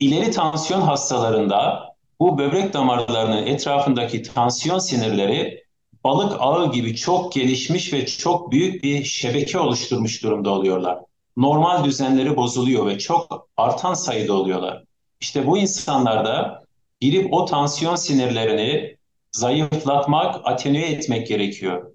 İleri 0.00 0.30
tansiyon 0.30 0.80
hastalarında 0.80 1.88
bu 2.20 2.38
böbrek 2.38 2.72
damarlarının 2.72 3.46
etrafındaki 3.46 4.22
tansiyon 4.22 4.78
sinirleri 4.78 5.64
balık 6.04 6.36
ağı 6.40 6.72
gibi 6.72 6.96
çok 6.96 7.32
gelişmiş 7.32 7.92
ve 7.92 8.06
çok 8.06 8.52
büyük 8.52 8.84
bir 8.84 9.04
şebeke 9.04 9.58
oluşturmuş 9.58 10.22
durumda 10.22 10.50
oluyorlar. 10.50 10.98
Normal 11.36 11.84
düzenleri 11.84 12.36
bozuluyor 12.36 12.86
ve 12.86 12.98
çok 12.98 13.48
artan 13.56 13.94
sayıda 13.94 14.32
oluyorlar. 14.32 14.84
İşte 15.20 15.46
bu 15.46 15.58
insanlarda 15.58 16.62
girip 17.00 17.32
o 17.32 17.44
tansiyon 17.44 17.96
sinirlerini 17.96 19.01
zayıflatmak, 19.32 20.40
atenüye 20.44 20.88
etmek 20.88 21.26
gerekiyor. 21.26 21.92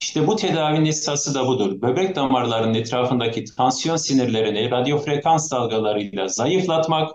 İşte 0.00 0.26
bu 0.26 0.36
tedavinin 0.36 0.84
esası 0.84 1.34
da 1.34 1.46
budur. 1.46 1.82
Böbrek 1.82 2.16
damarlarının 2.16 2.74
etrafındaki 2.74 3.44
tansiyon 3.44 3.96
sinirlerini 3.96 4.70
radyo 4.70 4.98
frekans 4.98 5.50
dalgalarıyla 5.52 6.28
zayıflatmak, 6.28 7.12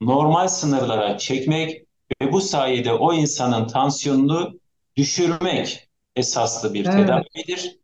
normal 0.00 0.48
sınırlara 0.48 1.18
çekmek 1.18 1.86
ve 2.22 2.32
bu 2.32 2.40
sayede 2.40 2.92
o 2.92 3.14
insanın 3.14 3.66
tansiyonunu 3.66 4.60
düşürmek 4.96 5.88
esaslı 6.16 6.74
bir 6.74 6.86
evet. 6.86 6.94
tedavidir. 6.94 7.78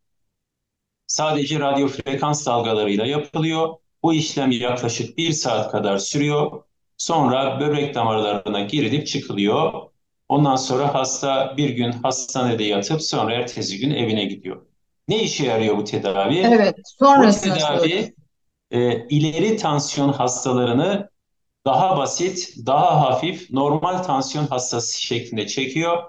Sadece 1.07 1.61
radyo 1.61 1.89
frekans 1.89 2.47
dalgalarıyla 2.47 3.07
yapılıyor. 3.07 3.75
Bu 4.03 4.14
işlem 4.14 4.51
yaklaşık 4.51 5.19
bir 5.19 5.33
saat 5.33 5.73
kadar 5.73 5.99
sürüyor. 5.99 6.62
Sonra 6.97 7.61
böbrek 7.61 7.95
damarlarına 7.95 8.61
girilip 8.61 9.07
çıkılıyor 9.07 9.88
Ondan 10.29 10.57
sonra 10.57 10.95
hasta 10.95 11.55
bir 11.57 11.70
gün 11.70 11.93
hastanede 11.93 12.64
yatıp 12.64 13.03
sonra 13.03 13.35
ertesi 13.35 13.79
gün 13.79 13.91
evine 13.91 14.24
gidiyor. 14.24 14.66
Ne 15.09 15.22
işe 15.22 15.47
yarıyor 15.47 15.76
bu 15.76 15.85
tedavi? 15.85 16.39
Evet, 16.39 16.76
sonrasında 16.85 17.55
Bu 17.55 17.59
tedavi 17.59 18.14
e, 18.70 19.09
ileri 19.09 19.57
tansiyon 19.57 20.12
hastalarını 20.12 21.11
daha 21.66 21.97
basit, 21.97 22.55
daha 22.66 23.01
hafif, 23.01 23.51
normal 23.51 23.99
tansiyon 23.99 24.47
hastası 24.47 25.03
şeklinde 25.03 25.47
çekiyor. 25.47 26.03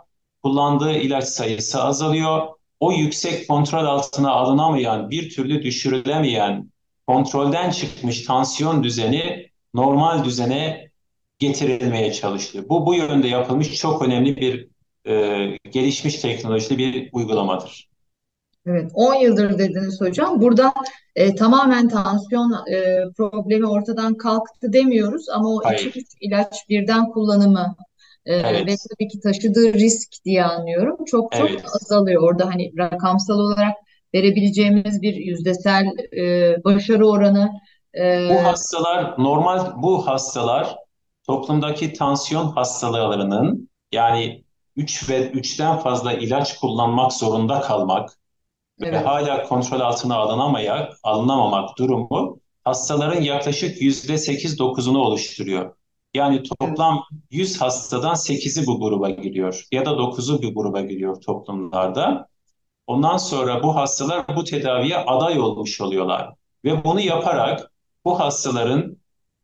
Kullandığı 0.43 0.93
ilaç 0.93 1.25
sayısı 1.25 1.83
azalıyor. 1.83 2.47
O 2.79 2.91
yüksek 2.91 3.47
kontrol 3.47 3.85
altına 3.85 4.31
alınamayan, 4.31 5.09
bir 5.09 5.29
türlü 5.29 5.63
düşürülemeyen, 5.63 6.71
kontrolden 7.07 7.71
çıkmış 7.71 8.21
tansiyon 8.25 8.83
düzeni 8.83 9.49
normal 9.73 10.23
düzene 10.25 10.88
getirilmeye 11.39 12.13
çalışılıyor. 12.13 12.69
Bu 12.69 12.85
bu 12.85 12.95
yönde 12.95 13.27
yapılmış 13.27 13.75
çok 13.75 14.01
önemli 14.01 14.37
bir 14.37 14.67
e, 15.05 15.45
gelişmiş 15.71 16.15
teknolojili 16.15 16.77
bir 16.77 17.09
uygulamadır. 17.13 17.89
Evet, 18.65 18.91
10 18.93 19.13
yıldır 19.13 19.57
dediniz 19.57 20.01
hocam. 20.01 20.41
Burada 20.41 20.73
e, 21.15 21.35
tamamen 21.35 21.87
tansiyon 21.89 22.53
e, 22.73 23.03
problemi 23.17 23.67
ortadan 23.67 24.17
kalktı 24.17 24.73
demiyoruz 24.73 25.29
ama 25.29 25.49
o 25.49 25.61
Hayır. 25.63 25.79
iki 25.79 25.99
üç 25.99 26.07
ilaç 26.21 26.69
birden 26.69 27.09
kullanımı 27.09 27.75
e, 28.25 28.35
evet. 28.35 28.67
ve 28.67 28.75
tabii 28.89 29.07
ki 29.07 29.19
taşıdığı 29.19 29.73
risk 29.73 30.25
diye 30.25 30.43
anlıyorum. 30.43 30.97
Çok 31.05 31.31
çok 31.31 31.49
evet. 31.49 31.65
azalıyor. 31.65 32.21
Orada 32.23 32.45
hani 32.45 32.71
rakamsal 32.77 33.39
olarak 33.39 33.73
verebileceğimiz 34.13 35.01
bir 35.01 35.15
yüzdesel 35.15 35.85
e, 36.17 36.55
başarı 36.63 37.07
oranı. 37.07 37.49
E, 37.99 38.29
bu 38.29 38.43
hastalar 38.43 39.15
normal 39.17 39.81
bu 39.81 40.07
hastalar 40.07 40.75
toplumdaki 41.29 41.93
tansiyon 41.93 42.47
hastalıklarının 42.47 43.69
yani 43.91 44.43
3 44.75 45.09
ve 45.09 45.31
3'ten 45.31 45.77
fazla 45.77 46.13
ilaç 46.13 46.57
kullanmak 46.57 47.13
zorunda 47.13 47.61
kalmak 47.61 48.09
ve 48.81 48.87
Evet, 48.87 49.05
hala 49.05 49.43
kontrol 49.43 49.79
altına 49.79 50.15
alınamayak, 50.15 50.93
alınamamak 51.03 51.77
durumu 51.77 52.39
hastaların 52.63 53.21
yaklaşık 53.21 53.81
yüzde 53.81 54.17
8-9'unu 54.17 54.97
oluşturuyor. 54.97 55.75
Yani 56.13 56.43
toplam 56.43 57.03
100 57.31 57.61
hastadan 57.61 58.15
8'i 58.15 58.67
bu 58.67 58.79
gruba 58.79 59.09
giriyor 59.09 59.67
ya 59.71 59.85
da 59.85 59.89
9'u 59.89 60.41
bir 60.41 60.55
gruba 60.55 60.81
giriyor 60.81 61.21
toplumlarda. 61.21 62.27
Ondan 62.87 63.17
sonra 63.17 63.63
bu 63.63 63.75
hastalar 63.75 64.25
bu 64.35 64.43
tedaviye 64.43 64.97
aday 64.97 65.39
olmuş 65.39 65.81
oluyorlar. 65.81 66.33
Ve 66.65 66.83
bunu 66.83 66.99
yaparak 67.01 67.71
bu 68.05 68.19
hastaların 68.19 68.98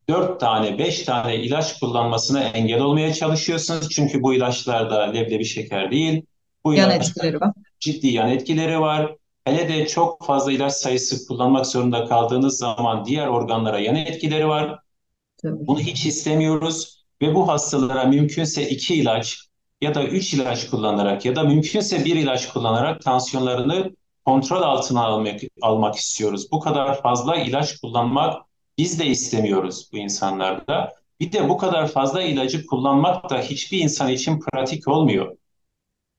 4 0.10 0.40
tane, 0.40 0.78
5 0.78 1.04
tane 1.04 1.36
ilaç 1.36 1.80
kullanmasına 1.80 2.44
engel 2.44 2.82
olmaya 2.82 3.14
çalışıyorsunuz. 3.14 3.90
Çünkü 3.90 4.24
bu 4.24 4.34
ilaçlar 4.34 4.92
da 4.92 5.02
leblebi 5.04 5.46
şeker 5.46 5.92
değil. 5.92 6.26
Bu 6.64 6.74
yan 6.74 6.92
etkileri 6.92 7.42
var. 7.42 7.54
ciddi 7.80 8.08
yan 8.08 8.30
etkileri 8.30 8.80
var. 8.80 9.16
Hele 9.46 9.70
de 9.70 9.88
çok 9.88 10.26
fazla 10.26 10.52
ilaç 10.52 10.74
sayısı 10.74 11.28
kullanmak 11.28 11.66
zorunda 11.66 12.06
kaldığınız 12.06 12.58
zaman 12.58 13.06
diğer 13.06 13.28
organlara 13.28 13.80
yan 13.80 13.96
etkileri 13.96 14.48
var. 14.48 14.80
Tabii. 15.42 15.68
Bunu 15.68 15.80
hiç 15.80 16.06
istemiyoruz 16.06 17.06
ve 17.22 17.36
bu 17.36 17.48
hastalara 17.48 18.04
mümkünse 18.04 18.70
iki 18.70 18.96
ilaç 18.96 19.38
ya 19.82 19.96
da 19.96 20.04
üç 20.04 20.34
ilaç 20.34 20.70
kullanarak 20.70 21.26
ya 21.26 21.36
da 21.36 21.44
mümkünse 21.44 22.06
bir 22.06 22.16
ilaç 22.16 22.48
kullanarak 22.50 23.02
tansiyonlarını 23.02 23.96
kontrol 24.26 24.62
altına 24.62 25.06
almak, 25.06 25.42
almak 25.62 25.96
istiyoruz. 25.96 26.52
Bu 26.52 26.60
kadar 26.60 27.02
fazla 27.02 27.36
ilaç 27.36 27.78
kullanmak 27.78 28.42
biz 28.78 29.00
de 29.00 29.06
istemiyoruz 29.06 29.90
bu 29.94 29.98
insanlarda. 29.98 30.94
Bir 31.20 31.32
de 31.32 31.50
bu 31.50 31.58
kadar 31.58 31.88
fazla 31.88 32.22
ilacı 32.22 32.66
kullanmak 32.66 33.30
da 33.30 33.42
hiçbir 33.42 33.80
insan 33.80 34.10
için 34.12 34.40
pratik 34.40 34.88
olmuyor. 34.88 35.38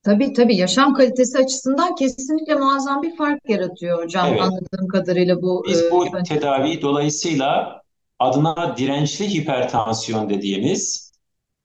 Tabii 0.02 0.32
tabii 0.32 0.56
yaşam 0.56 0.94
kalitesi 0.94 1.38
açısından 1.38 1.94
kesinlikle 1.94 2.54
muazzam 2.54 3.02
bir 3.02 3.16
fark 3.16 3.50
yaratıyor 3.50 4.04
hocam 4.04 4.26
Evet, 4.30 4.40
anladığım 4.42 4.88
kadarıyla 4.88 5.42
bu 5.42 5.64
biz 5.68 5.82
e, 5.82 5.90
bu 5.90 6.22
tedavi 6.28 6.82
dolayısıyla 6.82 7.82
adına 8.18 8.76
dirençli 8.76 9.34
hipertansiyon 9.34 10.30
dediğimiz 10.30 11.12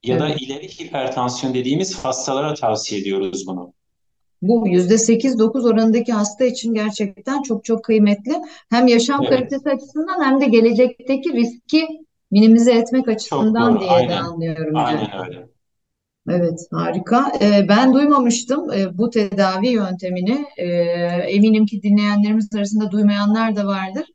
ya 0.03 0.19
da 0.19 0.29
evet. 0.29 0.41
ileri 0.41 0.67
hipertansiyon 0.67 1.53
dediğimiz 1.53 2.05
hastalara 2.05 2.53
tavsiye 2.53 3.01
ediyoruz 3.01 3.47
bunu. 3.47 3.73
Bu 4.41 4.67
yüzde 4.67 4.97
sekiz 4.97 5.39
dokuz 5.39 5.65
oranındaki 5.65 6.13
hasta 6.13 6.45
için 6.45 6.73
gerçekten 6.73 7.41
çok 7.41 7.65
çok 7.65 7.83
kıymetli. 7.83 8.33
Hem 8.69 8.87
yaşam 8.87 9.25
Evet, 9.25 9.29
kalitesi 9.29 9.69
açısından 9.69 10.23
hem 10.25 10.41
de 10.41 10.45
gelecekteki 10.45 11.33
riski 11.33 11.87
minimize 12.31 12.73
etmek 12.73 13.07
açısından 13.07 13.79
diye 13.79 13.89
de 13.89 13.93
Aynen, 13.93 14.17
anlıyorum 14.17 14.75
yani. 14.75 15.07
aynen 15.07 15.25
öyle. 15.25 15.49
Evet, 16.29 16.59
harika. 16.71 17.31
Ee, 17.41 17.65
ben 17.69 17.93
duymamıştım 17.93 18.71
e, 18.71 18.97
bu 18.97 19.09
tedavi 19.09 19.67
yöntemini. 19.69 20.45
Ee, 20.57 20.65
eminim 21.27 21.65
ki 21.65 21.83
dinleyenlerimiz 21.83 22.55
arasında 22.55 22.91
duymayanlar 22.91 23.55
da 23.55 23.65
vardır. 23.65 24.05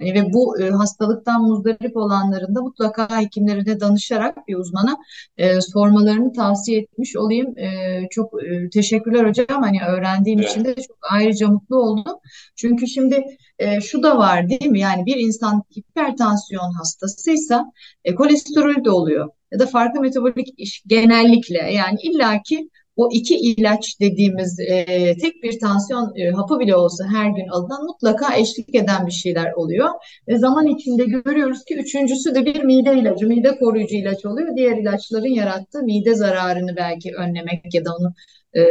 Hani 0.00 0.14
ve 0.14 0.32
bu 0.32 0.60
e, 0.60 0.70
hastalıktan 0.70 1.42
muzdarip 1.42 1.96
olanların 1.96 2.54
da 2.54 2.62
mutlaka 2.62 3.20
hekimlerine 3.20 3.80
danışarak 3.80 4.48
bir 4.48 4.56
uzmana 4.56 4.96
e, 5.36 5.60
sormalarını 5.60 6.32
tavsiye 6.32 6.80
etmiş 6.80 7.16
olayım. 7.16 7.58
E, 7.58 8.00
çok 8.10 8.44
e, 8.44 8.70
teşekkürler 8.70 9.28
hocam. 9.28 9.62
Hani 9.62 9.78
öğrendiğim 9.88 10.40
için 10.40 10.64
Evet, 10.64 10.76
de 10.76 10.82
çok 10.82 10.96
ayrıca 11.10 11.48
mutlu 11.48 11.76
oldum. 11.76 12.16
Çünkü 12.56 12.86
şimdi 12.86 13.24
e, 13.58 13.80
şu 13.80 14.02
da 14.02 14.18
var 14.18 14.48
değil 14.48 14.66
mi? 14.66 14.80
Yani 14.80 15.06
bir 15.06 15.16
insan 15.16 15.62
hipertansiyon 15.78 16.72
hastasıysa 16.72 17.72
e, 18.04 18.14
kolesterol 18.14 18.84
de 18.84 18.90
oluyor 18.90 19.28
ya 19.52 19.58
da 19.58 19.66
farklı 19.66 20.00
metabolik 20.00 20.48
iş 20.56 20.82
genellikle 20.86 21.58
yani 21.58 21.98
illaki 22.02 22.70
o 22.96 23.08
iki 23.12 23.34
ilaç 23.36 24.00
dediğimiz 24.00 24.60
e, 24.60 24.84
tek 25.18 25.42
bir 25.42 25.60
tansiyon 25.60 26.12
e, 26.16 26.30
hapı 26.30 26.58
bile 26.58 26.76
olsa 26.76 27.04
her 27.08 27.30
gün 27.30 27.48
alınan 27.48 27.84
mutlaka 27.86 28.36
eşlik 28.36 28.74
eden 28.74 29.06
bir 29.06 29.12
şeyler 29.12 29.52
oluyor. 29.52 29.88
Ve 30.28 30.38
zaman 30.38 30.66
içinde 30.66 31.04
görüyoruz 31.04 31.64
ki 31.64 31.74
üçüncüsü 31.74 32.34
de 32.34 32.44
bir 32.44 32.64
mide 32.64 32.94
ilacı, 32.94 33.26
mide 33.26 33.58
koruyucu 33.58 33.96
ilaç 33.96 34.24
oluyor. 34.26 34.56
Diğer 34.56 34.76
ilaçların 34.76 35.34
yarattığı 35.34 35.82
mide 35.82 36.14
zararını 36.14 36.76
belki 36.76 37.14
önlemek 37.14 37.74
ya 37.74 37.84
da 37.84 37.90
onu 38.00 38.12
e, 38.54 38.62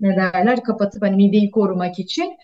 ne 0.00 0.16
derler 0.16 0.62
kapatıp 0.64 1.02
hani 1.02 1.16
mideyi 1.16 1.50
korumak 1.50 1.98
için. 1.98 2.36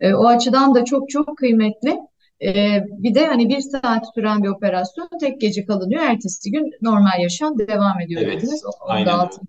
E, 0.00 0.14
o 0.14 0.26
açıdan 0.26 0.74
da 0.74 0.84
çok 0.84 1.10
çok 1.10 1.38
kıymetli. 1.38 1.96
E, 2.44 2.52
bir 2.88 3.14
de 3.14 3.26
hani 3.26 3.48
bir 3.48 3.60
saat 3.60 4.04
süren 4.14 4.42
bir 4.42 4.48
operasyon 4.48 5.08
tek 5.20 5.40
gece 5.40 5.66
kalınıyor. 5.66 6.02
Ertesi 6.02 6.50
gün 6.50 6.70
normal 6.82 7.20
yaşam 7.20 7.58
devam 7.58 8.00
ediyor 8.00 8.22
evet, 8.22 8.32
dediniz. 8.32 8.62
O- 8.64 8.84
Onu 8.86 9.06
da 9.06 9.12
aynen 9.12 9.18
öyle. 9.18 9.22
altını 9.22 9.44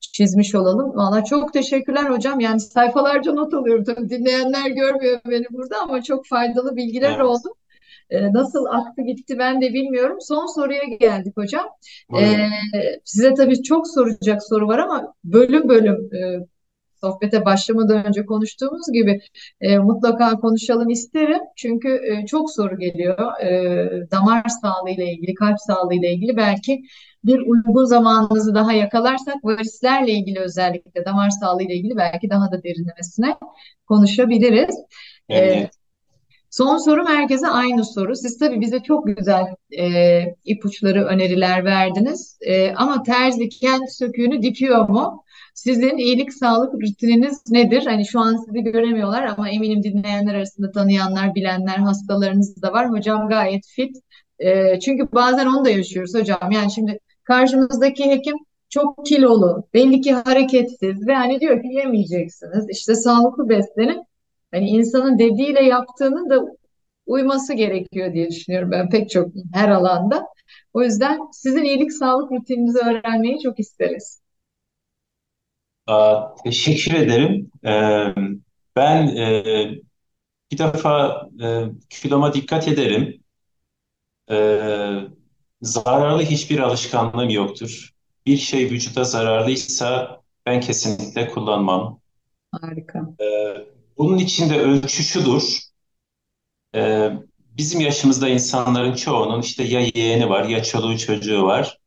çizmiş 0.00 0.54
olalım. 0.54 0.96
Valla 0.96 1.24
çok 1.24 1.52
teşekkürler 1.52 2.10
hocam. 2.10 2.40
Yani 2.40 2.60
sayfalarca 2.60 3.32
not 3.32 3.54
alıyorum. 3.54 3.84
Tabii 3.84 4.10
dinleyenler 4.10 4.70
görmüyor 4.70 5.20
beni 5.30 5.44
burada 5.52 5.76
ama 5.82 6.02
çok 6.02 6.26
faydalı 6.26 6.76
bilgiler 6.76 7.10
Evet, 7.10 7.24
oldu. 7.24 7.54
E, 8.10 8.32
nasıl 8.32 8.64
aktı 8.66 9.02
gitti 9.02 9.38
ben 9.38 9.60
de 9.60 9.72
bilmiyorum. 9.72 10.16
Son 10.20 10.46
soruya 10.54 10.84
geldik 11.00 11.36
hocam. 11.36 11.66
E, 12.10 12.12
buyurun. 12.12 12.50
size 13.04 13.34
tabii 13.34 13.62
çok 13.62 13.88
soracak 13.88 14.42
soru 14.42 14.68
var 14.68 14.78
ama 14.78 15.14
bölüm 15.24 15.68
bölüm 15.68 16.10
e, 16.14 16.46
sohbete 17.00 17.44
başlamadan 17.44 18.06
önce 18.06 18.26
konuştuğumuz 18.26 18.92
gibi 18.92 19.20
e, 19.60 19.78
mutlaka 19.78 20.30
konuşalım 20.40 20.88
isterim. 20.90 21.40
Çünkü 21.56 21.88
e, 21.88 22.26
çok 22.26 22.50
soru 22.50 22.78
geliyor. 22.78 23.40
E, 23.42 24.10
damar 24.10 24.44
sağlığı 24.62 24.90
ile 24.90 25.12
ilgili, 25.12 25.34
kalp 25.34 25.60
sağlığı 25.60 25.94
ile 25.94 26.12
ilgili 26.12 26.36
belki 26.36 26.82
bir 27.24 27.38
uygun 27.38 27.84
zamanınızı 27.84 28.54
daha 28.54 28.72
yakalarsak 28.72 29.44
varislerle 29.44 30.12
ilgili 30.12 30.38
özellikle 30.40 31.04
damar 31.04 31.30
sağlığı 31.30 31.62
ile 31.62 31.74
ilgili 31.74 31.96
belki 31.96 32.30
daha 32.30 32.52
da 32.52 32.62
derinlemesine 32.62 33.36
konuşabiliriz. 33.88 34.76
E, 35.28 35.40
Memnuniyet. 35.40 35.78
Son 36.50 36.76
sorum 36.78 37.06
herkese 37.06 37.48
aynı 37.48 37.84
soru. 37.84 38.16
Siz 38.16 38.38
tabii 38.38 38.60
bize 38.60 38.80
çok 38.80 39.06
güzel 39.06 39.44
e, 39.78 40.22
ipuçları, 40.44 41.04
öneriler 41.04 41.64
verdiniz. 41.64 42.38
E, 42.40 42.72
ama 42.74 43.02
terzi 43.02 43.48
kendi 43.48 43.90
söküğünü 43.90 44.42
dikiyor 44.42 44.88
mu? 44.88 45.24
Sizin 45.64 45.96
iyilik 45.96 46.32
sağlık 46.32 46.74
rutininiz 46.74 47.42
nedir? 47.50 47.86
Hani 47.86 48.06
şu 48.06 48.20
an 48.20 48.36
sizi 48.36 48.60
göremiyorlar 48.60 49.22
ama 49.22 49.48
eminim 49.50 49.82
dinleyenler 49.82 50.34
arasında 50.34 50.70
tanıyanlar, 50.70 51.34
bilenler, 51.34 51.76
hastalarınız 51.76 52.62
da 52.62 52.72
var. 52.72 52.90
Hocam 52.90 53.28
gayet 53.28 53.66
fit. 53.66 53.96
E, 54.38 54.80
çünkü 54.80 55.12
bazen 55.12 55.46
onu 55.46 55.64
da 55.64 55.70
yaşıyoruz 55.70 56.14
hocam. 56.14 56.50
Yani 56.50 56.72
şimdi 56.72 56.98
karşımızdaki 57.24 58.04
hekim 58.04 58.36
çok 58.68 59.06
kilolu, 59.06 59.68
belli 59.74 60.00
ki 60.00 60.12
hareketsiz 60.12 61.06
ve 61.06 61.14
hani 61.14 61.40
diyor 61.40 61.62
ki 61.62 61.68
yemeyeceksiniz. 61.68 62.66
İşte 62.70 62.94
sağlıklı 62.94 63.48
beslenin. 63.48 64.04
Hani 64.52 64.68
insanın 64.68 65.18
dediğiyle 65.18 65.62
yaptığının 65.64 66.30
da 66.30 66.44
uyması 67.06 67.54
gerekiyor 67.54 68.12
diye 68.12 68.28
düşünüyorum 68.28 68.70
ben 68.70 68.90
pek 68.90 69.10
çok 69.10 69.28
her 69.54 69.68
alanda. 69.68 70.26
O 70.72 70.82
yüzden 70.82 71.18
sizin 71.32 71.64
iyilik 71.64 71.92
sağlık 71.92 72.32
rutininizi 72.32 72.78
öğrenmeyi 72.78 73.40
çok 73.40 73.60
isteriz. 73.60 74.27
Aa, 75.88 76.34
teşekkür 76.44 76.94
ederim. 76.94 77.50
Ee, 77.64 78.14
ben 78.76 79.06
e, 79.16 79.44
bir 80.52 80.58
defa 80.58 81.22
e, 81.42 81.64
kiloma 81.90 82.34
dikkat 82.34 82.68
ederim. 82.68 83.20
Ee, 84.30 84.98
zararlı 85.62 86.22
hiçbir 86.22 86.58
alışkanlığım 86.58 87.30
yoktur. 87.30 87.90
Bir 88.26 88.36
şey 88.36 88.70
vücuda 88.70 89.04
zararlıysa 89.04 90.20
ben 90.46 90.60
kesinlikle 90.60 91.28
kullanmam. 91.28 92.00
Harika. 92.52 93.14
Ee, 93.20 93.56
bunun 93.98 94.18
içinde 94.18 94.60
ölçü 94.60 95.02
şudur. 95.02 95.58
Ee, 96.74 97.12
bizim 97.38 97.80
yaşımızda 97.80 98.28
insanların 98.28 98.94
çoğunun 98.94 99.42
işte 99.42 99.64
ya 99.64 99.80
yeğeni 99.94 100.28
var 100.30 100.44
ya 100.44 100.62
çoluğu 100.62 100.98
çocuğu 100.98 101.42
var. 101.42 101.77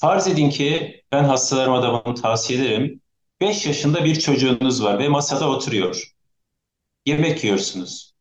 Farz 0.00 0.26
edin 0.26 0.50
ki 0.50 1.02
ben 1.12 1.24
hastalarıma 1.24 1.82
da 1.82 2.04
bunu 2.04 2.14
tavsiye 2.14 2.58
ederim. 2.58 3.00
5 3.40 3.66
yaşında 3.66 4.04
bir 4.04 4.18
çocuğunuz 4.20 4.82
var 4.82 4.98
ve 4.98 5.08
masada 5.08 5.48
oturuyor. 5.50 6.12
Yemek 7.06 7.44
yiyorsunuz. 7.44 8.14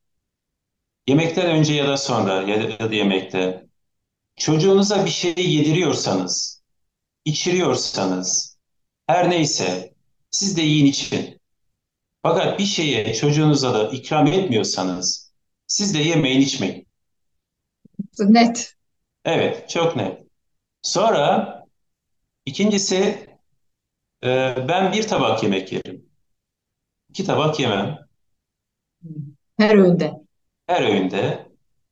Yemekten 1.07 1.45
önce 1.45 1.73
ya 1.73 1.87
da 1.87 1.97
sonra 1.97 2.41
ya 2.41 2.91
da 2.91 2.95
yemekte. 2.95 3.67
Çocuğunuza 4.35 5.05
bir 5.05 5.09
şey 5.09 5.33
yediriyorsanız, 5.37 6.63
içiriyorsanız, 7.25 8.57
her 9.07 9.29
neyse 9.29 9.93
siz 10.31 10.57
de 10.57 10.61
yiyin 10.61 10.85
için. 10.85 11.41
Fakat 12.23 12.59
bir 12.59 12.65
şeye 12.65 13.13
çocuğunuza 13.13 13.73
da 13.73 13.89
ikram 13.89 14.27
etmiyorsanız 14.27 15.31
siz 15.67 15.93
de 15.93 15.99
yemeyin 15.99 16.41
içmeyin. 16.41 16.87
Net. 18.19 18.73
Evet, 19.25 19.69
çok 19.69 19.95
net. 19.95 20.26
Sonra 20.87 21.63
ikincisi 22.45 23.27
e, 24.23 24.55
ben 24.67 24.93
bir 24.93 25.07
tabak 25.07 25.43
yemek 25.43 25.71
yerim. 25.71 26.05
İki 27.09 27.25
tabak 27.25 27.59
yemem. 27.59 28.07
Her 29.59 29.75
öğünde. 29.75 30.13
Her 30.67 30.83
öğünde. 30.83 31.47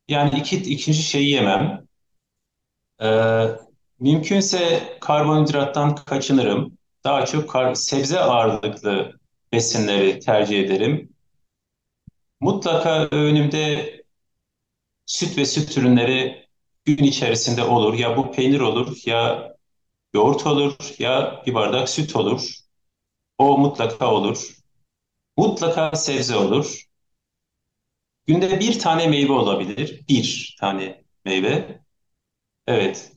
Yani 0.07 0.39
iki, 0.39 0.57
ikinci 0.57 1.03
şeyi 1.03 1.29
yemem. 1.29 1.87
Ee, 3.01 3.45
mümkünse 3.99 4.83
karbonhidrattan 5.01 5.95
kaçınırım. 5.95 6.77
daha 7.03 7.25
çok 7.25 7.49
kar- 7.49 7.75
sebze 7.75 8.19
ağırlıklı 8.19 9.19
besinleri 9.53 10.19
tercih 10.19 10.59
ederim. 10.59 11.09
Mutlaka 12.39 13.07
önümde 13.11 13.91
süt 15.05 15.37
ve 15.37 15.45
süt 15.45 15.77
ürünleri 15.77 16.44
gün 16.85 16.97
içerisinde 17.03 17.63
olur. 17.63 17.93
Ya 17.93 18.17
bu 18.17 18.31
peynir 18.31 18.59
olur, 18.59 18.97
ya 19.05 19.53
yoğurt 20.15 20.47
olur, 20.47 20.75
ya 20.99 21.43
bir 21.47 21.53
bardak 21.55 21.89
süt 21.89 22.15
olur. 22.15 22.49
O 23.39 23.57
mutlaka 23.59 24.11
olur. 24.13 24.55
Mutlaka 25.37 25.97
sebze 25.97 26.37
olur. 26.37 26.83
Günde 28.27 28.59
bir 28.59 28.79
tane 28.79 29.07
meyve 29.07 29.31
olabilir. 29.31 30.03
Bir 30.09 30.55
tane 30.59 31.03
meyve. 31.25 31.81
Evet. 32.67 33.13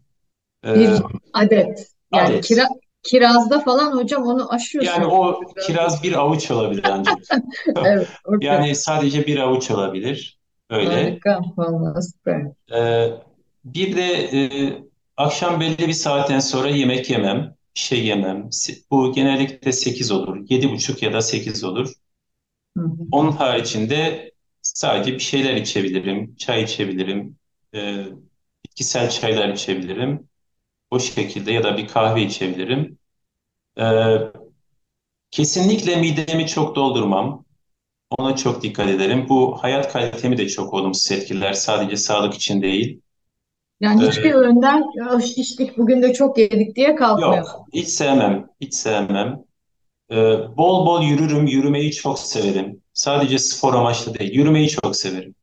Bir 0.74 0.90
Ee, 0.90 0.98
adet. 1.32 1.88
Yani 2.12 2.40
adet. 2.40 2.40
kira, 2.40 2.66
kirazda 3.02 3.60
falan 3.60 3.92
hocam 3.96 4.22
onu 4.22 4.52
Yani 4.80 5.06
aşıyorsunuz. 5.06 5.06
o 5.06 5.40
kiraz 5.58 6.02
bir 6.02 6.12
avuç 6.12 6.50
olabilir 6.50 6.84
ancak. 6.84 7.18
Evet, 7.82 8.08
okey. 8.24 8.58
Yani 8.58 8.74
sadece 8.74 9.26
bir 9.26 9.38
avuç 9.38 9.70
olabilir. 9.70 10.38
Öyle. 10.70 11.22
Harika. 11.24 11.40
Vallahi 11.56 12.02
süper. 12.02 12.52
Ee, 12.72 13.10
bir 13.74 13.96
de 13.96 14.02
e, 14.12 14.82
akşam 15.16 15.60
belli 15.60 15.78
bir 15.88 15.92
saatten 15.92 16.40
sonra 16.40 16.68
yemek 16.70 17.10
yemem. 17.10 17.54
Şey 17.74 18.06
yemem. 18.06 18.48
Bu 18.90 19.12
genellikle 19.12 19.72
8 19.72 20.10
olur. 20.10 20.46
yedi 20.50 20.70
buçuk 20.70 21.02
ya 21.02 21.12
da 21.12 21.20
8 21.22 21.64
olur. 21.64 21.92
Hı 22.76 22.82
hı. 22.84 23.06
Onun 23.10 23.32
haricinde 23.32 24.30
sadece 24.62 25.12
bir 25.14 25.18
şeyler 25.18 25.54
içebilirim. 25.54 26.36
Çay 26.36 26.62
içebilirim. 26.62 27.38
e, 27.74 28.04
bitkisel 28.66 29.10
çaylar 29.10 29.48
içebilirim. 29.48 30.28
O 30.90 31.00
şekilde 31.00 31.52
ya 31.52 31.64
da 31.64 31.78
bir 31.78 31.88
kahve 31.88 32.22
içebilirim. 32.22 32.98
Ee, 33.80 33.84
kesinlikle 35.30 35.96
midemi 35.96 36.46
çok 36.46 36.76
doldurmam. 36.76 37.44
Ona 38.18 38.36
çok 38.36 38.62
dikkat 38.62 38.88
ederim. 38.90 39.26
Bu 39.28 39.58
hayat 39.64 39.92
kalitemi 39.92 40.38
de 40.38 40.48
çok 40.48 40.74
olumsuz 40.74 41.12
etkiler. 41.12 41.52
Sadece 41.52 41.96
sağlık 41.96 42.34
için 42.34 42.62
değil. 42.62 43.02
Yani 43.80 44.02
hiçbir 44.06 44.30
Ee, 44.30 44.34
öğünden 44.34 44.82
"Ya 44.94 45.20
şiştik 45.20 45.78
bugün 45.78 46.02
de 46.02 46.12
çok 46.12 46.38
yedik 46.38 46.76
diye 46.76 46.94
kalkmıyorsun. 46.94 47.60
yok, 47.60 47.66
hiç 47.72 47.88
sevmem. 47.88 48.46
Hiç 48.60 48.74
sevmem. 48.74 49.44
Ee, 50.12 50.16
bol 50.58 50.86
bol 50.86 51.02
yürürüm. 51.02 51.46
Yürümeyi 51.46 51.92
çok 51.92 52.18
severim. 52.18 52.82
Sadece 52.94 53.38
spor 53.38 53.74
amaçlı 53.74 54.18
değil. 54.20 54.32
Yürümeyi 54.34 54.68
çok 54.68 54.96
severim. 54.96 55.36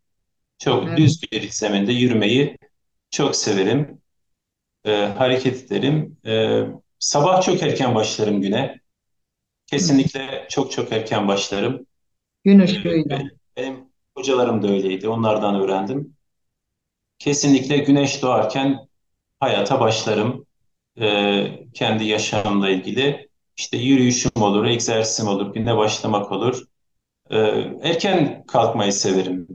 Çok 0.60 0.84
Evet. 0.90 0.98
düz 0.98 1.22
bir 1.34 1.50
zeminde 1.52 1.94
yürümeyi 1.94 2.58
çok 3.12 3.38
severim. 3.38 4.02
Ee, 4.86 4.92
hareket 5.18 5.64
ederim. 5.66 6.18
Ee, 6.28 6.64
sabah 7.00 7.42
çok 7.42 7.64
erken 7.64 7.96
başlarım 7.96 8.42
güne. 8.42 8.82
Hı. 9.80 9.84
Kesinlikle 9.84 10.48
çok 10.50 10.72
çok 10.72 10.92
erken 10.94 11.28
başlarım. 11.28 11.88
Gün 12.44 12.60
Ee, 12.68 12.74
ışığıyla. 12.74 13.06
benim, 13.10 13.32
benim 13.58 13.90
hocalarım 14.18 14.64
da 14.64 14.68
öyleydi. 14.70 15.10
Onlardan 15.10 15.56
öğrendim. 15.62 16.15
Kesinlikle 17.20 17.78
güneş 17.78 18.22
doğarken 18.22 18.80
hayata 19.40 19.80
başlarım. 19.80 20.46
Ee, 21.02 21.60
kendi 21.74 22.06
yaşamımla 22.06 22.70
ilgili. 22.70 23.30
İşte 23.58 23.78
yürüyüşüm 23.78 24.32
olur, 24.42 24.66
egzersizim 24.66 25.30
olur, 25.32 25.54
güne 25.54 25.78
başlamak 25.78 26.32
olur. 26.32 26.64
Ee, 27.32 27.38
erken 27.84 28.46
kalkmayı 28.48 28.94
severim. 28.94 29.48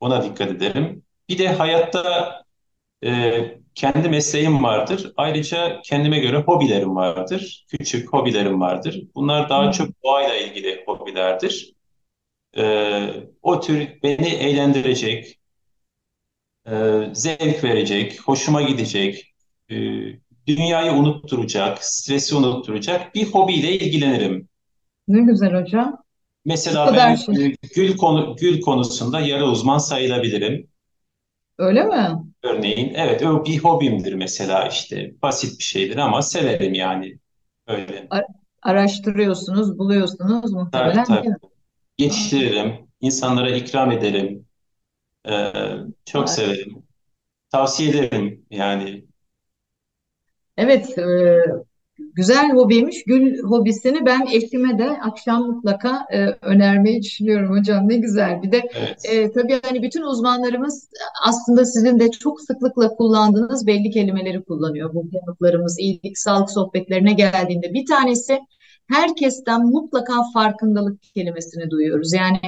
Ona 0.00 0.24
dikkat 0.24 0.50
ederim. 0.50 1.04
Bir 1.28 1.38
de 1.38 1.48
hayatta 1.48 2.32
e, 3.04 3.58
kendi 3.74 4.08
mesleğim 4.08 4.64
vardır. 4.64 5.12
Ayrıca 5.16 5.80
kendime 5.84 6.18
göre 6.18 6.38
hobilerim 6.38 6.96
vardır. 6.96 7.66
Küçük 7.68 8.12
hobilerim 8.12 8.60
vardır. 8.60 9.02
Bunlar 9.14 9.48
daha 9.48 9.72
çok 9.72 9.88
doğayla 10.04 10.36
ilgili 10.36 10.84
hobilerdir. 10.86 11.74
Ee, 12.56 13.10
o 13.42 13.60
tür 13.60 13.88
beni 14.02 14.28
eğlendirecek, 14.28 15.38
e, 16.70 16.72
zevk 17.14 17.64
verecek, 17.64 18.20
hoşuma 18.20 18.62
gidecek, 18.62 19.34
e, 19.70 19.74
dünyayı 20.46 20.92
unutturacak, 20.92 21.84
stresi 21.84 22.34
unutturacak 22.36 23.14
bir 23.14 23.26
hobiyle 23.26 23.78
ilgilenirim. 23.78 24.48
Ne 25.08 25.20
güzel 25.22 25.54
hocam. 25.62 26.02
Mesela 26.44 26.90
kadar 26.90 26.96
ben 26.96 27.14
şey. 27.16 27.34
e, 27.42 27.52
gül 27.74 27.96
konu 27.96 28.36
gül 28.36 28.60
konusunda 28.60 29.20
yarı 29.20 29.44
uzman 29.44 29.78
sayılabilirim. 29.78 30.68
Öyle 31.58 31.84
mi? 31.84 32.24
Örneğin, 32.42 32.94
evet, 32.94 33.22
o 33.22 33.44
bir 33.44 33.58
hobimdir 33.58 34.12
mesela 34.12 34.68
işte 34.68 35.12
basit 35.22 35.58
bir 35.58 35.64
şeydir 35.64 35.96
ama 35.96 36.22
severim 36.22 36.74
yani 36.74 37.18
öyle. 37.66 38.08
A- 38.10 38.20
Araştırıyorsunuz, 38.62 39.78
buluyorsunuz 39.78 40.52
Tabii 40.72 40.92
muhtemelen 40.92 41.04
tabii. 41.04 41.28
Aa, 42.08 42.30
Yetiştiririm, 42.38 42.88
insanlara 43.00 43.50
ikram 43.56 43.92
ederim, 43.92 44.46
e, 45.28 45.52
çok 46.04 46.28
harika. 46.28 46.32
severim, 46.32 46.82
tavsiye 47.50 47.90
ederim 47.90 48.46
yani. 48.50 49.04
Evet, 50.56 50.98
e, 50.98 51.04
güzel 51.98 52.50
hobiymiş. 52.50 53.04
Gül 53.06 53.42
hobisini 53.42 54.06
ben 54.06 54.26
eşime 54.32 54.78
de 54.78 54.90
akşam 54.90 55.42
mutlaka 55.42 56.06
e, 56.12 56.26
önermeyi 56.42 57.02
düşünüyorum 57.02 57.58
hocam. 57.58 57.88
Ne 57.88 57.96
güzel. 57.96 58.42
Bir 58.42 58.52
de 58.52 58.62
Evet, 58.74 59.04
e, 59.04 59.32
tabii 59.32 59.60
hani 59.62 59.82
bütün 59.82 60.02
uzmanlarımız 60.02 60.88
aslında 61.26 61.64
sizin 61.64 62.00
de 62.00 62.10
çok 62.10 62.40
sıklıkla 62.40 62.88
kullandığınız 62.88 63.66
belli 63.66 63.90
kelimeleri 63.90 64.44
kullanıyor. 64.44 64.94
Bu 64.94 65.10
konuklarımız 65.10 65.78
iyilik, 65.78 66.18
sağlık 66.18 66.50
sohbetlerine 66.50 67.12
geldiğinde 67.12 67.74
bir 67.74 67.86
tanesi 67.86 68.40
herkesten 68.88 69.66
mutlaka 69.66 70.14
farkındalık 70.34 71.02
kelimesini 71.02 71.70
duyuyoruz. 71.70 72.12
Yani 72.12 72.40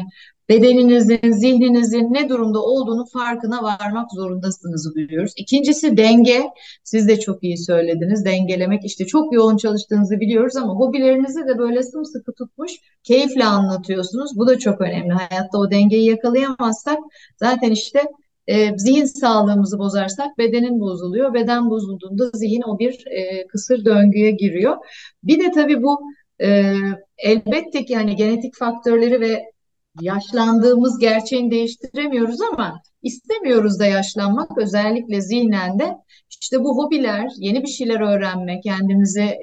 bedeninizin, 0.48 1.32
zihninizin 1.32 2.14
ne 2.14 2.28
durumda 2.28 2.62
olduğunu 2.62 3.04
farkına 3.12 3.62
varmak 3.62 4.12
zorundasınız 4.12 4.94
duyuyoruz. 4.94 5.32
İkincisi 5.36 5.96
denge. 5.96 6.46
Siz 6.84 7.08
de 7.08 7.20
çok 7.20 7.44
iyi 7.44 7.58
söylediniz. 7.58 8.24
Dengelemek 8.24 8.84
işte 8.84 9.06
çok 9.06 9.32
yoğun 9.32 9.56
çalıştığınızı 9.56 10.20
biliyoruz 10.20 10.56
ama 10.56 10.72
hobilerinizi 10.74 11.48
de 11.48 11.58
böyle 11.58 11.82
sımsıkı 11.82 12.32
tutmuş, 12.32 12.72
keyifle 13.02 13.44
anlatıyorsunuz. 13.44 14.30
Bu 14.36 14.46
da 14.46 14.58
çok 14.58 14.80
önemli. 14.80 15.12
Hayatta 15.12 15.58
o 15.58 15.70
dengeyi 15.70 16.10
yakalayamazsak 16.10 16.98
zaten 17.36 17.70
işte 17.70 18.02
e, 18.46 18.78
zihin 18.78 19.04
sağlığımızı 19.04 19.78
bozarsak 19.78 20.38
bedenin 20.38 20.80
bozuluyor. 20.80 21.34
Beden 21.34 21.70
bozulduğunda 21.70 22.30
zihin 22.34 22.62
o 22.62 22.78
bir 22.78 23.06
e, 23.06 23.46
kısır 23.46 23.84
döngüye 23.84 24.30
giriyor. 24.30 24.76
Bir 25.22 25.40
de 25.40 25.50
tabii 25.50 25.82
bu 25.82 26.00
e, 26.42 26.72
elbette 27.18 27.84
ki 27.84 27.96
hani 27.96 28.16
genetik 28.16 28.56
faktörleri 28.56 29.20
ve 29.20 29.55
yaşlandığımız 30.00 30.98
gerçeğini 30.98 31.50
değiştiremiyoruz 31.50 32.40
ama 32.52 32.82
istemiyoruz 33.02 33.78
da 33.78 33.86
yaşlanmak 33.86 34.58
özellikle 34.58 35.20
zihnen 35.20 35.78
de 35.78 35.96
işte 36.40 36.60
bu 36.60 36.76
hobiler, 36.76 37.28
yeni 37.38 37.62
bir 37.62 37.68
şeyler 37.68 38.00
öğrenme, 38.00 38.60
kendimize 38.60 39.38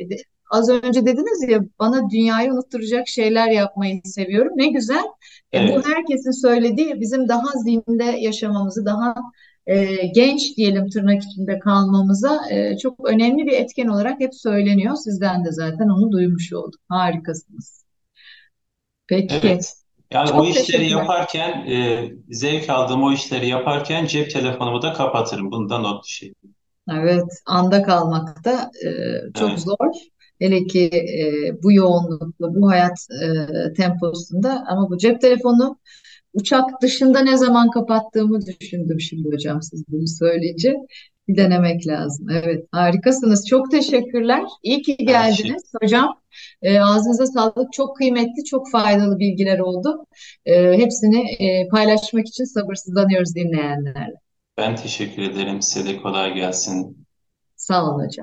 az 0.52 0.70
önce 0.70 1.06
dediniz 1.06 1.50
ya 1.50 1.60
bana 1.80 2.10
dünyayı 2.10 2.52
unutturacak 2.52 3.08
şeyler 3.08 3.48
yapmayı 3.48 4.02
seviyorum. 4.04 4.54
Ne 4.56 4.68
güzel. 4.68 5.04
E, 5.54 5.60
bu 5.68 5.72
evet, 5.72 5.86
herkesin 5.88 6.42
söylediği 6.42 7.02
bizim 7.02 7.28
daha 7.30 7.48
zinde 7.64 8.04
yaşamamızı, 8.04 8.86
daha 8.86 9.16
e, 9.68 10.08
genç 10.08 10.58
diyelim 10.58 10.90
tırnak 10.90 11.24
içinde 11.24 11.60
kalmamıza 11.60 12.42
e, 12.52 12.78
çok 12.78 13.10
önemli 13.10 13.46
bir 13.46 13.52
etken 13.52 13.88
olarak 13.88 14.20
hep 14.20 14.36
söyleniyor. 14.36 14.96
Sizden 14.96 15.46
de 15.46 15.52
zaten 15.52 15.90
onu 15.90 16.12
duymuş 16.12 16.54
olduk. 16.54 16.82
Harikasınız. 16.90 17.86
Peki. 19.08 19.36
evet. 19.44 19.83
Yani 20.14 20.32
o 20.32 20.46
Çok 20.46 20.48
işleri 20.48 20.88
teşekkürler. 20.88 20.90
yaparken, 20.90 21.68
e, 21.68 22.12
zevk 22.30 22.70
aldığım 22.70 23.04
o 23.04 23.12
işleri 23.14 23.48
yaparken 23.48 24.06
cep 24.06 24.32
telefonumu 24.32 24.82
da 24.82 24.94
kapatırım. 24.94 25.52
Bunu 25.52 25.70
da 25.70 25.78
not 25.80 26.04
düşeyim. 26.06 26.36
Evet, 26.92 27.24
anda 27.46 27.84
kalmak 27.84 28.46
da 28.46 28.72
e, 28.86 28.90
çok 29.34 29.50
Evet, 29.50 29.60
zor. 29.60 29.78
Hele 30.40 30.64
ki 30.68 30.90
e, 30.94 31.64
bu 31.64 31.72
yoğunlukla, 31.74 32.56
bu 32.56 32.70
hayat 32.70 33.08
e, 33.70 33.74
temposunda. 33.74 34.66
Ama 34.68 34.90
bu 34.90 34.98
cep 34.98 35.22
telefonu 35.22 35.78
uçak 36.34 36.82
dışında 36.82 37.20
ne 37.20 37.38
zaman 37.38 37.72
kapattığımı 37.72 38.40
düşündüm 38.46 39.02
şimdi 39.02 39.30
hocam 39.30 39.62
siz 39.62 39.84
bunu 39.88 40.08
söyleyince. 40.08 40.76
Bir 41.28 41.38
denemek 41.38 41.88
lazım. 41.88 42.30
Evet, 42.30 42.66
harikasınız. 42.72 43.48
Çok 43.48 43.72
teşekkürler. 43.72 44.44
İyi 44.64 44.82
ki 44.82 44.98
teşekkür, 45.08 45.46
geldiniz 45.48 45.64
hocam. 45.82 46.20
E, 46.62 46.80
ağzınıza 46.80 47.26
sağlık. 47.26 47.74
Çok 47.74 47.98
kıymetli, 47.98 48.44
çok 48.46 48.72
faydalı 48.72 49.20
bilgiler 49.20 49.60
oldu. 49.60 50.06
E, 50.46 50.78
hepsini 50.78 51.32
e, 51.32 51.68
paylaşmak 51.68 52.28
için 52.28 52.44
sabırsızlanıyoruz 52.44 53.36
dinleyenlerle. 53.36 54.16
ben 54.58 54.76
teşekkür 54.76 55.22
ederim. 55.22 55.62
Size 55.62 55.90
de 55.90 55.98
kolay 55.98 56.34
gelsin. 56.34 57.06
Sağ 57.56 57.84
olun 57.84 58.06
hocam. 58.06 58.22